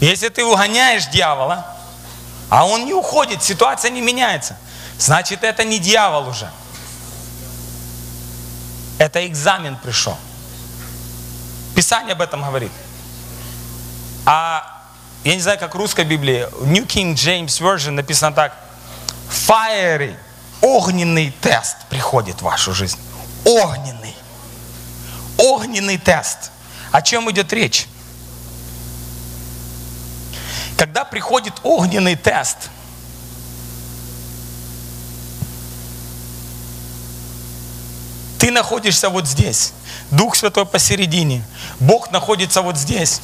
Если 0.00 0.28
ты 0.28 0.44
угоняешь 0.44 1.06
дьявола, 1.06 1.74
А 2.50 2.66
он 2.66 2.84
не 2.84 2.92
уходит, 2.92 3.42
ситуация 3.42 3.90
не 3.90 4.00
меняется. 4.00 4.56
Значит, 4.98 5.42
это 5.42 5.64
не 5.64 5.78
дьявол 5.80 6.28
уже. 6.28 6.48
Это 8.98 9.26
экзамен 9.26 9.76
пришел. 9.76 10.16
Писание 11.74 12.12
об 12.12 12.22
этом 12.22 12.42
говорит. 12.42 12.72
А 14.26 14.82
я 15.24 15.34
не 15.34 15.40
знаю, 15.40 15.58
как 15.58 15.74
в 15.74 15.78
русской 15.78 16.04
Библии, 16.04 16.46
в 16.52 16.66
New 16.66 16.84
King 16.84 17.14
James 17.14 17.60
Version 17.60 17.90
написано 17.90 18.32
так. 18.32 18.54
Fiery, 19.30 20.16
огненный 20.60 21.34
тест 21.40 21.76
приходит 21.88 22.36
в 22.38 22.42
вашу 22.42 22.72
жизнь. 22.72 22.98
Огненный. 23.44 24.14
Огненный 25.36 25.98
тест. 25.98 26.50
О 26.92 27.02
чем 27.02 27.30
идет 27.30 27.52
речь? 27.52 27.88
Когда 30.76 31.04
приходит 31.04 31.54
огненный 31.62 32.16
тест, 32.16 32.70
ты 38.44 38.50
находишься 38.50 39.08
вот 39.08 39.26
здесь, 39.26 39.72
Дух 40.10 40.36
Святой 40.36 40.66
посередине, 40.66 41.42
Бог 41.80 42.10
находится 42.10 42.60
вот 42.60 42.76
здесь. 42.76 43.22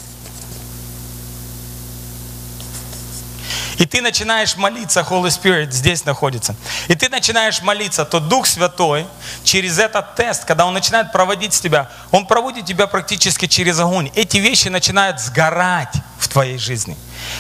И 3.77 3.85
ты 3.85 4.01
начинаешь 4.01 4.57
молиться, 4.57 5.01
Holy 5.01 5.27
Spirit 5.27 5.73
здесь 5.73 6.07
находится. 6.07 6.57
И 6.89 6.95
ты 6.95 7.11
начинаешь 7.11 7.61
молиться, 7.61 8.07
то 8.07 8.19
Дух 8.19 8.47
Святой 8.47 9.07
через 9.45 9.79
этот 9.79 10.15
тест, 10.15 10.47
когда 10.47 10.65
Он 10.65 10.73
начинает 10.73 11.13
проводить 11.13 11.53
тебя, 11.53 11.91
Он 12.13 12.25
проводит 12.25 12.65
тебя 12.65 12.87
практически 12.87 13.45
через 13.45 13.79
огонь. 13.79 14.11
Эти 14.15 14.39
вещи 14.39 14.69
начинают 14.69 15.21
сгорать 15.21 15.97
в 16.19 16.29
твоей 16.29 16.57
жизни. 16.57 16.97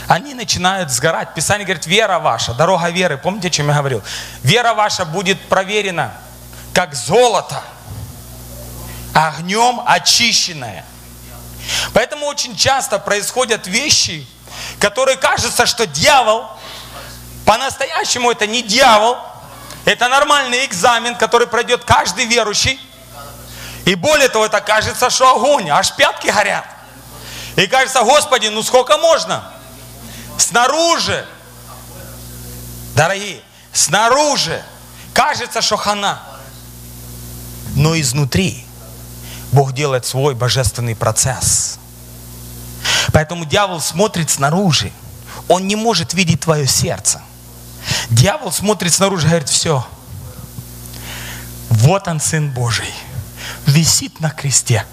Они 0.06 0.34
начинают 0.34 0.90
сгорать. 0.90 1.32
Писание 1.32 1.64
говорит, 1.64 1.86
вера 1.86 2.18
ваша, 2.18 2.52
дорога 2.52 2.90
веры. 2.90 3.16
Помните, 3.16 3.48
о 3.48 3.50
чем 3.50 3.68
я 3.68 3.78
говорил? 3.78 4.02
Вера 4.42 4.74
ваша 4.74 5.06
будет 5.06 5.40
проверена, 5.48 6.12
как 6.74 6.94
золото, 6.94 7.62
огнем 9.14 9.82
очищенное. 9.86 10.84
Поэтому 11.92 12.26
очень 12.26 12.56
часто 12.56 12.98
происходят 12.98 13.66
вещи, 13.66 14.26
которые 14.78 15.16
кажется, 15.16 15.66
что 15.66 15.86
дьявол, 15.86 16.46
по-настоящему 17.44 18.30
это 18.30 18.46
не 18.46 18.62
дьявол, 18.62 19.18
это 19.84 20.08
нормальный 20.08 20.64
экзамен, 20.66 21.16
который 21.16 21.46
пройдет 21.46 21.84
каждый 21.84 22.26
верующий. 22.26 22.80
И 23.84 23.94
более 23.94 24.28
того, 24.28 24.46
это 24.46 24.60
кажется, 24.60 25.10
что 25.10 25.34
огонь, 25.34 25.68
аж 25.70 25.94
пятки 25.96 26.28
горят. 26.28 26.64
И 27.56 27.66
кажется, 27.66 28.02
Господи, 28.02 28.48
ну 28.48 28.62
сколько 28.62 28.98
можно? 28.98 29.42
Снаружи, 30.38 31.26
дорогие, 32.94 33.42
снаружи 33.72 34.62
кажется, 35.12 35.60
что 35.60 35.76
хана. 35.76 36.29
Но 37.80 37.98
изнутри 37.98 38.62
Бог 39.52 39.72
делает 39.72 40.04
свой 40.04 40.34
божественный 40.34 40.94
процесс. 40.94 41.78
Поэтому 43.10 43.46
дьявол 43.46 43.80
смотрит 43.80 44.28
снаружи. 44.28 44.92
Он 45.48 45.66
не 45.66 45.76
может 45.76 46.12
видеть 46.12 46.40
твое 46.40 46.66
сердце. 46.66 47.22
Дьявол 48.10 48.52
смотрит 48.52 48.92
снаружи 48.92 49.24
и 49.24 49.30
говорит, 49.30 49.48
все. 49.48 49.86
Вот 51.70 52.06
он, 52.06 52.20
Сын 52.20 52.50
Божий. 52.52 52.92
Висит 53.64 54.20
на 54.20 54.28
кресте. 54.28 54.84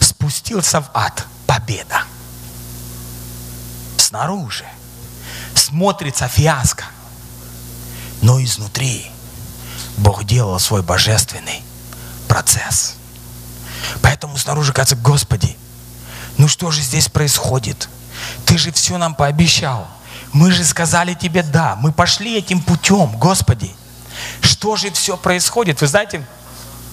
Спустился 0.00 0.80
в 0.80 0.90
ад. 0.94 1.24
Победа. 1.46 2.02
Снаружи 3.98 4.64
смотрится 5.54 6.26
фиаско. 6.26 6.86
Но 8.20 8.42
изнутри 8.42 9.12
Бог 9.96 10.24
делал 10.24 10.58
свой 10.58 10.82
божественный 10.82 11.62
процесс. 12.26 12.96
Поэтому 14.02 14.36
снаружи 14.36 14.72
кажется, 14.72 14.96
Господи, 14.96 15.56
ну 16.38 16.48
что 16.48 16.70
же 16.70 16.82
здесь 16.82 17.08
происходит? 17.08 17.88
Ты 18.44 18.58
же 18.58 18.72
все 18.72 18.98
нам 18.98 19.14
пообещал. 19.14 19.86
Мы 20.32 20.50
же 20.50 20.64
сказали 20.64 21.14
тебе 21.14 21.42
да. 21.42 21.76
Мы 21.76 21.92
пошли 21.92 22.36
этим 22.36 22.60
путем, 22.60 23.16
Господи. 23.18 23.74
Что 24.40 24.76
же 24.76 24.90
все 24.90 25.16
происходит? 25.16 25.80
Вы 25.80 25.86
знаете, 25.86 26.26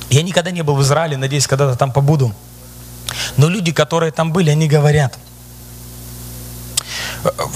я 0.10 0.22
никогда 0.22 0.52
не 0.52 0.62
был 0.62 0.76
в 0.76 0.82
Израиле, 0.82 1.18
надеюсь, 1.18 1.48
когда-то 1.48 1.78
там 1.78 1.92
побуду. 1.92 2.34
Но 3.38 3.50
люди, 3.50 3.72
которые 3.72 4.12
там 4.12 4.32
были, 4.32 4.50
они 4.50 4.68
говорят– 4.68 5.18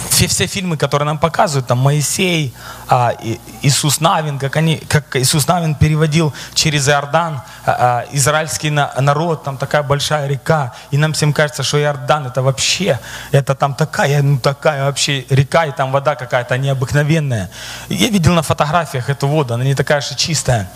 все, 0.09 0.27
все 0.27 0.47
фильмы, 0.47 0.77
которые 0.77 1.05
нам 1.05 1.17
показывают, 1.17 1.67
там 1.67 1.79
Моисей, 1.79 2.53
а, 2.87 3.13
Иисус 3.61 3.99
Навин, 3.99 4.39
как, 4.39 4.55
они, 4.55 4.77
как 4.77 5.15
Иисус 5.15 5.47
Навин 5.47 5.75
переводил 5.75 6.33
через 6.53 6.87
Иордан 6.87 7.41
а, 7.65 7.71
а, 7.71 8.05
израильский 8.11 8.69
народ, 8.69 9.43
там 9.43 9.57
такая 9.57 9.83
большая 9.83 10.27
река, 10.27 10.73
и 10.91 10.97
нам 10.97 11.13
всем 11.13 11.33
кажется, 11.33 11.63
что 11.63 11.79
Иордан 11.79 12.27
это 12.27 12.41
вообще, 12.41 12.99
это 13.31 13.55
там 13.55 13.73
такая, 13.73 14.21
ну 14.21 14.39
такая 14.39 14.85
вообще 14.85 15.25
река, 15.29 15.65
и 15.65 15.71
там 15.71 15.91
вода 15.91 16.15
какая-то 16.15 16.57
необыкновенная. 16.57 17.49
Я 17.89 18.09
видел 18.09 18.33
на 18.33 18.41
фотографиях 18.41 19.09
эту 19.09 19.27
воду, 19.27 19.53
она 19.53 19.63
не 19.63 19.75
такая 19.75 20.01
же 20.01 20.15
чистая. 20.15 20.69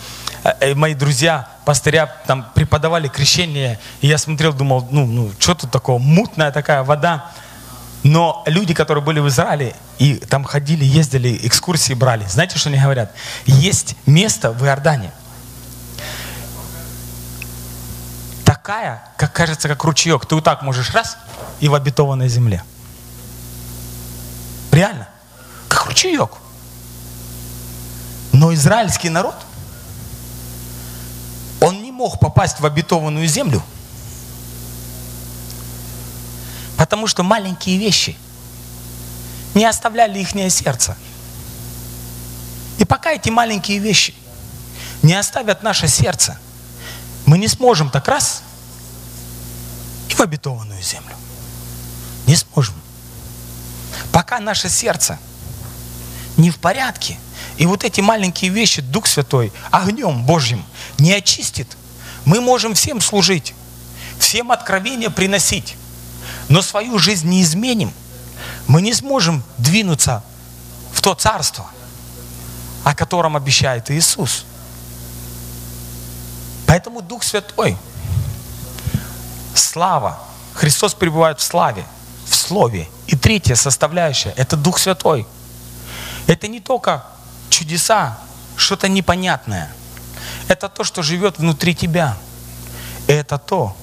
И 0.65 0.73
мои 0.73 0.95
друзья, 0.95 1.47
пастыря, 1.65 2.11
там 2.25 2.47
преподавали 2.55 3.07
крещение, 3.07 3.79
и 4.01 4.07
я 4.07 4.17
смотрел, 4.17 4.53
думал, 4.53 4.87
ну, 4.89 5.05
ну 5.05 5.31
что 5.39 5.53
тут 5.53 5.71
такого, 5.71 5.99
мутная 5.99 6.51
такая 6.51 6.83
вода. 6.83 7.31
Но 8.03 8.43
люди, 8.47 8.73
которые 8.73 9.03
были 9.03 9.19
в 9.19 9.27
Израиле 9.27 9.75
и 9.99 10.15
там 10.15 10.43
ходили, 10.43 10.83
ездили, 10.83 11.39
экскурсии 11.43 11.93
брали, 11.93 12.25
знаете, 12.27 12.57
что 12.57 12.69
они 12.69 12.79
говорят? 12.79 13.13
Есть 13.45 13.95
место 14.07 14.51
в 14.51 14.65
Иордане, 14.65 15.11
такая, 18.43 19.03
как 19.17 19.33
кажется, 19.33 19.67
как 19.67 19.83
ручеек. 19.83 20.25
Ты 20.25 20.35
вот 20.35 20.43
так 20.43 20.63
можешь 20.63 20.91
раз 20.91 21.17
и 21.59 21.67
в 21.67 21.75
обетованной 21.75 22.27
земле. 22.27 22.63
Реально, 24.71 25.07
как 25.67 25.85
ручеек. 25.85 26.31
Но 28.31 28.53
израильский 28.53 29.09
народ, 29.09 29.35
он 31.59 31.83
не 31.83 31.91
мог 31.91 32.19
попасть 32.19 32.59
в 32.59 32.65
обетованную 32.65 33.27
землю– 33.27 33.61
Потому 36.91 37.07
что 37.07 37.23
маленькие 37.23 37.77
вещи 37.77 38.17
не 39.53 39.63
оставляли 39.63 40.19
их 40.19 40.31
сердце. 40.51 40.97
И 42.79 42.83
пока 42.83 43.13
эти 43.13 43.29
маленькие 43.29 43.77
вещи 43.77 44.13
не 45.01 45.13
оставят 45.13 45.63
наше 45.63 45.87
сердце, 45.87 46.37
мы 47.25 47.37
не 47.37 47.47
сможем 47.47 47.89
так 47.89 48.09
раз 48.09 48.43
и 50.09 50.13
в 50.15 50.19
обетованную 50.19 50.83
землю. 50.83 51.15
Не 52.27 52.35
сможем. 52.35 52.75
Пока 54.11 54.41
наше 54.41 54.67
сердце 54.67 55.17
не 56.35 56.49
в 56.49 56.57
порядке, 56.57 57.17
и 57.55 57.65
вот 57.67 57.85
эти 57.85 58.01
маленькие 58.01 58.51
вещи 58.51 58.81
Дух 58.81 59.07
Святой 59.07 59.53
огнем 59.71 60.25
Божьим 60.25 60.65
не 60.97 61.13
очистит, 61.13 61.69
мы 62.25 62.41
можем 62.41 62.73
всем 62.73 62.99
служить, 62.99 63.53
всем 64.19 64.51
откровения 64.51 65.09
приносить, 65.09 65.77
но 66.51 66.61
свою 66.61 66.99
жизнь 66.99 67.29
не 67.29 67.43
изменим, 67.43 67.93
мы 68.67 68.81
не 68.81 68.93
сможем 68.93 69.41
двинуться 69.57 70.21
в 70.91 71.01
то 71.01 71.13
царство, 71.15 71.65
о 72.83 72.93
котором 72.93 73.37
обещает 73.37 73.89
Иисус. 73.89 74.43
Поэтому 76.67 77.01
Дух 77.01 77.23
Святой, 77.23 77.77
слава, 79.55 80.19
Христос 80.53 80.93
пребывает 80.93 81.39
в 81.39 81.43
славе, 81.43 81.85
в 82.25 82.35
Слове. 82.35 82.89
И 83.07 83.15
третья 83.15 83.55
составляющая– 83.55 84.33
это 84.35 84.57
Дух 84.57 84.77
Святой. 84.77 85.25
Это 86.27 86.49
не 86.49 86.59
только 86.59 87.05
чудеса, 87.49 88.19
что-то 88.57 88.89
непонятное. 88.89 89.71
Это 90.49 90.67
то, 90.67 90.83
что 90.83 91.01
живет 91.01 91.39
внутри 91.39 91.73
тебя. 91.73 92.17
Это 93.07 93.37
то, 93.37 93.73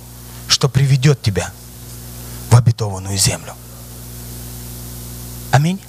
что 0.49 0.69
приведет 0.69 1.23
тебя 1.23 1.51
в 2.51 2.57
обетованную 2.57 3.17
землю. 3.17 3.55
Аминь. 5.53 5.81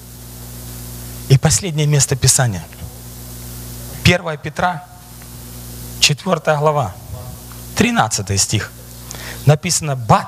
И 1.29 1.37
последнее 1.37 1.87
место 1.87 2.15
Писания. 2.15 2.63
1 4.03 4.37
Петра, 4.41 4.83
4 5.99 6.57
глава, 6.57 6.93
13 7.75 8.41
стих. 8.41 8.71
Написано, 9.45 9.91
but 9.91 10.27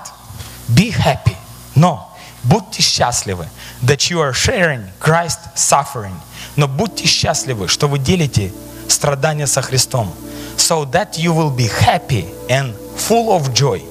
be 0.69 0.91
happy. 0.91 1.35
Но 1.75 2.15
будьте 2.43 2.81
счастливы, 2.81 3.47
that 3.81 4.09
you 4.11 4.19
are 4.19 4.33
sharing 4.33 4.87
Christ's 4.99 5.55
suffering. 5.55 6.15
Но 6.55 6.67
будьте 6.67 7.07
счастливы, 7.07 7.67
что 7.67 7.87
вы 7.87 7.97
делите 7.97 8.53
страдания 8.87 9.47
со 9.47 9.61
Христом. 9.61 10.13
So 10.57 10.85
that 10.91 11.17
you 11.17 11.33
will 11.33 11.55
be 11.55 11.67
happy 11.67 12.29
and 12.47 12.75
full 12.95 13.29
of 13.29 13.53
joy 13.53 13.90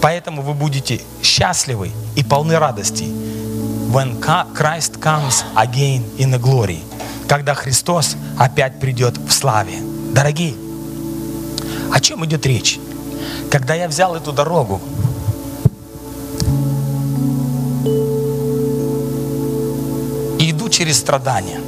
Поэтому 0.00 0.42
вы 0.42 0.54
будете 0.54 1.00
счастливы 1.22 1.90
и 2.16 2.24
полны 2.24 2.58
радости. 2.58 3.20
when 3.90 4.20
Christ 4.20 5.00
comes 5.00 5.42
again 5.56 6.04
in 6.16 6.30
the 6.30 6.38
glory. 6.38 6.78
Когда 7.28 7.54
Христос 7.54 8.16
опять 8.38 8.78
придет 8.80 9.18
в 9.18 9.32
славе. 9.32 9.80
Дорогие, 10.12 10.54
о 11.92 12.00
чем 12.00 12.24
идет 12.24 12.46
речь? 12.46 12.78
Когда 13.50 13.74
я 13.74 13.88
взял 13.88 14.14
эту 14.14 14.32
дорогу, 14.32 14.80
и 20.38 20.50
иду 20.50 20.68
через 20.68 20.98
страдания, 20.98 21.60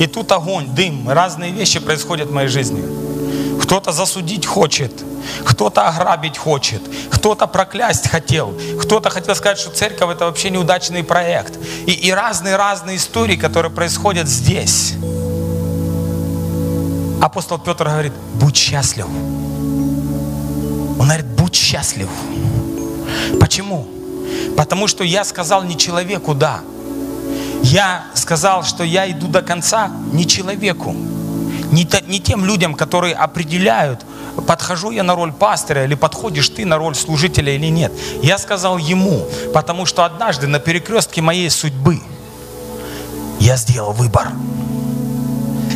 и 0.00 0.06
тут 0.06 0.32
огонь, 0.32 0.68
дым, 0.74 1.08
разные 1.08 1.52
вещи 1.52 1.80
происходят 1.80 2.28
в 2.28 2.32
моей 2.32 2.48
жизни. 2.48 3.05
Кто-то 3.66 3.90
засудить 3.90 4.46
хочет, 4.46 4.92
кто-то 5.44 5.88
ограбить 5.88 6.38
хочет, 6.38 6.80
кто-то 7.10 7.48
проклясть 7.48 8.08
хотел, 8.08 8.54
кто-то 8.80 9.10
хотел 9.10 9.34
сказать, 9.34 9.58
что 9.58 9.70
церковь 9.70 10.14
это 10.14 10.26
вообще 10.26 10.50
неудачный 10.50 11.02
проект. 11.02 11.58
И, 11.84 11.90
и 11.90 12.12
разные-разные 12.12 12.96
истории, 12.96 13.34
которые 13.34 13.72
происходят 13.72 14.28
здесь. 14.28 14.94
Апостол 17.20 17.58
Петр 17.58 17.86
говорит, 17.86 18.12
будь 18.34 18.56
счастлив. 18.56 19.06
Он 19.06 21.04
говорит, 21.04 21.26
будь 21.26 21.56
счастлив. 21.56 22.08
Почему? 23.40 23.88
Потому 24.56 24.86
что 24.86 25.02
я 25.02 25.24
сказал 25.24 25.64
не 25.64 25.76
человеку 25.76 26.34
«да». 26.34 26.60
Я 27.64 28.04
сказал, 28.14 28.62
что 28.62 28.84
я 28.84 29.10
иду 29.10 29.26
до 29.26 29.42
конца 29.42 29.90
не 30.12 30.24
человеку, 30.24 30.94
не, 31.72 31.84
те- 31.84 32.02
не 32.06 32.20
тем 32.20 32.44
людям, 32.44 32.74
которые 32.74 33.14
определяют, 33.14 34.04
подхожу 34.46 34.90
я 34.90 35.02
на 35.02 35.14
роль 35.14 35.32
пастыря 35.32 35.84
или 35.84 35.94
подходишь 35.94 36.48
ты 36.48 36.64
на 36.64 36.76
роль 36.78 36.94
служителя 36.94 37.54
или 37.54 37.66
нет. 37.66 37.92
Я 38.22 38.38
сказал 38.38 38.78
ему, 38.78 39.26
потому 39.52 39.86
что 39.86 40.04
однажды 40.04 40.46
на 40.46 40.58
перекрестке 40.58 41.22
моей 41.22 41.50
судьбы 41.50 42.00
я 43.40 43.56
сделал 43.56 43.92
выбор. 43.92 44.28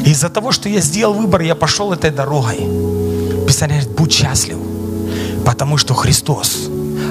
Из-за 0.04 0.28
того, 0.30 0.52
что 0.52 0.68
я 0.68 0.80
сделал 0.80 1.14
выбор, 1.14 1.42
я 1.42 1.54
пошел 1.54 1.92
этой 1.92 2.10
дорогой. 2.10 2.56
Писание 3.46 3.80
говорит, 3.80 3.96
будь 3.96 4.12
счастлив, 4.12 4.56
потому 5.44 5.76
что 5.76 5.94
Христос 5.94 6.68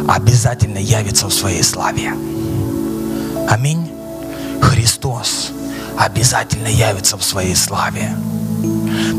обязательно 0.07 0.79
явится 0.79 1.27
в 1.27 1.33
своей 1.33 1.63
славе. 1.63 2.13
Аминь. 3.49 3.91
Христос 4.61 5.51
обязательно 5.97 6.67
явится 6.67 7.17
в 7.17 7.23
своей 7.23 7.55
славе. 7.55 8.09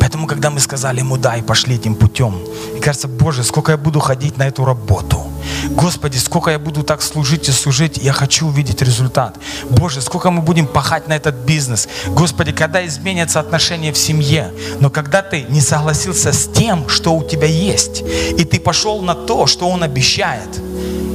Поэтому, 0.01 0.27
когда 0.27 0.51
мы 0.51 0.61
сказали 0.61 1.01
ему 1.01 1.19
да 1.19 1.37
и 1.37 1.43
пошли 1.43 1.77
этим 1.77 1.95
путем, 1.95 2.35
и 2.75 2.81
кажется, 2.81 3.07
Боже, 3.07 3.45
сколько 3.45 3.73
я 3.73 3.79
буду 3.79 4.01
ходить 4.01 4.39
на 4.39 4.49
эту 4.49 4.65
работу. 4.65 5.27
Господи, 5.71 6.17
сколько 6.17 6.51
я 6.51 6.59
буду 6.59 6.83
так 6.83 7.03
служить 7.03 7.49
и 7.49 7.53
служить, 7.53 7.99
я 7.99 8.13
хочу 8.13 8.47
увидеть 8.47 8.83
результат. 8.83 9.37
Боже, 9.69 10.01
сколько 10.01 10.31
мы 10.31 10.41
будем 10.43 10.67
пахать 10.67 11.07
на 11.07 11.13
этот 11.13 11.35
бизнес. 11.35 11.89
Господи, 12.09 12.53
когда 12.53 12.85
изменятся 12.87 13.41
отношения 13.41 13.93
в 13.93 13.99
семье. 13.99 14.53
Но 14.81 14.91
когда 14.91 15.23
ты 15.23 15.43
не 15.43 15.61
согласился 15.61 16.33
с 16.33 16.49
тем, 16.49 16.89
что 16.89 17.15
у 17.15 17.23
тебя 17.23 17.47
есть, 17.47 18.03
и 18.39 18.45
ты 18.45 18.59
пошел 18.59 19.03
на 19.03 19.15
то, 19.15 19.47
что 19.47 19.69
Он 19.69 19.83
обещает, 19.83 20.61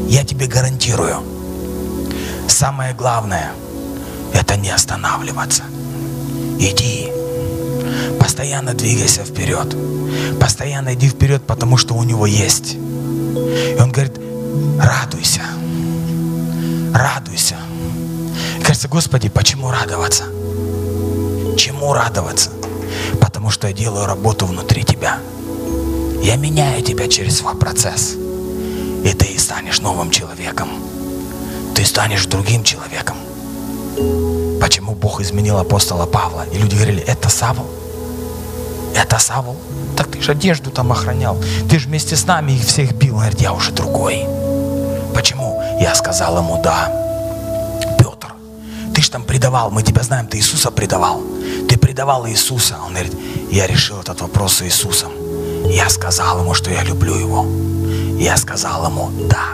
я 0.07 0.23
тебе 0.23 0.45
гарантирую, 0.45 1.23
самое 2.47 2.93
главное– 2.93 3.51
это 4.33 4.55
не 4.55 4.69
останавливаться. 4.69 5.63
Иди, 6.59 7.14
постоянно 8.19 8.73
двигайся 8.73 9.23
вперед. 9.23 9.75
Постоянно 10.39 10.93
иди 10.93 11.09
вперед, 11.09 11.43
потому 11.45 11.77
что 11.77 11.95
у 11.95 12.03
него 12.03 12.25
есть. 12.25 12.75
И 12.75 13.77
он 13.79 13.91
говорит, 13.91 14.19
радуйся. 14.79 15.41
Радуйся. 16.93 17.55
И 18.59 18.63
кажется, 18.63 18.87
Господи, 18.87 19.29
почему 19.29 19.71
радоваться? 19.71 20.23
Чему 21.57 21.93
радоваться? 21.93 22.51
Потому 23.19 23.49
что 23.51 23.67
я 23.67 23.73
делаю 23.73 24.05
работу 24.05 24.45
внутри 24.45 24.83
тебя. 24.83 25.19
Я 26.21 26.35
меняю 26.35 26.81
тебя 26.81 27.07
через 27.07 27.37
свой 27.37 27.55
процесс. 27.55 28.15
И 29.03 29.13
ты 29.13 29.37
станешь 29.37 29.79
новым 29.81 30.09
человеком. 30.09 30.69
Ты 31.75 31.85
станешь 31.85 32.25
другим 32.25 32.63
человеком. 32.63 33.17
Почему 34.59 34.95
Бог 34.95 35.21
изменил 35.21 35.57
апостола 35.57 36.05
Павла? 36.05 36.45
И 36.51 36.57
люди 36.57 36.75
говорили, 36.75 37.03
это 37.03 37.29
Савл. 37.29 37.65
Это 38.95 39.19
Савл. 39.19 39.57
Так 39.97 40.07
ты 40.11 40.21
же 40.21 40.31
одежду 40.31 40.71
там 40.71 40.91
охранял. 40.91 41.37
Ты 41.69 41.79
же 41.79 41.87
вместе 41.87 42.15
с 42.15 42.25
нами 42.25 42.53
их 42.53 42.65
всех 42.65 42.93
бил. 42.93 43.15
Он 43.15 43.19
говорит, 43.21 43.41
я 43.41 43.53
уже 43.53 43.71
другой. 43.71 44.25
Почему? 45.13 45.61
Я 45.79 45.93
сказал 45.95 46.37
ему, 46.37 46.61
да. 46.63 46.91
Петр, 47.99 48.33
ты 48.93 49.01
же 49.01 49.11
там 49.11 49.23
предавал, 49.23 49.69
мы 49.71 49.83
тебя 49.83 50.01
знаем, 50.03 50.27
ты 50.27 50.37
Иисуса 50.37 50.71
предавал. 50.71 51.21
Ты 51.69 51.77
предавал 51.77 52.27
Иисуса. 52.27 52.75
Он 52.85 52.93
говорит, 52.93 53.13
я 53.51 53.67
решил 53.67 53.99
этот 53.99 54.21
вопрос 54.21 54.55
с 54.55 54.61
Иисусом. 54.61 55.11
Я 55.69 55.89
сказал 55.89 56.39
ему, 56.39 56.53
что 56.53 56.71
я 56.71 56.83
люблю 56.83 57.15
его. 57.15 57.45
Я 58.17 58.37
сказал 58.37 58.85
ему, 58.85 59.09
да. 59.29 59.45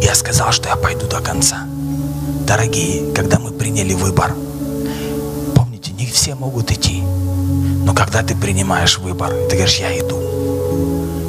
Я 0.00 0.14
сказал, 0.14 0.52
что 0.52 0.68
я 0.68 0.76
пойду 0.76 1.06
до 1.06 1.20
конца. 1.20 1.66
Дорогие, 2.46 3.12
когда 3.12 3.38
мы 3.38 3.50
приняли 3.50 3.92
выбор, 3.92 4.34
все 6.28 6.34
могут 6.34 6.70
идти. 6.70 7.02
Но 7.86 7.94
когда 7.94 8.22
ты 8.22 8.36
принимаешь 8.36 8.98
выбор, 8.98 9.32
ты 9.48 9.56
говоришь, 9.56 9.78
я 9.78 9.98
иду. 9.98 10.18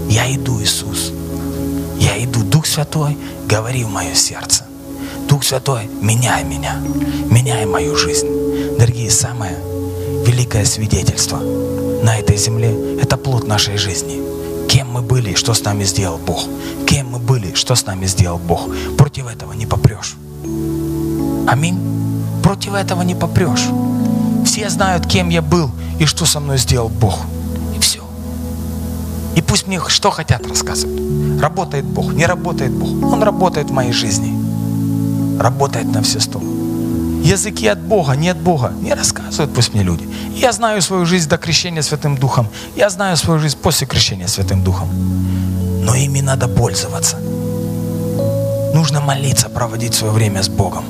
Я 0.10 0.30
иду, 0.36 0.62
Иисус. 0.62 1.14
Я 1.98 2.22
иду. 2.22 2.44
Дух 2.44 2.66
Святой, 2.66 3.18
говори 3.48 3.86
в 3.86 3.90
мое 3.90 4.14
сердце. 4.14 4.66
Дух 5.30 5.46
Святой, 5.46 5.90
меняй 6.02 6.44
меня. 6.44 6.76
Меняй 7.32 7.66
мою 7.66 7.96
жизнь. 7.96 8.28
Дорогие, 8.78 9.10
самое 9.10 9.56
великое 10.26 10.66
свидетельство 10.66 11.38
на 12.04 12.20
этой 12.20 12.36
земле– 12.36 12.76
это 13.02 13.16
плод 13.16 13.48
нашей 13.48 13.78
жизни. 13.78 14.20
Кем 14.68 14.92
мы 14.92 15.02
были, 15.02 15.34
что 15.36 15.54
с 15.54 15.64
нами 15.64 15.86
сделал 15.86 16.18
Бог. 16.18 16.44
Кем 16.86 17.12
мы 17.12 17.20
были, 17.20 17.54
что 17.54 17.76
с 17.76 17.86
нами 17.86 18.06
сделал 18.06 18.38
Бог. 18.38 18.68
Против 18.98 19.28
этого 19.28 19.54
не 19.54 19.66
попрешь. 19.66 20.18
Аминь. 21.48 21.80
Против 22.44 22.74
этого 22.74 23.04
не 23.04 23.16
попрешь. 23.16 23.70
Все 24.50 24.68
знают, 24.68 25.06
кем 25.06 25.30
я 25.30 25.44
был 25.44 25.70
и 26.00 26.06
что 26.06 26.26
со 26.26 26.40
мной 26.40 26.58
сделал 26.58 26.90
Бог. 26.90 27.20
И 27.76 27.80
все. 27.80 28.00
И 29.36 29.44
пусть 29.44 29.68
мне 29.68 29.80
что 29.90 30.10
хотят 30.10 30.48
рассказывают. 30.48 31.40
Работает 31.40 31.86
Бог, 31.86 32.14
не 32.14 32.26
работает 32.26 32.72
Бог. 32.72 33.14
Он 33.14 33.22
работает 33.22 33.70
в 33.70 33.74
моей 33.74 33.92
жизни. 33.92 34.34
Работает 35.40 35.86
на 35.94 36.02
все 36.02 36.20
сто. 36.20 36.42
Языки 37.24 37.68
от 37.68 37.80
Бога, 37.80 38.14
не 38.14 38.30
от 38.30 38.38
Бога. 38.38 38.74
Не 38.82 38.96
рассказывают 38.96 39.54
пусть 39.54 39.76
мне 39.76 39.84
люди. 39.84 40.10
Я 40.36 40.52
знаю 40.52 40.82
свою 40.82 41.06
жизнь 41.06 41.30
до 41.30 41.38
крещения 41.38 41.84
Святым 41.84 42.18
Духом. 42.18 42.48
Я 42.76 42.90
знаю 42.90 43.18
свою 43.18 43.40
жизнь 43.40 43.58
после 43.62 43.86
крещения 43.86 44.26
Святым 44.26 44.64
Духом. 44.64 44.90
Но 45.86 45.94
ими 45.94 46.22
надо 46.22 46.48
пользоваться. 46.48 47.18
Нужно 48.74 49.00
молиться, 49.00 49.48
проводить 49.48 49.94
свое 49.94 50.12
время 50.12 50.42
с 50.42 50.50
Богом. 50.50 50.86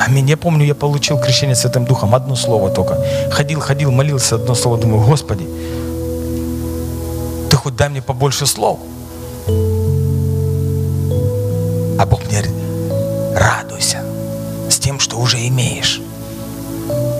Аминь. 0.00 0.30
Я 0.30 0.36
помню, 0.36 0.64
я 0.64 0.74
получил 0.74 1.18
крещение 1.18 1.54
Святым 1.54 1.84
Духом. 1.84 2.14
Одно 2.14 2.34
слово 2.34 2.70
только. 2.70 2.96
Ходил, 3.30 3.60
ходил, 3.60 3.90
молился, 3.90 4.36
одно 4.36 4.54
слово. 4.54 4.78
Думаю, 4.78 5.06
Господи, 5.06 5.46
ты 7.50 7.56
хоть 7.56 7.76
дай 7.76 7.90
мне 7.90 8.00
побольше 8.00 8.46
слов. 8.46 8.78
А 11.98 12.06
Бог 12.06 12.24
мне 12.24 12.40
говорит, 12.40 12.52
радуйся 13.36 14.02
с 14.70 14.78
тем, 14.78 14.98
что 15.00 15.18
уже 15.18 15.36
имеешь. 15.48 16.00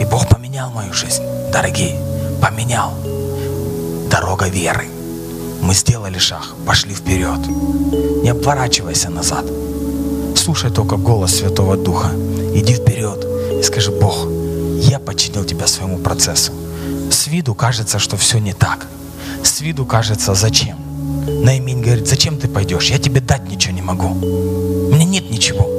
И 0.01 0.05
Бог 0.07 0.27
поменял 0.29 0.71
мою 0.71 0.95
жизнь, 0.95 1.23
дорогие, 1.53 2.01
поменял. 2.41 2.93
Дорога 4.11 4.49
веры. 4.49 4.87
Мы 5.61 5.75
сделали 5.75 6.19
шаг, 6.19 6.55
пошли 6.67 6.95
вперед. 6.95 7.47
Не 8.23 8.31
оборачивайся 8.31 9.11
назад. 9.11 9.45
Слушай 10.35 10.71
только 10.71 10.97
голос 10.97 11.37
Святого 11.37 11.77
Духа. 11.77 12.11
Иди 12.55 12.75
вперед 12.75 13.25
и 13.61 13.63
скажи, 13.63 13.91
Бог, 13.91 14.27
я 14.81 14.99
подчинил 14.99 15.45
тебя 15.45 15.67
своему 15.67 15.99
процессу. 15.99 16.53
С 17.11 17.27
виду 17.29 17.55
кажется, 17.55 17.99
что 17.99 18.17
все 18.17 18.39
не 18.39 18.53
так. 18.53 18.87
С 19.43 19.61
виду 19.61 19.87
кажется, 19.87 20.35
зачем? 20.35 20.77
Наимень 21.45 21.81
говорит, 21.81 22.09
зачем 22.09 22.39
ты 22.39 22.49
пойдешь? 22.49 22.91
Я 22.91 22.99
тебе 22.99 23.21
дать 23.21 23.49
ничего 23.49 23.75
не 23.75 23.83
могу. 23.83 24.09
У 24.09 24.95
меня 24.95 25.05
нет 25.05 25.31
ничего. 25.31 25.70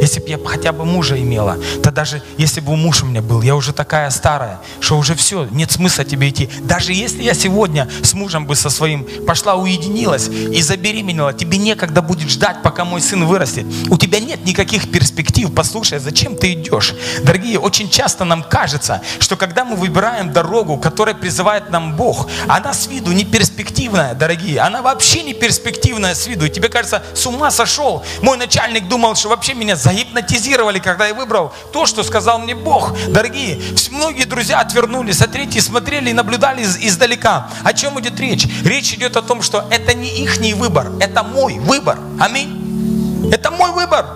Если 0.00 0.20
бы 0.20 0.28
я 0.28 0.38
хотя 0.44 0.72
бы 0.72 0.84
мужа 0.84 1.20
имела, 1.20 1.58
то 1.82 1.90
даже 1.90 2.22
если 2.38 2.60
бы 2.60 2.76
муж 2.76 3.02
у 3.02 3.06
меня 3.06 3.22
был, 3.22 3.42
я 3.42 3.54
уже 3.54 3.72
такая 3.72 4.10
старая, 4.10 4.60
что 4.80 4.98
уже 4.98 5.14
все, 5.14 5.46
нет 5.50 5.70
смысла 5.70 6.04
тебе 6.04 6.28
идти. 6.30 6.48
Даже 6.62 6.92
если 6.92 7.22
я 7.22 7.34
сегодня 7.34 7.88
с 8.02 8.14
мужем 8.14 8.46
бы 8.46 8.56
со 8.56 8.70
своим 8.70 9.06
пошла, 9.26 9.54
уединилась 9.54 10.28
и 10.28 10.62
забеременела, 10.62 11.32
тебе 11.32 11.58
некогда 11.58 12.02
будет 12.02 12.30
ждать, 12.30 12.62
пока 12.62 12.84
мой 12.84 13.00
сын 13.00 13.24
вырастет. 13.24 13.66
У 13.90 13.96
тебя 13.96 14.20
нет 14.20 14.44
никаких 14.44 14.90
перспектив. 14.90 15.52
Послушай, 15.54 15.98
зачем 15.98 16.36
ты 16.36 16.54
идешь? 16.54 16.94
Дорогие, 17.22 17.58
очень 17.58 17.90
часто 17.90 18.24
нам 18.24 18.42
кажется, 18.42 19.02
что 19.18 19.36
когда 19.36 19.64
мы 19.64 19.76
выбираем 19.76 20.32
дорогу, 20.32 20.76
которая 20.78 21.14
призывает 21.14 21.70
нам 21.70 21.96
Бог, 21.96 22.28
она 22.48 22.72
с 22.72 22.86
виду 22.86 23.12
не 23.12 23.24
перспективная, 23.24 24.14
дорогие. 24.14 24.60
Она 24.60 24.82
вообще 24.82 25.22
не 25.22 25.34
перспективная 25.34 26.14
с 26.14 26.26
виду. 26.26 26.46
И 26.46 26.50
тебе 26.50 26.68
кажется, 26.68 27.02
с 27.14 27.26
ума 27.26 27.50
сошел. 27.50 28.04
Мой 28.22 28.36
начальник 28.36 28.88
думал, 28.88 29.14
что 29.14 29.28
вообще 29.28 29.54
меня 29.54 29.76
загипнотизировали, 29.90 30.78
когда 30.78 31.08
я 31.08 31.14
выбрал 31.14 31.52
то, 31.72 31.84
что 31.86 32.02
сказал 32.04 32.38
мне 32.38 32.54
Бог. 32.54 32.96
Дорогие, 33.08 33.60
многие 33.90 34.24
друзья 34.24 34.60
отвернулись, 34.60 35.18
третьи 35.18 35.58
смотрели 35.58 36.10
и 36.10 36.12
наблюдали 36.12 36.62
издалека. 36.62 37.48
О 37.64 37.72
чем 37.72 37.98
идет 38.00 38.18
речь? 38.20 38.46
Речь 38.64 38.92
идет 38.94 39.16
о 39.16 39.22
том, 39.22 39.42
что 39.42 39.66
это 39.70 39.94
не 39.94 40.22
их 40.22 40.38
выбор, 40.54 40.92
это 41.00 41.22
мой 41.22 41.58
выбор. 41.58 41.98
Аминь. 42.20 43.30
Это 43.32 43.50
мой 43.50 43.72
выбор. 43.72 44.06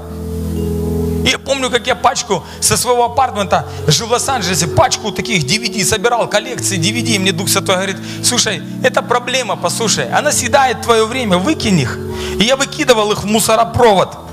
Я 1.24 1.38
помню, 1.38 1.70
как 1.70 1.86
я 1.86 1.94
пачку 1.94 2.44
со 2.60 2.76
своего 2.76 3.06
апартмента 3.06 3.66
жил 3.86 4.06
в 4.08 4.12
Лос-Анджелесе, 4.12 4.66
пачку 4.66 5.10
таких 5.10 5.44
DVD 5.44 5.82
собирал, 5.82 6.28
коллекции 6.28 6.78
DVD. 6.78 7.16
И 7.16 7.18
мне 7.18 7.32
Дух 7.32 7.48
Святой 7.48 7.76
говорит, 7.76 7.96
слушай, 8.22 8.62
это 8.82 9.02
проблема, 9.02 9.56
послушай, 9.56 10.08
она 10.12 10.32
съедает 10.32 10.82
твое 10.82 11.06
время, 11.06 11.38
выкинь 11.38 11.80
их. 11.80 11.98
И 12.38 12.44
я 12.44 12.56
выкидывал 12.56 13.10
их 13.10 13.24
в 13.24 13.26
мусоропровод. 13.26 14.23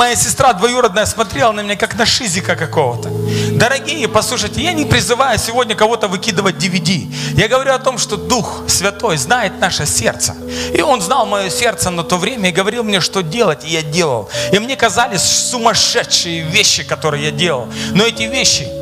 Моя 0.00 0.16
сестра 0.16 0.54
двоюродная 0.54 1.04
смотрела 1.04 1.52
на 1.52 1.60
меня, 1.60 1.76
как 1.76 1.94
на 1.94 2.06
шизика 2.06 2.56
какого-то. 2.56 3.10
Дорогие, 3.52 4.08
послушайте, 4.08 4.62
я 4.62 4.72
не 4.72 4.86
призываю 4.86 5.38
сегодня 5.38 5.74
кого-то 5.74 6.08
выкидывать 6.08 6.56
DVD. 6.56 7.06
Я 7.36 7.48
говорю 7.48 7.74
о 7.74 7.78
том, 7.78 7.98
что 7.98 8.16
Дух 8.16 8.62
Святой 8.66 9.18
знает 9.18 9.60
наше 9.60 9.84
сердце. 9.84 10.34
И 10.72 10.80
Он 10.80 11.02
знал 11.02 11.26
мое 11.26 11.50
сердце 11.50 11.90
на 11.90 12.02
то 12.02 12.16
время 12.16 12.48
и 12.48 12.52
говорил 12.52 12.82
мне, 12.82 13.02
что 13.02 13.22
делать, 13.22 13.62
и 13.66 13.68
я 13.68 13.82
делал. 13.82 14.30
И 14.52 14.58
мне 14.58 14.74
казались 14.74 15.20
сумасшедшие 15.20 16.44
вещи, 16.44 16.82
которые 16.82 17.24
я 17.24 17.30
делал. 17.30 17.68
Но 17.92 18.02
эти 18.02 18.22
вещи 18.22 18.79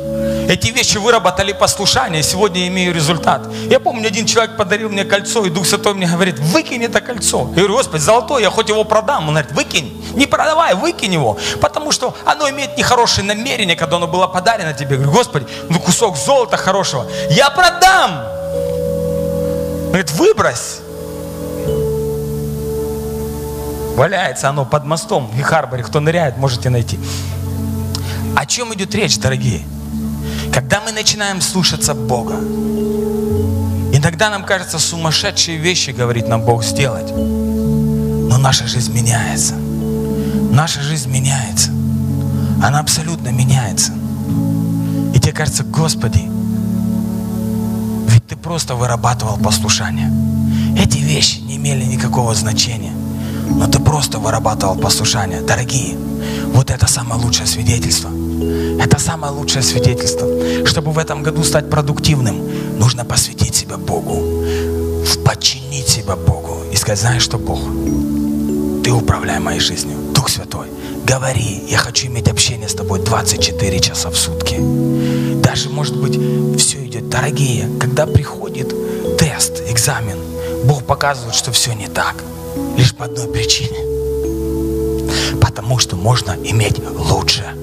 эти 0.49 0.71
вещи 0.71 0.97
выработали 0.97 1.53
послушание, 1.53 2.23
сегодня 2.23 2.67
имею 2.67 2.91
результат. 2.93 3.47
Я 3.69 3.79
помню, 3.79 4.07
один 4.07 4.25
человек 4.25 4.57
подарил 4.57 4.89
мне 4.89 5.05
кольцо, 5.05 5.45
и 5.45 5.49
Дух 5.51 5.67
Святой 5.67 5.93
мне 5.93 6.07
говорит, 6.07 6.39
выкинь 6.39 6.83
это 6.83 7.01
кольцо. 7.01 7.49
Я 7.51 7.57
говорю, 7.57 7.75
Господи, 7.75 8.01
золотое, 8.01 8.41
я 8.41 8.49
хоть 8.49 8.69
его 8.69 8.83
продам. 8.83 9.27
Он 9.27 9.35
говорит, 9.35 9.51
выкинь, 9.51 10.03
не 10.15 10.25
продавай, 10.25 10.73
выкинь 10.73 11.13
его. 11.13 11.37
Потому 11.61 11.91
что 11.91 12.17
оно 12.25 12.49
имеет 12.49 12.77
нехорошее 12.77 13.27
намерение, 13.27 13.75
когда 13.75 13.97
оно 13.97 14.07
было 14.07 14.25
подарено 14.25 14.73
тебе. 14.73 14.95
Я 14.95 14.97
говорю, 14.97 15.11
Господи, 15.11 15.47
ну 15.69 15.79
кусок 15.79 16.17
золота 16.17 16.57
хорошего, 16.57 17.05
я 17.29 17.51
продам. 17.51 18.23
Он 19.83 19.87
говорит, 19.89 20.11
выбрось. 20.11 20.79
Валяется 23.95 24.49
оно 24.49 24.65
под 24.65 24.85
мостом 24.85 25.29
в 25.31 25.41
Харборе. 25.41 25.83
Кто 25.83 25.99
ныряет, 25.99 26.37
можете 26.37 26.69
найти. 26.69 26.99
О 28.35 28.45
чем 28.45 28.73
идет 28.73 28.95
речь, 28.95 29.17
дорогие? 29.19 29.61
Когда 30.53 30.81
мы 30.81 30.91
начинаем 30.91 31.41
слушаться 31.41 31.93
Бога, 31.93 32.35
иногда 33.93 34.29
нам 34.29 34.43
кажется 34.43 34.79
сумасшедшие 34.79 35.57
вещи, 35.57 35.91
говорит 35.91 36.27
нам 36.27 36.41
Бог, 36.41 36.63
сделать. 36.63 37.11
Но 37.11 38.37
наша 38.37 38.67
жизнь 38.67 38.91
меняется. 38.93 39.55
Наша 40.51 40.81
жизнь 40.81 41.09
меняется. 41.09 41.69
Она 42.63 42.79
абсолютно 42.79 43.29
меняется. 43.29 43.93
И 45.13 45.19
тебе 45.19 45.33
кажется, 45.33 45.63
Господи, 45.63 46.27
ведь 48.07 48.25
ты 48.27 48.35
просто 48.35 48.75
вырабатывал 48.75 49.37
послушание. 49.37 50.11
Эти 50.77 50.97
вещи 50.97 51.39
не 51.39 51.57
имели 51.57 51.85
никакого 51.85 52.33
значения. 52.33 52.93
Но 53.49 53.67
ты 53.67 53.79
просто 53.79 54.19
вырабатывал 54.19 54.75
послушание. 54.75 55.41
Дорогие, 55.41 55.95
вот 56.53 56.71
это 56.71 56.87
самое 56.87 57.21
лучшее 57.21 57.45
свидетельство– 57.45 58.09
это 58.79 58.99
самое 58.99 59.33
лучшее 59.33 59.63
свидетельство. 59.63 60.27
Чтобы 60.65 60.91
в 60.91 60.97
этом 60.97 61.23
году 61.23 61.43
стать 61.43 61.69
продуктивным, 61.69 62.79
нужно 62.79 63.05
посвятить 63.05 63.55
себя 63.55 63.77
Богу, 63.77 64.43
подчинить 65.25 65.87
себя 65.87 66.15
Богу 66.15 66.63
и 66.71 66.75
сказать, 66.75 66.99
знаешь 66.99 67.23
что, 67.23 67.37
Бог, 67.37 67.59
ты 68.83 68.91
управляй 68.91 69.39
моей 69.39 69.59
жизнью. 69.59 69.97
Дух 70.13 70.29
Святой, 70.29 70.67
говори, 71.05 71.63
я 71.67 71.77
хочу 71.77 72.07
иметь 72.07 72.27
общение 72.29 72.69
с 72.69 72.73
тобой 72.73 72.99
24 72.99 73.79
часа 73.79 74.09
в 74.09 74.15
сутки. 74.15 74.57
Даже, 75.41 75.69
может 75.69 75.97
быть, 75.97 76.19
все 76.59 76.85
идет. 76.85 77.09
Дорогие, 77.09 77.69
когда 77.79 78.05
приходит 78.05 78.73
тест, 79.17 79.61
экзамен, 79.69 80.17
Бог 80.63 80.83
показывает, 80.83 81.35
что 81.35 81.51
все 81.51 81.73
не 81.73 81.87
так. 81.87 82.15
Лишь 82.77 82.95
по 82.95 83.05
одной 83.05 83.27
причине. 83.27 83.77
Потому 85.39 85.79
что 85.79 85.95
можно 85.95 86.35
иметь 86.43 86.79
лучше 86.79 87.45
что 87.49 87.58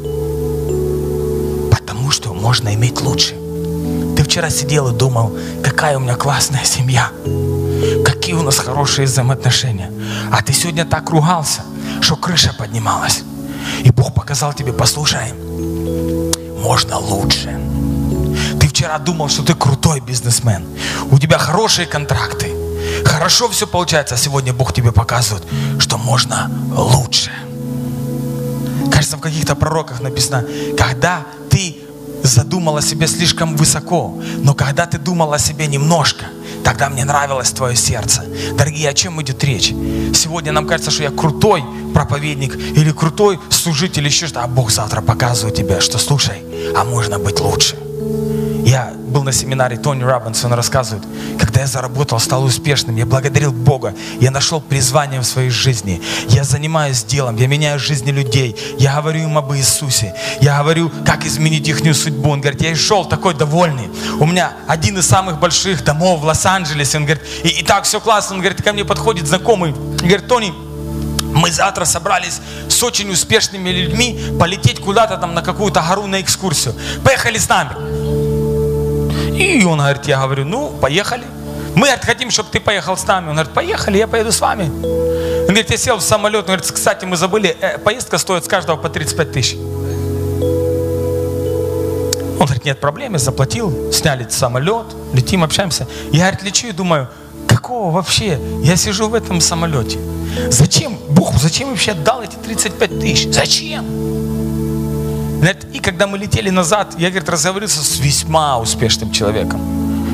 можно 2.46 2.72
иметь 2.74 3.00
лучше. 3.00 3.34
Ты 4.16 4.22
вчера 4.22 4.50
сидел 4.50 4.86
и 4.94 4.96
думал, 4.96 5.36
какая 5.64 5.96
у 5.96 6.00
меня 6.00 6.14
классная 6.14 6.64
семья, 6.64 7.10
какие 8.04 8.34
у 8.34 8.42
нас 8.42 8.58
хорошие 8.58 9.06
взаимоотношения. 9.06 9.90
А 10.30 10.40
ты 10.44 10.52
сегодня 10.52 10.84
так 10.84 11.10
ругался, 11.10 11.62
что 12.00 12.14
крыша 12.14 12.54
поднималась. 12.56 13.24
И 13.82 13.90
Бог 13.90 14.14
показал 14.14 14.52
тебе, 14.52 14.72
послушай, 14.72 15.32
можно 16.62 16.98
лучше. 16.98 17.58
Ты 18.60 18.68
вчера 18.68 18.96
думал, 19.00 19.28
что 19.28 19.42
ты 19.42 19.54
крутой 19.54 19.98
бизнесмен. 19.98 20.64
У 21.10 21.18
тебя 21.18 21.38
хорошие 21.38 21.88
контракты. 21.88 22.54
Хорошо 23.04 23.48
все 23.48 23.66
получается, 23.66 24.14
а 24.14 24.18
сегодня 24.18 24.52
Бог 24.52 24.72
тебе 24.72 24.92
показывает, 24.92 25.44
что 25.80 25.98
можно 25.98 26.48
лучше. 26.76 27.32
Кажется, 28.92 29.16
в 29.16 29.20
каких-то 29.20 29.56
пророках 29.56 30.00
написано, 30.00 30.44
когда 30.78 31.24
ты 31.50 31.78
задумал 32.26 32.76
о 32.76 32.82
себе 32.82 33.06
слишком 33.06 33.56
высоко, 33.56 34.20
но 34.38 34.54
когда 34.54 34.86
ты 34.86 34.98
думал 34.98 35.32
о 35.32 35.38
себе 35.38 35.66
немножко, 35.66 36.26
тогда 36.64 36.88
мне 36.88 37.04
нравилось 37.04 37.50
твое 37.50 37.76
сердце. 37.76 38.24
Дорогие, 38.56 38.88
о 38.88 38.94
чем 38.94 39.20
идет 39.22 39.42
речь? 39.44 39.68
Сегодня 40.14 40.52
нам 40.52 40.66
кажется, 40.66 40.90
что 40.90 41.02
я 41.02 41.10
крутой 41.10 41.64
проповедник 41.94 42.56
или 42.56 42.90
крутой 42.90 43.38
служитель, 43.50 44.06
еще 44.06 44.26
что, 44.26 44.42
а 44.42 44.46
Бог 44.46 44.70
завтра 44.70 45.00
показывает 45.00 45.56
тебе, 45.56 45.80
что 45.80 45.98
слушай, 45.98 46.42
а 46.76 46.84
можно 46.84 47.18
быть 47.18 47.40
лучше. 47.40 47.85
Был 49.06 49.22
на 49.22 49.32
семинаре 49.32 49.76
Тони 49.76 50.02
Робинсон, 50.02 50.52
рассказывает, 50.52 51.04
когда 51.38 51.60
я 51.60 51.66
заработал, 51.66 52.18
стал 52.18 52.44
успешным, 52.44 52.96
я 52.96 53.06
благодарил 53.06 53.52
Бога, 53.52 53.94
я 54.20 54.30
нашел 54.30 54.60
призвание 54.60 55.20
в 55.20 55.24
своей 55.24 55.50
жизни, 55.50 56.02
я 56.28 56.44
занимаюсь 56.44 57.04
делом, 57.04 57.36
я 57.36 57.46
меняю 57.46 57.78
жизни 57.78 58.10
людей, 58.10 58.56
я 58.78 58.96
говорю 58.96 59.20
им 59.20 59.38
об 59.38 59.52
Иисусе, 59.54 60.14
я 60.40 60.58
говорю, 60.58 60.90
как 61.04 61.24
изменить 61.24 61.68
их 61.68 61.80
судьбу. 61.94 62.30
Он 62.30 62.40
говорит, 62.40 62.62
я 62.62 62.70
и 62.70 62.74
шел 62.74 63.04
такой 63.04 63.34
довольный. 63.34 63.88
У 64.18 64.26
меня 64.26 64.52
один 64.66 64.98
из 64.98 65.06
самых 65.06 65.38
больших 65.38 65.84
домов 65.84 66.20
в 66.20 66.24
Лос-Анджелесе. 66.24 66.98
Он 66.98 67.04
говорит, 67.04 67.24
и, 67.44 67.48
и 67.48 67.62
так 67.62 67.84
все 67.84 68.00
классно. 68.00 68.36
Он 68.36 68.40
говорит, 68.40 68.62
ко 68.62 68.72
мне 68.72 68.84
подходит 68.84 69.26
знакомый, 69.26 69.70
и 69.70 70.06
говорит, 70.06 70.28
Тони, 70.28 70.52
мы 71.34 71.50
завтра 71.50 71.84
собрались 71.84 72.40
с 72.68 72.82
очень 72.82 73.10
успешными 73.10 73.70
людьми 73.70 74.18
полететь 74.38 74.80
куда-то 74.80 75.16
там 75.16 75.34
на 75.34 75.42
какую-то 75.42 75.82
гору 75.82 76.06
на 76.06 76.20
экскурсию. 76.20 76.74
Поехали 77.04 77.38
с 77.38 77.48
нами. 77.48 78.25
И 79.36 79.64
он 79.64 79.78
говорит, 79.78 80.06
я 80.06 80.22
говорю, 80.22 80.44
ну, 80.44 80.70
поехали. 80.80 81.24
Мы 81.74 81.82
говорит, 81.82 82.04
хотим, 82.04 82.30
чтобы 82.30 82.48
ты 82.50 82.58
поехал 82.58 82.96
с 82.96 83.06
нами. 83.06 83.28
Он 83.28 83.34
говорит, 83.34 83.52
поехали, 83.52 83.98
я 83.98 84.06
поеду 84.06 84.32
с 84.32 84.40
вами. 84.40 84.64
Он 84.64 85.46
говорит, 85.48 85.70
я 85.70 85.76
сел 85.76 85.98
в 85.98 86.02
самолет. 86.02 86.40
Он 86.40 86.46
говорит, 86.46 86.70
кстати, 86.70 87.04
мы 87.04 87.16
забыли, 87.16 87.54
э, 87.60 87.78
поездка 87.78 88.16
стоит 88.16 88.44
с 88.44 88.48
каждого 88.48 88.76
по 88.76 88.88
35 88.88 89.32
тысяч. 89.32 89.56
Он 92.38 92.44
говорит, 92.44 92.64
нет 92.64 92.80
проблем, 92.80 93.12
я 93.12 93.18
заплатил, 93.18 93.92
сняли 93.92 94.26
самолет, 94.30 94.86
летим, 95.12 95.44
общаемся. 95.44 95.86
Я, 96.12 96.30
говорит, 96.30 96.42
лечу 96.42 96.68
и 96.68 96.72
думаю, 96.72 97.08
какого 97.46 97.90
вообще? 97.90 98.38
Я 98.62 98.76
сижу 98.76 99.08
в 99.08 99.14
этом 99.14 99.40
самолете. 99.40 99.98
Зачем? 100.48 100.98
Бог, 101.10 101.34
зачем 101.38 101.70
вообще 101.70 101.92
отдал 101.92 102.22
эти 102.22 102.36
35 102.36 103.00
тысяч? 103.00 103.34
Зачем? 103.34 104.15
И 105.72 105.78
когда 105.78 106.06
мы 106.06 106.16
летели 106.18 106.50
назад, 106.50 106.94
я, 106.98 107.10
говорит, 107.10 107.28
разговорился 107.28 107.84
с 107.84 107.98
весьма 107.98 108.58
успешным 108.58 109.12
человеком 109.12 109.60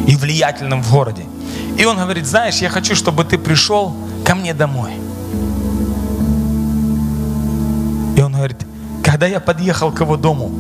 и 0.07 0.17
влиятельным 0.17 0.83
в 0.83 0.91
городе. 0.91 1.25
И 1.79 1.85
он 1.85 1.97
говорит, 1.97 2.27
знаешь, 2.27 2.57
я 2.57 2.69
хочу, 2.69 2.97
чтобы 2.97 3.25
ты 3.25 3.39
пришел 3.39 3.95
ко 4.25 4.35
мне 4.35 4.53
домой. 4.53 4.91
И 8.17 8.21
он 8.21 8.33
говорит, 8.33 8.67
когда 9.05 9.27
я 9.27 9.41
подъехал 9.41 9.93
к 9.93 10.01
его 10.01 10.17
дому, 10.17 10.51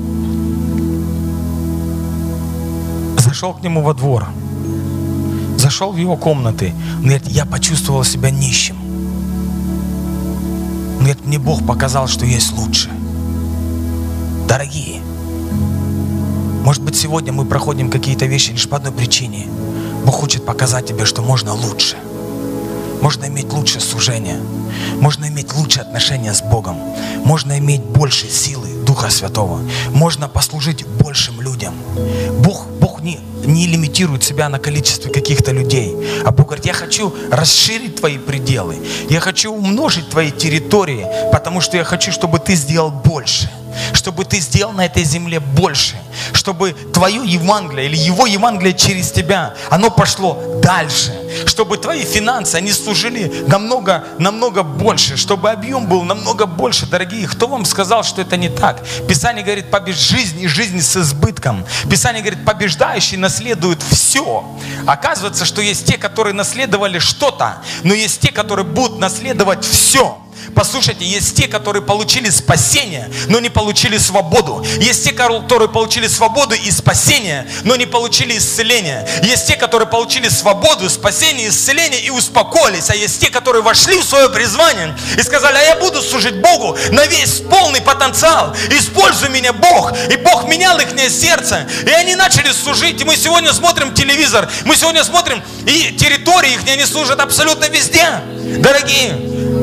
зашел 3.18 3.52
к 3.54 3.62
нему 3.62 3.82
во 3.82 3.94
двор, 3.94 4.28
зашел 5.58 5.92
в 5.92 5.96
его 5.96 6.16
комнаты, 6.16 6.72
он 6.98 7.02
говорит, 7.02 7.26
я 7.26 7.44
почувствовал 7.44 8.04
себя 8.04 8.30
нищим. 8.30 8.76
Он 10.92 10.98
говорит, 10.98 11.26
мне 11.26 11.38
Бог 11.38 11.66
показал, 11.66 12.06
что 12.06 12.24
есть 12.24 12.52
лучше– 12.52 12.88
Дорогие, 14.52 15.00
может 16.62 16.82
быть, 16.82 16.94
сегодня 16.94 17.32
мы 17.32 17.46
проходим 17.46 17.90
какие-то 17.90 18.26
вещи 18.26 18.50
лишь 18.50 18.68
по 18.68 18.76
одной 18.76 18.92
причине. 18.92 19.46
Бог 20.04 20.16
хочет 20.16 20.44
показать 20.44 20.84
тебе, 20.84 21.06
что 21.06 21.22
можно 21.22 21.54
лучше. 21.54 21.96
Можно 23.00 23.28
иметь 23.28 23.50
лучшее 23.50 23.80
служение. 23.80 24.38
Можно 25.00 25.28
иметь 25.28 25.54
лучшие 25.54 25.80
отношения 25.80 26.34
с 26.34 26.42
Богом. 26.42 26.76
Можно 27.24 27.56
иметь 27.60 27.80
больше 27.80 28.28
силы 28.28 28.68
Духа 28.84 29.08
Святого. 29.08 29.58
Можно 29.88 30.28
послужить 30.28 30.86
большим 31.02 31.40
людям. 31.40 31.72
Бог, 32.40 32.66
Бог 32.78 33.00
не, 33.00 33.20
не 33.46 33.66
лимитирует 33.66 34.22
себя 34.22 34.50
на 34.50 34.58
количестве 34.58 35.10
каких-то 35.10 35.52
людей. 35.52 35.96
А 36.26 36.30
Бог 36.30 36.48
говорит, 36.48 36.66
я 36.66 36.74
хочу 36.74 37.14
расширить 37.30 37.96
твои 37.96 38.18
пределы. 38.18 38.76
Я 39.08 39.20
хочу 39.20 39.50
умножить 39.50 40.10
твои 40.10 40.30
территории, 40.30 41.06
потому 41.32 41.62
что 41.62 41.78
я 41.78 41.84
хочу, 41.84 42.12
чтобы 42.12 42.38
ты 42.38 42.54
сделал 42.54 42.90
больше 42.90 43.48
чтобы 43.92 44.24
ты 44.24 44.40
сделал 44.40 44.72
на 44.72 44.86
этой 44.86 45.04
земле 45.04 45.40
больше, 45.40 45.96
чтобы 46.32 46.72
твое 46.72 47.22
Евангелие 47.24 47.86
или 47.86 47.96
его 47.96 48.26
Евангелие 48.26 48.74
через 48.74 49.12
тебя, 49.12 49.54
оно 49.70 49.90
пошло 49.90 50.60
дальше, 50.62 51.14
чтобы 51.46 51.78
твои 51.78 52.04
финансы, 52.04 52.56
они 52.56 52.72
служили 52.72 53.44
намного, 53.46 54.04
намного 54.18 54.62
больше, 54.62 55.16
чтобы 55.16 55.50
объем 55.50 55.86
был 55.86 56.02
намного 56.02 56.46
больше, 56.46 56.86
дорогие. 56.86 57.26
Кто 57.26 57.46
вам 57.46 57.64
сказал, 57.64 58.04
что 58.04 58.22
это 58.22 58.36
не 58.36 58.48
так? 58.48 58.82
Писание 59.08 59.44
говорит, 59.44 59.70
побеж 59.70 59.96
жизнь 59.96 60.40
и 60.40 60.46
жизнь 60.46 60.80
с 60.80 60.96
избытком. 60.96 61.66
Писание 61.90 62.22
говорит, 62.22 62.44
побеждающий 62.44 63.16
наследует 63.16 63.82
все. 63.82 64.44
Оказывается, 64.86 65.44
что 65.44 65.60
есть 65.60 65.86
те, 65.86 65.98
которые 65.98 66.34
наследовали 66.34 66.98
что-то, 66.98 67.58
но 67.82 67.94
есть 67.94 68.20
те, 68.20 68.32
которые 68.32 68.64
будут 68.64 68.98
наследовать 68.98 69.64
все. 69.64 70.21
Послушайте, 70.54 71.04
есть 71.04 71.36
те, 71.36 71.48
которые 71.48 71.82
получили 71.82 72.30
спасение, 72.30 73.10
но 73.28 73.40
не 73.40 73.48
получили 73.48 73.98
свободу. 73.98 74.64
Есть 74.80 75.04
те, 75.04 75.12
которые 75.12 75.68
получили 75.68 76.06
свободу 76.06 76.54
и 76.54 76.70
спасение, 76.70 77.48
но 77.64 77.76
не 77.76 77.86
получили 77.86 78.36
исцеление. 78.36 79.08
Есть 79.22 79.46
те, 79.46 79.56
которые 79.56 79.88
получили 79.88 80.28
свободу, 80.28 80.88
спасение, 80.90 81.48
исцеление 81.48 82.00
и 82.00 82.10
успокоились. 82.10 82.90
А 82.90 82.94
есть 82.94 83.20
те, 83.20 83.30
которые 83.30 83.62
вошли 83.62 83.98
в 83.98 84.04
свое 84.04 84.28
призвание 84.28 84.96
и 85.16 85.22
сказали, 85.22 85.56
а 85.56 85.62
я 85.62 85.76
буду 85.76 86.02
служить 86.02 86.36
Богу 86.36 86.76
на 86.90 87.06
весь 87.06 87.40
полный 87.40 87.80
потенциал. 87.80 88.54
Используй 88.70 89.28
меня, 89.30 89.52
Бог. 89.52 89.92
И 90.10 90.16
Бог 90.16 90.46
менял 90.46 90.78
их 90.78 90.88
сердце. 91.10 91.66
И 91.86 91.90
они 91.90 92.14
начали 92.14 92.52
служить. 92.52 93.00
И 93.00 93.04
мы 93.04 93.16
сегодня 93.16 93.52
смотрим 93.52 93.94
телевизор. 93.94 94.48
Мы 94.64 94.76
сегодня 94.76 95.04
смотрим, 95.04 95.42
и 95.66 95.96
территории 95.96 96.52
их 96.54 96.60
они 96.66 96.84
служат 96.84 97.20
абсолютно 97.20 97.66
везде. 97.66 98.04
Дорогие, 98.58 99.14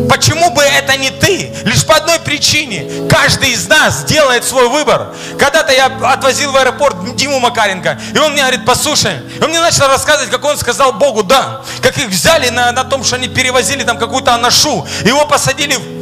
Почему 0.09 0.49
бы 0.49 0.63
это 0.63 0.97
не 0.97 1.11
ты? 1.11 1.53
Лишь 1.65 1.85
по 1.85 1.95
одной 1.95 2.19
причине. 2.19 3.07
Каждый 3.07 3.51
из 3.51 3.67
нас 3.67 4.03
делает 4.03 4.43
свой 4.43 4.67
выбор. 4.67 5.13
Когда-то 5.37 5.71
я 5.71 5.85
отвозил 5.85 6.51
в 6.51 6.57
аэропорт 6.57 7.15
Диму 7.15 7.39
Макаренко, 7.39 7.99
и 8.13 8.17
он 8.17 8.31
мне 8.33 8.41
говорит, 8.41 8.65
послушай, 8.65 9.21
он 9.41 9.49
мне 9.49 9.61
начал 9.61 9.87
рассказывать, 9.87 10.31
как 10.31 10.43
он 10.43 10.57
сказал 10.57 10.93
Богу, 10.93 11.23
да, 11.23 11.61
как 11.81 11.97
их 11.97 12.07
взяли 12.07 12.49
на, 12.49 12.71
на 12.71 12.83
том, 12.83 13.03
что 13.03 13.17
они 13.17 13.27
перевозили 13.27 13.83
там 13.83 13.97
какую-то 13.97 14.33
анашу, 14.33 14.87
его 15.05 15.25
посадили 15.25 15.75
в 15.75 15.99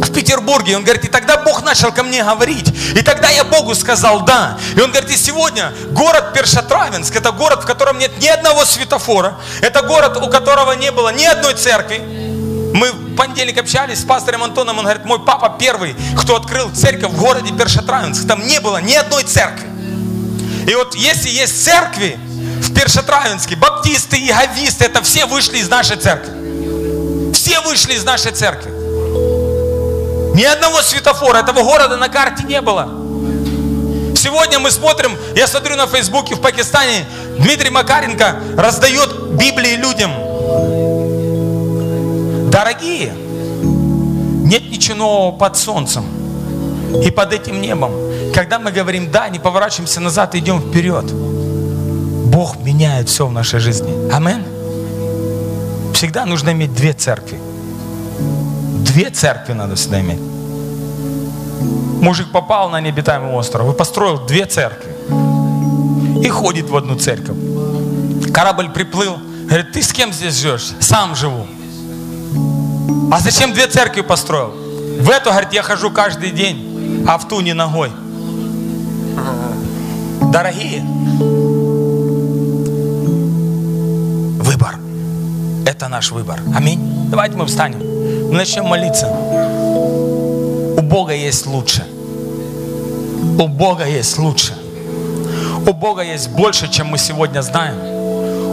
в 0.00 0.12
Петербурге. 0.12 0.76
Он 0.76 0.82
говорит, 0.82 1.04
и 1.04 1.08
тогда 1.08 1.36
Бог 1.36 1.62
начал 1.62 1.92
ко 1.92 2.02
мне 2.02 2.24
говорить. 2.24 2.68
И 2.96 3.02
тогда 3.02 3.28
я 3.28 3.44
Богу 3.44 3.74
сказал 3.74 4.22
да. 4.22 4.58
И 4.74 4.80
он 4.80 4.90
говорит, 4.90 5.10
и 5.10 5.16
сегодня 5.16 5.72
город 5.90 6.32
Першатравинск, 6.32 7.14
это 7.14 7.32
город, 7.32 7.62
в 7.62 7.66
котором 7.66 7.98
нет 7.98 8.18
ни 8.18 8.26
одного 8.26 8.64
светофора. 8.64 9.36
Это 9.60 9.82
город, 9.82 10.16
у 10.16 10.28
которого 10.28 10.72
не 10.72 10.90
было 10.90 11.12
ни 11.12 11.24
одной 11.24 11.54
церкви. 11.54 12.29
Мы 12.72 12.92
в 12.92 13.16
понедельник 13.16 13.58
общались 13.58 14.00
с 14.00 14.04
пастором 14.04 14.44
Антоном, 14.44 14.78
он 14.78 14.84
говорит, 14.84 15.04
мой 15.04 15.18
папа 15.24 15.56
первый, 15.58 15.96
кто 16.16 16.36
открыл 16.36 16.70
церковь 16.72 17.10
в 17.10 17.18
городе 17.18 17.52
Першатравинск. 17.52 18.26
Там 18.26 18.46
не 18.46 18.60
было 18.60 18.80
ни 18.80 18.94
одной 18.94 19.24
церкви. 19.24 19.68
И 20.66 20.74
вот 20.74 20.94
если 20.94 21.28
есть 21.28 21.64
церкви 21.64 22.18
в 22.62 22.72
Першатравинске, 22.72 23.56
баптисты, 23.56 24.18
иговисты, 24.18 24.84
это 24.84 25.02
все 25.02 25.26
вышли 25.26 25.58
из 25.58 25.68
нашей 25.68 25.96
церкви. 25.96 27.32
Все 27.32 27.60
вышли 27.60 27.94
из 27.94 28.04
нашей 28.04 28.32
церкви. 28.32 28.70
Ни 30.34 30.44
одного 30.44 30.82
светофора, 30.82 31.38
этого 31.38 31.62
города 31.62 31.96
на 31.96 32.08
карте 32.08 32.44
не 32.44 32.60
было. 32.60 32.88
Сегодня 34.16 34.58
мы 34.58 34.70
смотрим, 34.70 35.16
я 35.34 35.46
смотрю 35.46 35.76
на 35.76 35.86
Фейсбуке 35.86 36.34
в 36.34 36.40
Пакистане, 36.40 37.06
Дмитрий 37.38 37.70
Макаренко 37.70 38.36
раздает 38.56 39.12
Библии 39.32 39.76
людям. 39.76 40.89
Дорогие, 42.50 43.12
нет 44.44 44.70
ничего 44.70 45.30
под 45.32 45.56
солнцем 45.56 46.04
и 47.04 47.10
под 47.10 47.32
этим 47.32 47.60
небом. 47.60 47.92
Когда 48.34 48.58
мы 48.58 48.72
говорим 48.72 49.10
«да», 49.10 49.28
не 49.28 49.38
поворачиваемся 49.38 50.00
назад 50.00 50.34
идем 50.34 50.60
вперед. 50.60 51.04
Бог 52.30 52.58
меняет 52.58 53.08
все 53.08 53.26
в 53.26 53.32
нашей 53.32 53.60
жизни. 53.60 54.10
Амин. 54.12 54.44
Всегда 55.94 56.26
нужно 56.26 56.50
иметь 56.50 56.74
две 56.74 56.92
церкви. 56.92 57.38
Две 58.84 59.10
церкви 59.10 59.52
надо 59.52 59.76
всегда 59.76 60.00
иметь. 60.00 60.20
Мужик 62.00 62.32
попал 62.32 62.70
на 62.70 62.80
необитаемый 62.80 63.32
остров 63.32 63.72
и 63.72 63.76
построил 63.76 64.26
две 64.26 64.46
церкви. 64.46 64.92
И 66.24 66.28
ходит 66.28 66.68
в 66.68 66.76
одну 66.76 66.96
церковь. 66.96 67.36
Корабль 68.32 68.70
приплыл. 68.70 69.18
Говорит, 69.44 69.72
ты 69.72 69.82
с 69.82 69.92
кем 69.92 70.12
здесь 70.12 70.34
живешь? 70.34 70.72
Сам 70.80 71.14
живу. 71.14 71.46
А 73.10 73.18
зачем 73.18 73.52
две 73.52 73.66
церкви 73.66 74.02
построил? 74.02 74.52
В 75.00 75.10
эту, 75.10 75.30
говорит, 75.30 75.52
я 75.52 75.62
хожу 75.62 75.90
каждый 75.90 76.30
день, 76.30 77.04
а 77.08 77.18
в 77.18 77.26
ту 77.26 77.40
не 77.40 77.54
ногой. 77.54 77.90
Дорогие, 80.32 80.82
выбор. 84.40 84.76
Это 85.66 85.88
наш 85.88 86.12
выбор. 86.12 86.38
Аминь. 86.54 87.08
Давайте 87.10 87.36
мы 87.36 87.46
встанем. 87.46 87.80
Мы 88.28 88.36
начнем 88.36 88.64
молиться. 88.64 89.08
У 89.08 90.82
Бога 90.82 91.12
есть 91.12 91.46
лучше. 91.46 91.84
У 93.38 93.48
Бога 93.48 93.86
есть 93.86 94.18
лучше. 94.18 94.54
У 95.66 95.72
Бога 95.72 96.02
есть 96.02 96.30
больше, 96.30 96.68
чем 96.68 96.86
мы 96.86 96.98
сегодня 96.98 97.42
знаем. 97.42 97.76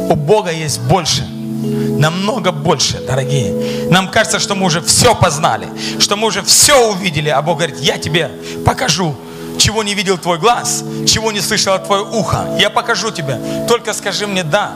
У 0.10 0.16
Бога 0.16 0.52
есть 0.52 0.82
больше. 0.82 1.37
Намного 1.58 2.52
больше, 2.52 3.00
дорогие. 3.06 3.90
Нам 3.90 4.10
кажется, 4.10 4.40
что 4.40 4.56
мы 4.56 4.66
уже 4.66 4.82
все 4.82 5.16
познали, 5.16 5.68
что 6.00 6.16
мы 6.16 6.28
уже 6.28 6.44
все 6.44 6.90
увидели, 6.92 7.30
а 7.30 7.42
Бог 7.42 7.58
говорит, 7.58 7.80
я 7.80 7.98
тебе 7.98 8.30
покажу, 8.66 9.16
чего 9.58 9.84
не 9.84 9.96
видел 9.96 10.18
твой 10.18 10.38
глаз, 10.38 10.84
чего 11.08 11.32
не 11.32 11.42
слышало 11.42 11.80
твое 11.80 12.04
ухо. 12.04 12.58
Я 12.60 12.70
покажу 12.70 13.12
тебе. 13.12 13.66
Только 13.68 13.94
скажи 13.94 14.28
мне 14.28 14.44
да. 14.44 14.76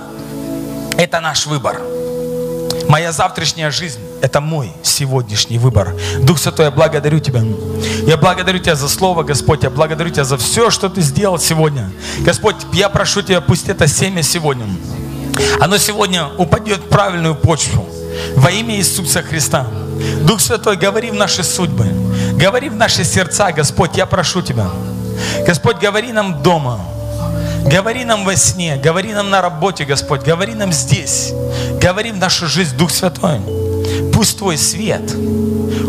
Это 0.97 1.19
наш 1.19 1.45
выбор. 1.45 1.81
Моя 2.87 3.11
завтрашняя 3.11 3.71
жизнь– 3.71 3.99
это 4.21 4.41
мой 4.41 4.71
сегодняшний 4.83 5.57
выбор. 5.57 5.95
Дух 6.21 6.39
Святой, 6.39 6.65
я 6.65 6.71
благодарю 6.71 7.19
Тебя. 7.19 7.41
Я 8.05 8.17
благодарю 8.17 8.59
Тебя 8.59 8.75
за 8.75 8.89
Слово, 8.89 9.23
Господь. 9.23 9.63
Я 9.63 9.69
благодарю 9.69 10.09
Тебя 10.09 10.25
за 10.25 10.37
все, 10.37 10.69
что 10.71 10.89
Ты 10.89 11.01
сделал 11.01 11.39
сегодня. 11.39 11.89
Господь, 12.19 12.55
я 12.73 12.89
прошу 12.89 13.21
Тебя, 13.21 13.39
пусть 13.39 13.69
это 13.69 13.87
семя 13.87 14.23
сегодня 14.23 14.65
оно 15.59 15.77
сегодня 15.77 16.27
упадет 16.37 16.79
в 16.79 16.89
правильную 16.89 17.35
почву. 17.35 17.87
Во 18.35 18.51
имя 18.51 18.75
Иисуса 18.75 19.21
Христа. 19.21 19.67
Дух 20.23 20.41
Святой, 20.41 20.77
говори 20.77 21.11
в 21.11 21.15
наши 21.15 21.43
судьбы. 21.43 21.87
Говори 22.33 22.69
в 22.69 22.75
наши 22.75 23.03
сердца, 23.03 23.51
Господь, 23.51 23.97
я 23.97 24.05
прошу 24.05 24.41
Тебя. 24.41 24.69
Господь, 25.45 25.77
говори 25.77 26.11
нам 26.11 26.41
дома. 26.41 26.79
Говори 27.65 28.05
нам 28.05 28.25
во 28.25 28.35
сне, 28.35 28.75
говори 28.77 29.13
нам 29.13 29.29
на 29.29 29.41
работе, 29.41 29.85
Господь, 29.85 30.23
говори 30.23 30.55
нам 30.55 30.73
здесь. 30.73 31.31
Говори 31.79 32.11
в 32.11 32.17
нашу 32.17 32.47
жизнь, 32.47 32.75
Дух 32.75 32.89
Святой. 32.91 33.39
Пусть 34.13 34.39
Твой 34.39 34.57
свет, 34.57 35.13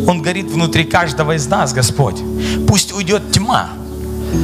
Он 0.06 0.20
горит 0.22 0.50
внутри 0.50 0.84
каждого 0.84 1.32
из 1.32 1.46
нас, 1.46 1.72
Господь. 1.72 2.20
Пусть 2.68 2.92
уйдет 2.92 3.32
тьма 3.32 3.70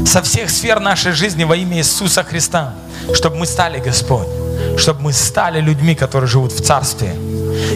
со 0.07 0.23
всех 0.23 0.51
сфер 0.51 0.81
нашей 0.81 1.13
жизни 1.13 1.45
во 1.45 1.55
имя 1.57 1.79
Иисуса 1.79 2.23
Христа, 2.25 2.75
чтобы 3.15 3.37
мы 3.37 3.47
стали, 3.47 3.79
Господь, 3.79 4.27
чтобы 4.77 5.03
мы 5.03 5.13
стали 5.13 5.61
людьми, 5.61 5.95
которые 5.95 6.29
живут 6.29 6.53
в 6.53 6.61
Царстве. 6.61 7.15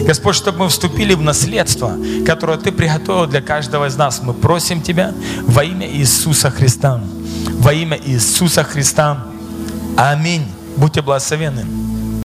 Господь, 0.05 0.35
чтобы 0.35 0.59
мы 0.59 0.69
вступили 0.69 1.13
в 1.13 1.21
наследство, 1.21 1.95
которое 2.25 2.57
Ты 2.57 2.71
приготовил 2.71 3.27
для 3.27 3.41
каждого 3.41 3.87
из 3.87 3.95
нас. 3.95 4.21
Мы 4.21 4.33
просим 4.33 4.81
Тебя 4.81 5.13
во 5.41 5.63
имя 5.63 5.87
Иисуса 5.87 6.49
Христа. 6.49 7.01
Во 7.59 7.73
имя 7.73 7.99
Иисуса 8.03 8.63
Христа. 8.63 9.25
Аминь. 9.97 10.45
Будьте 10.77 11.01
благословенны. 11.01 11.82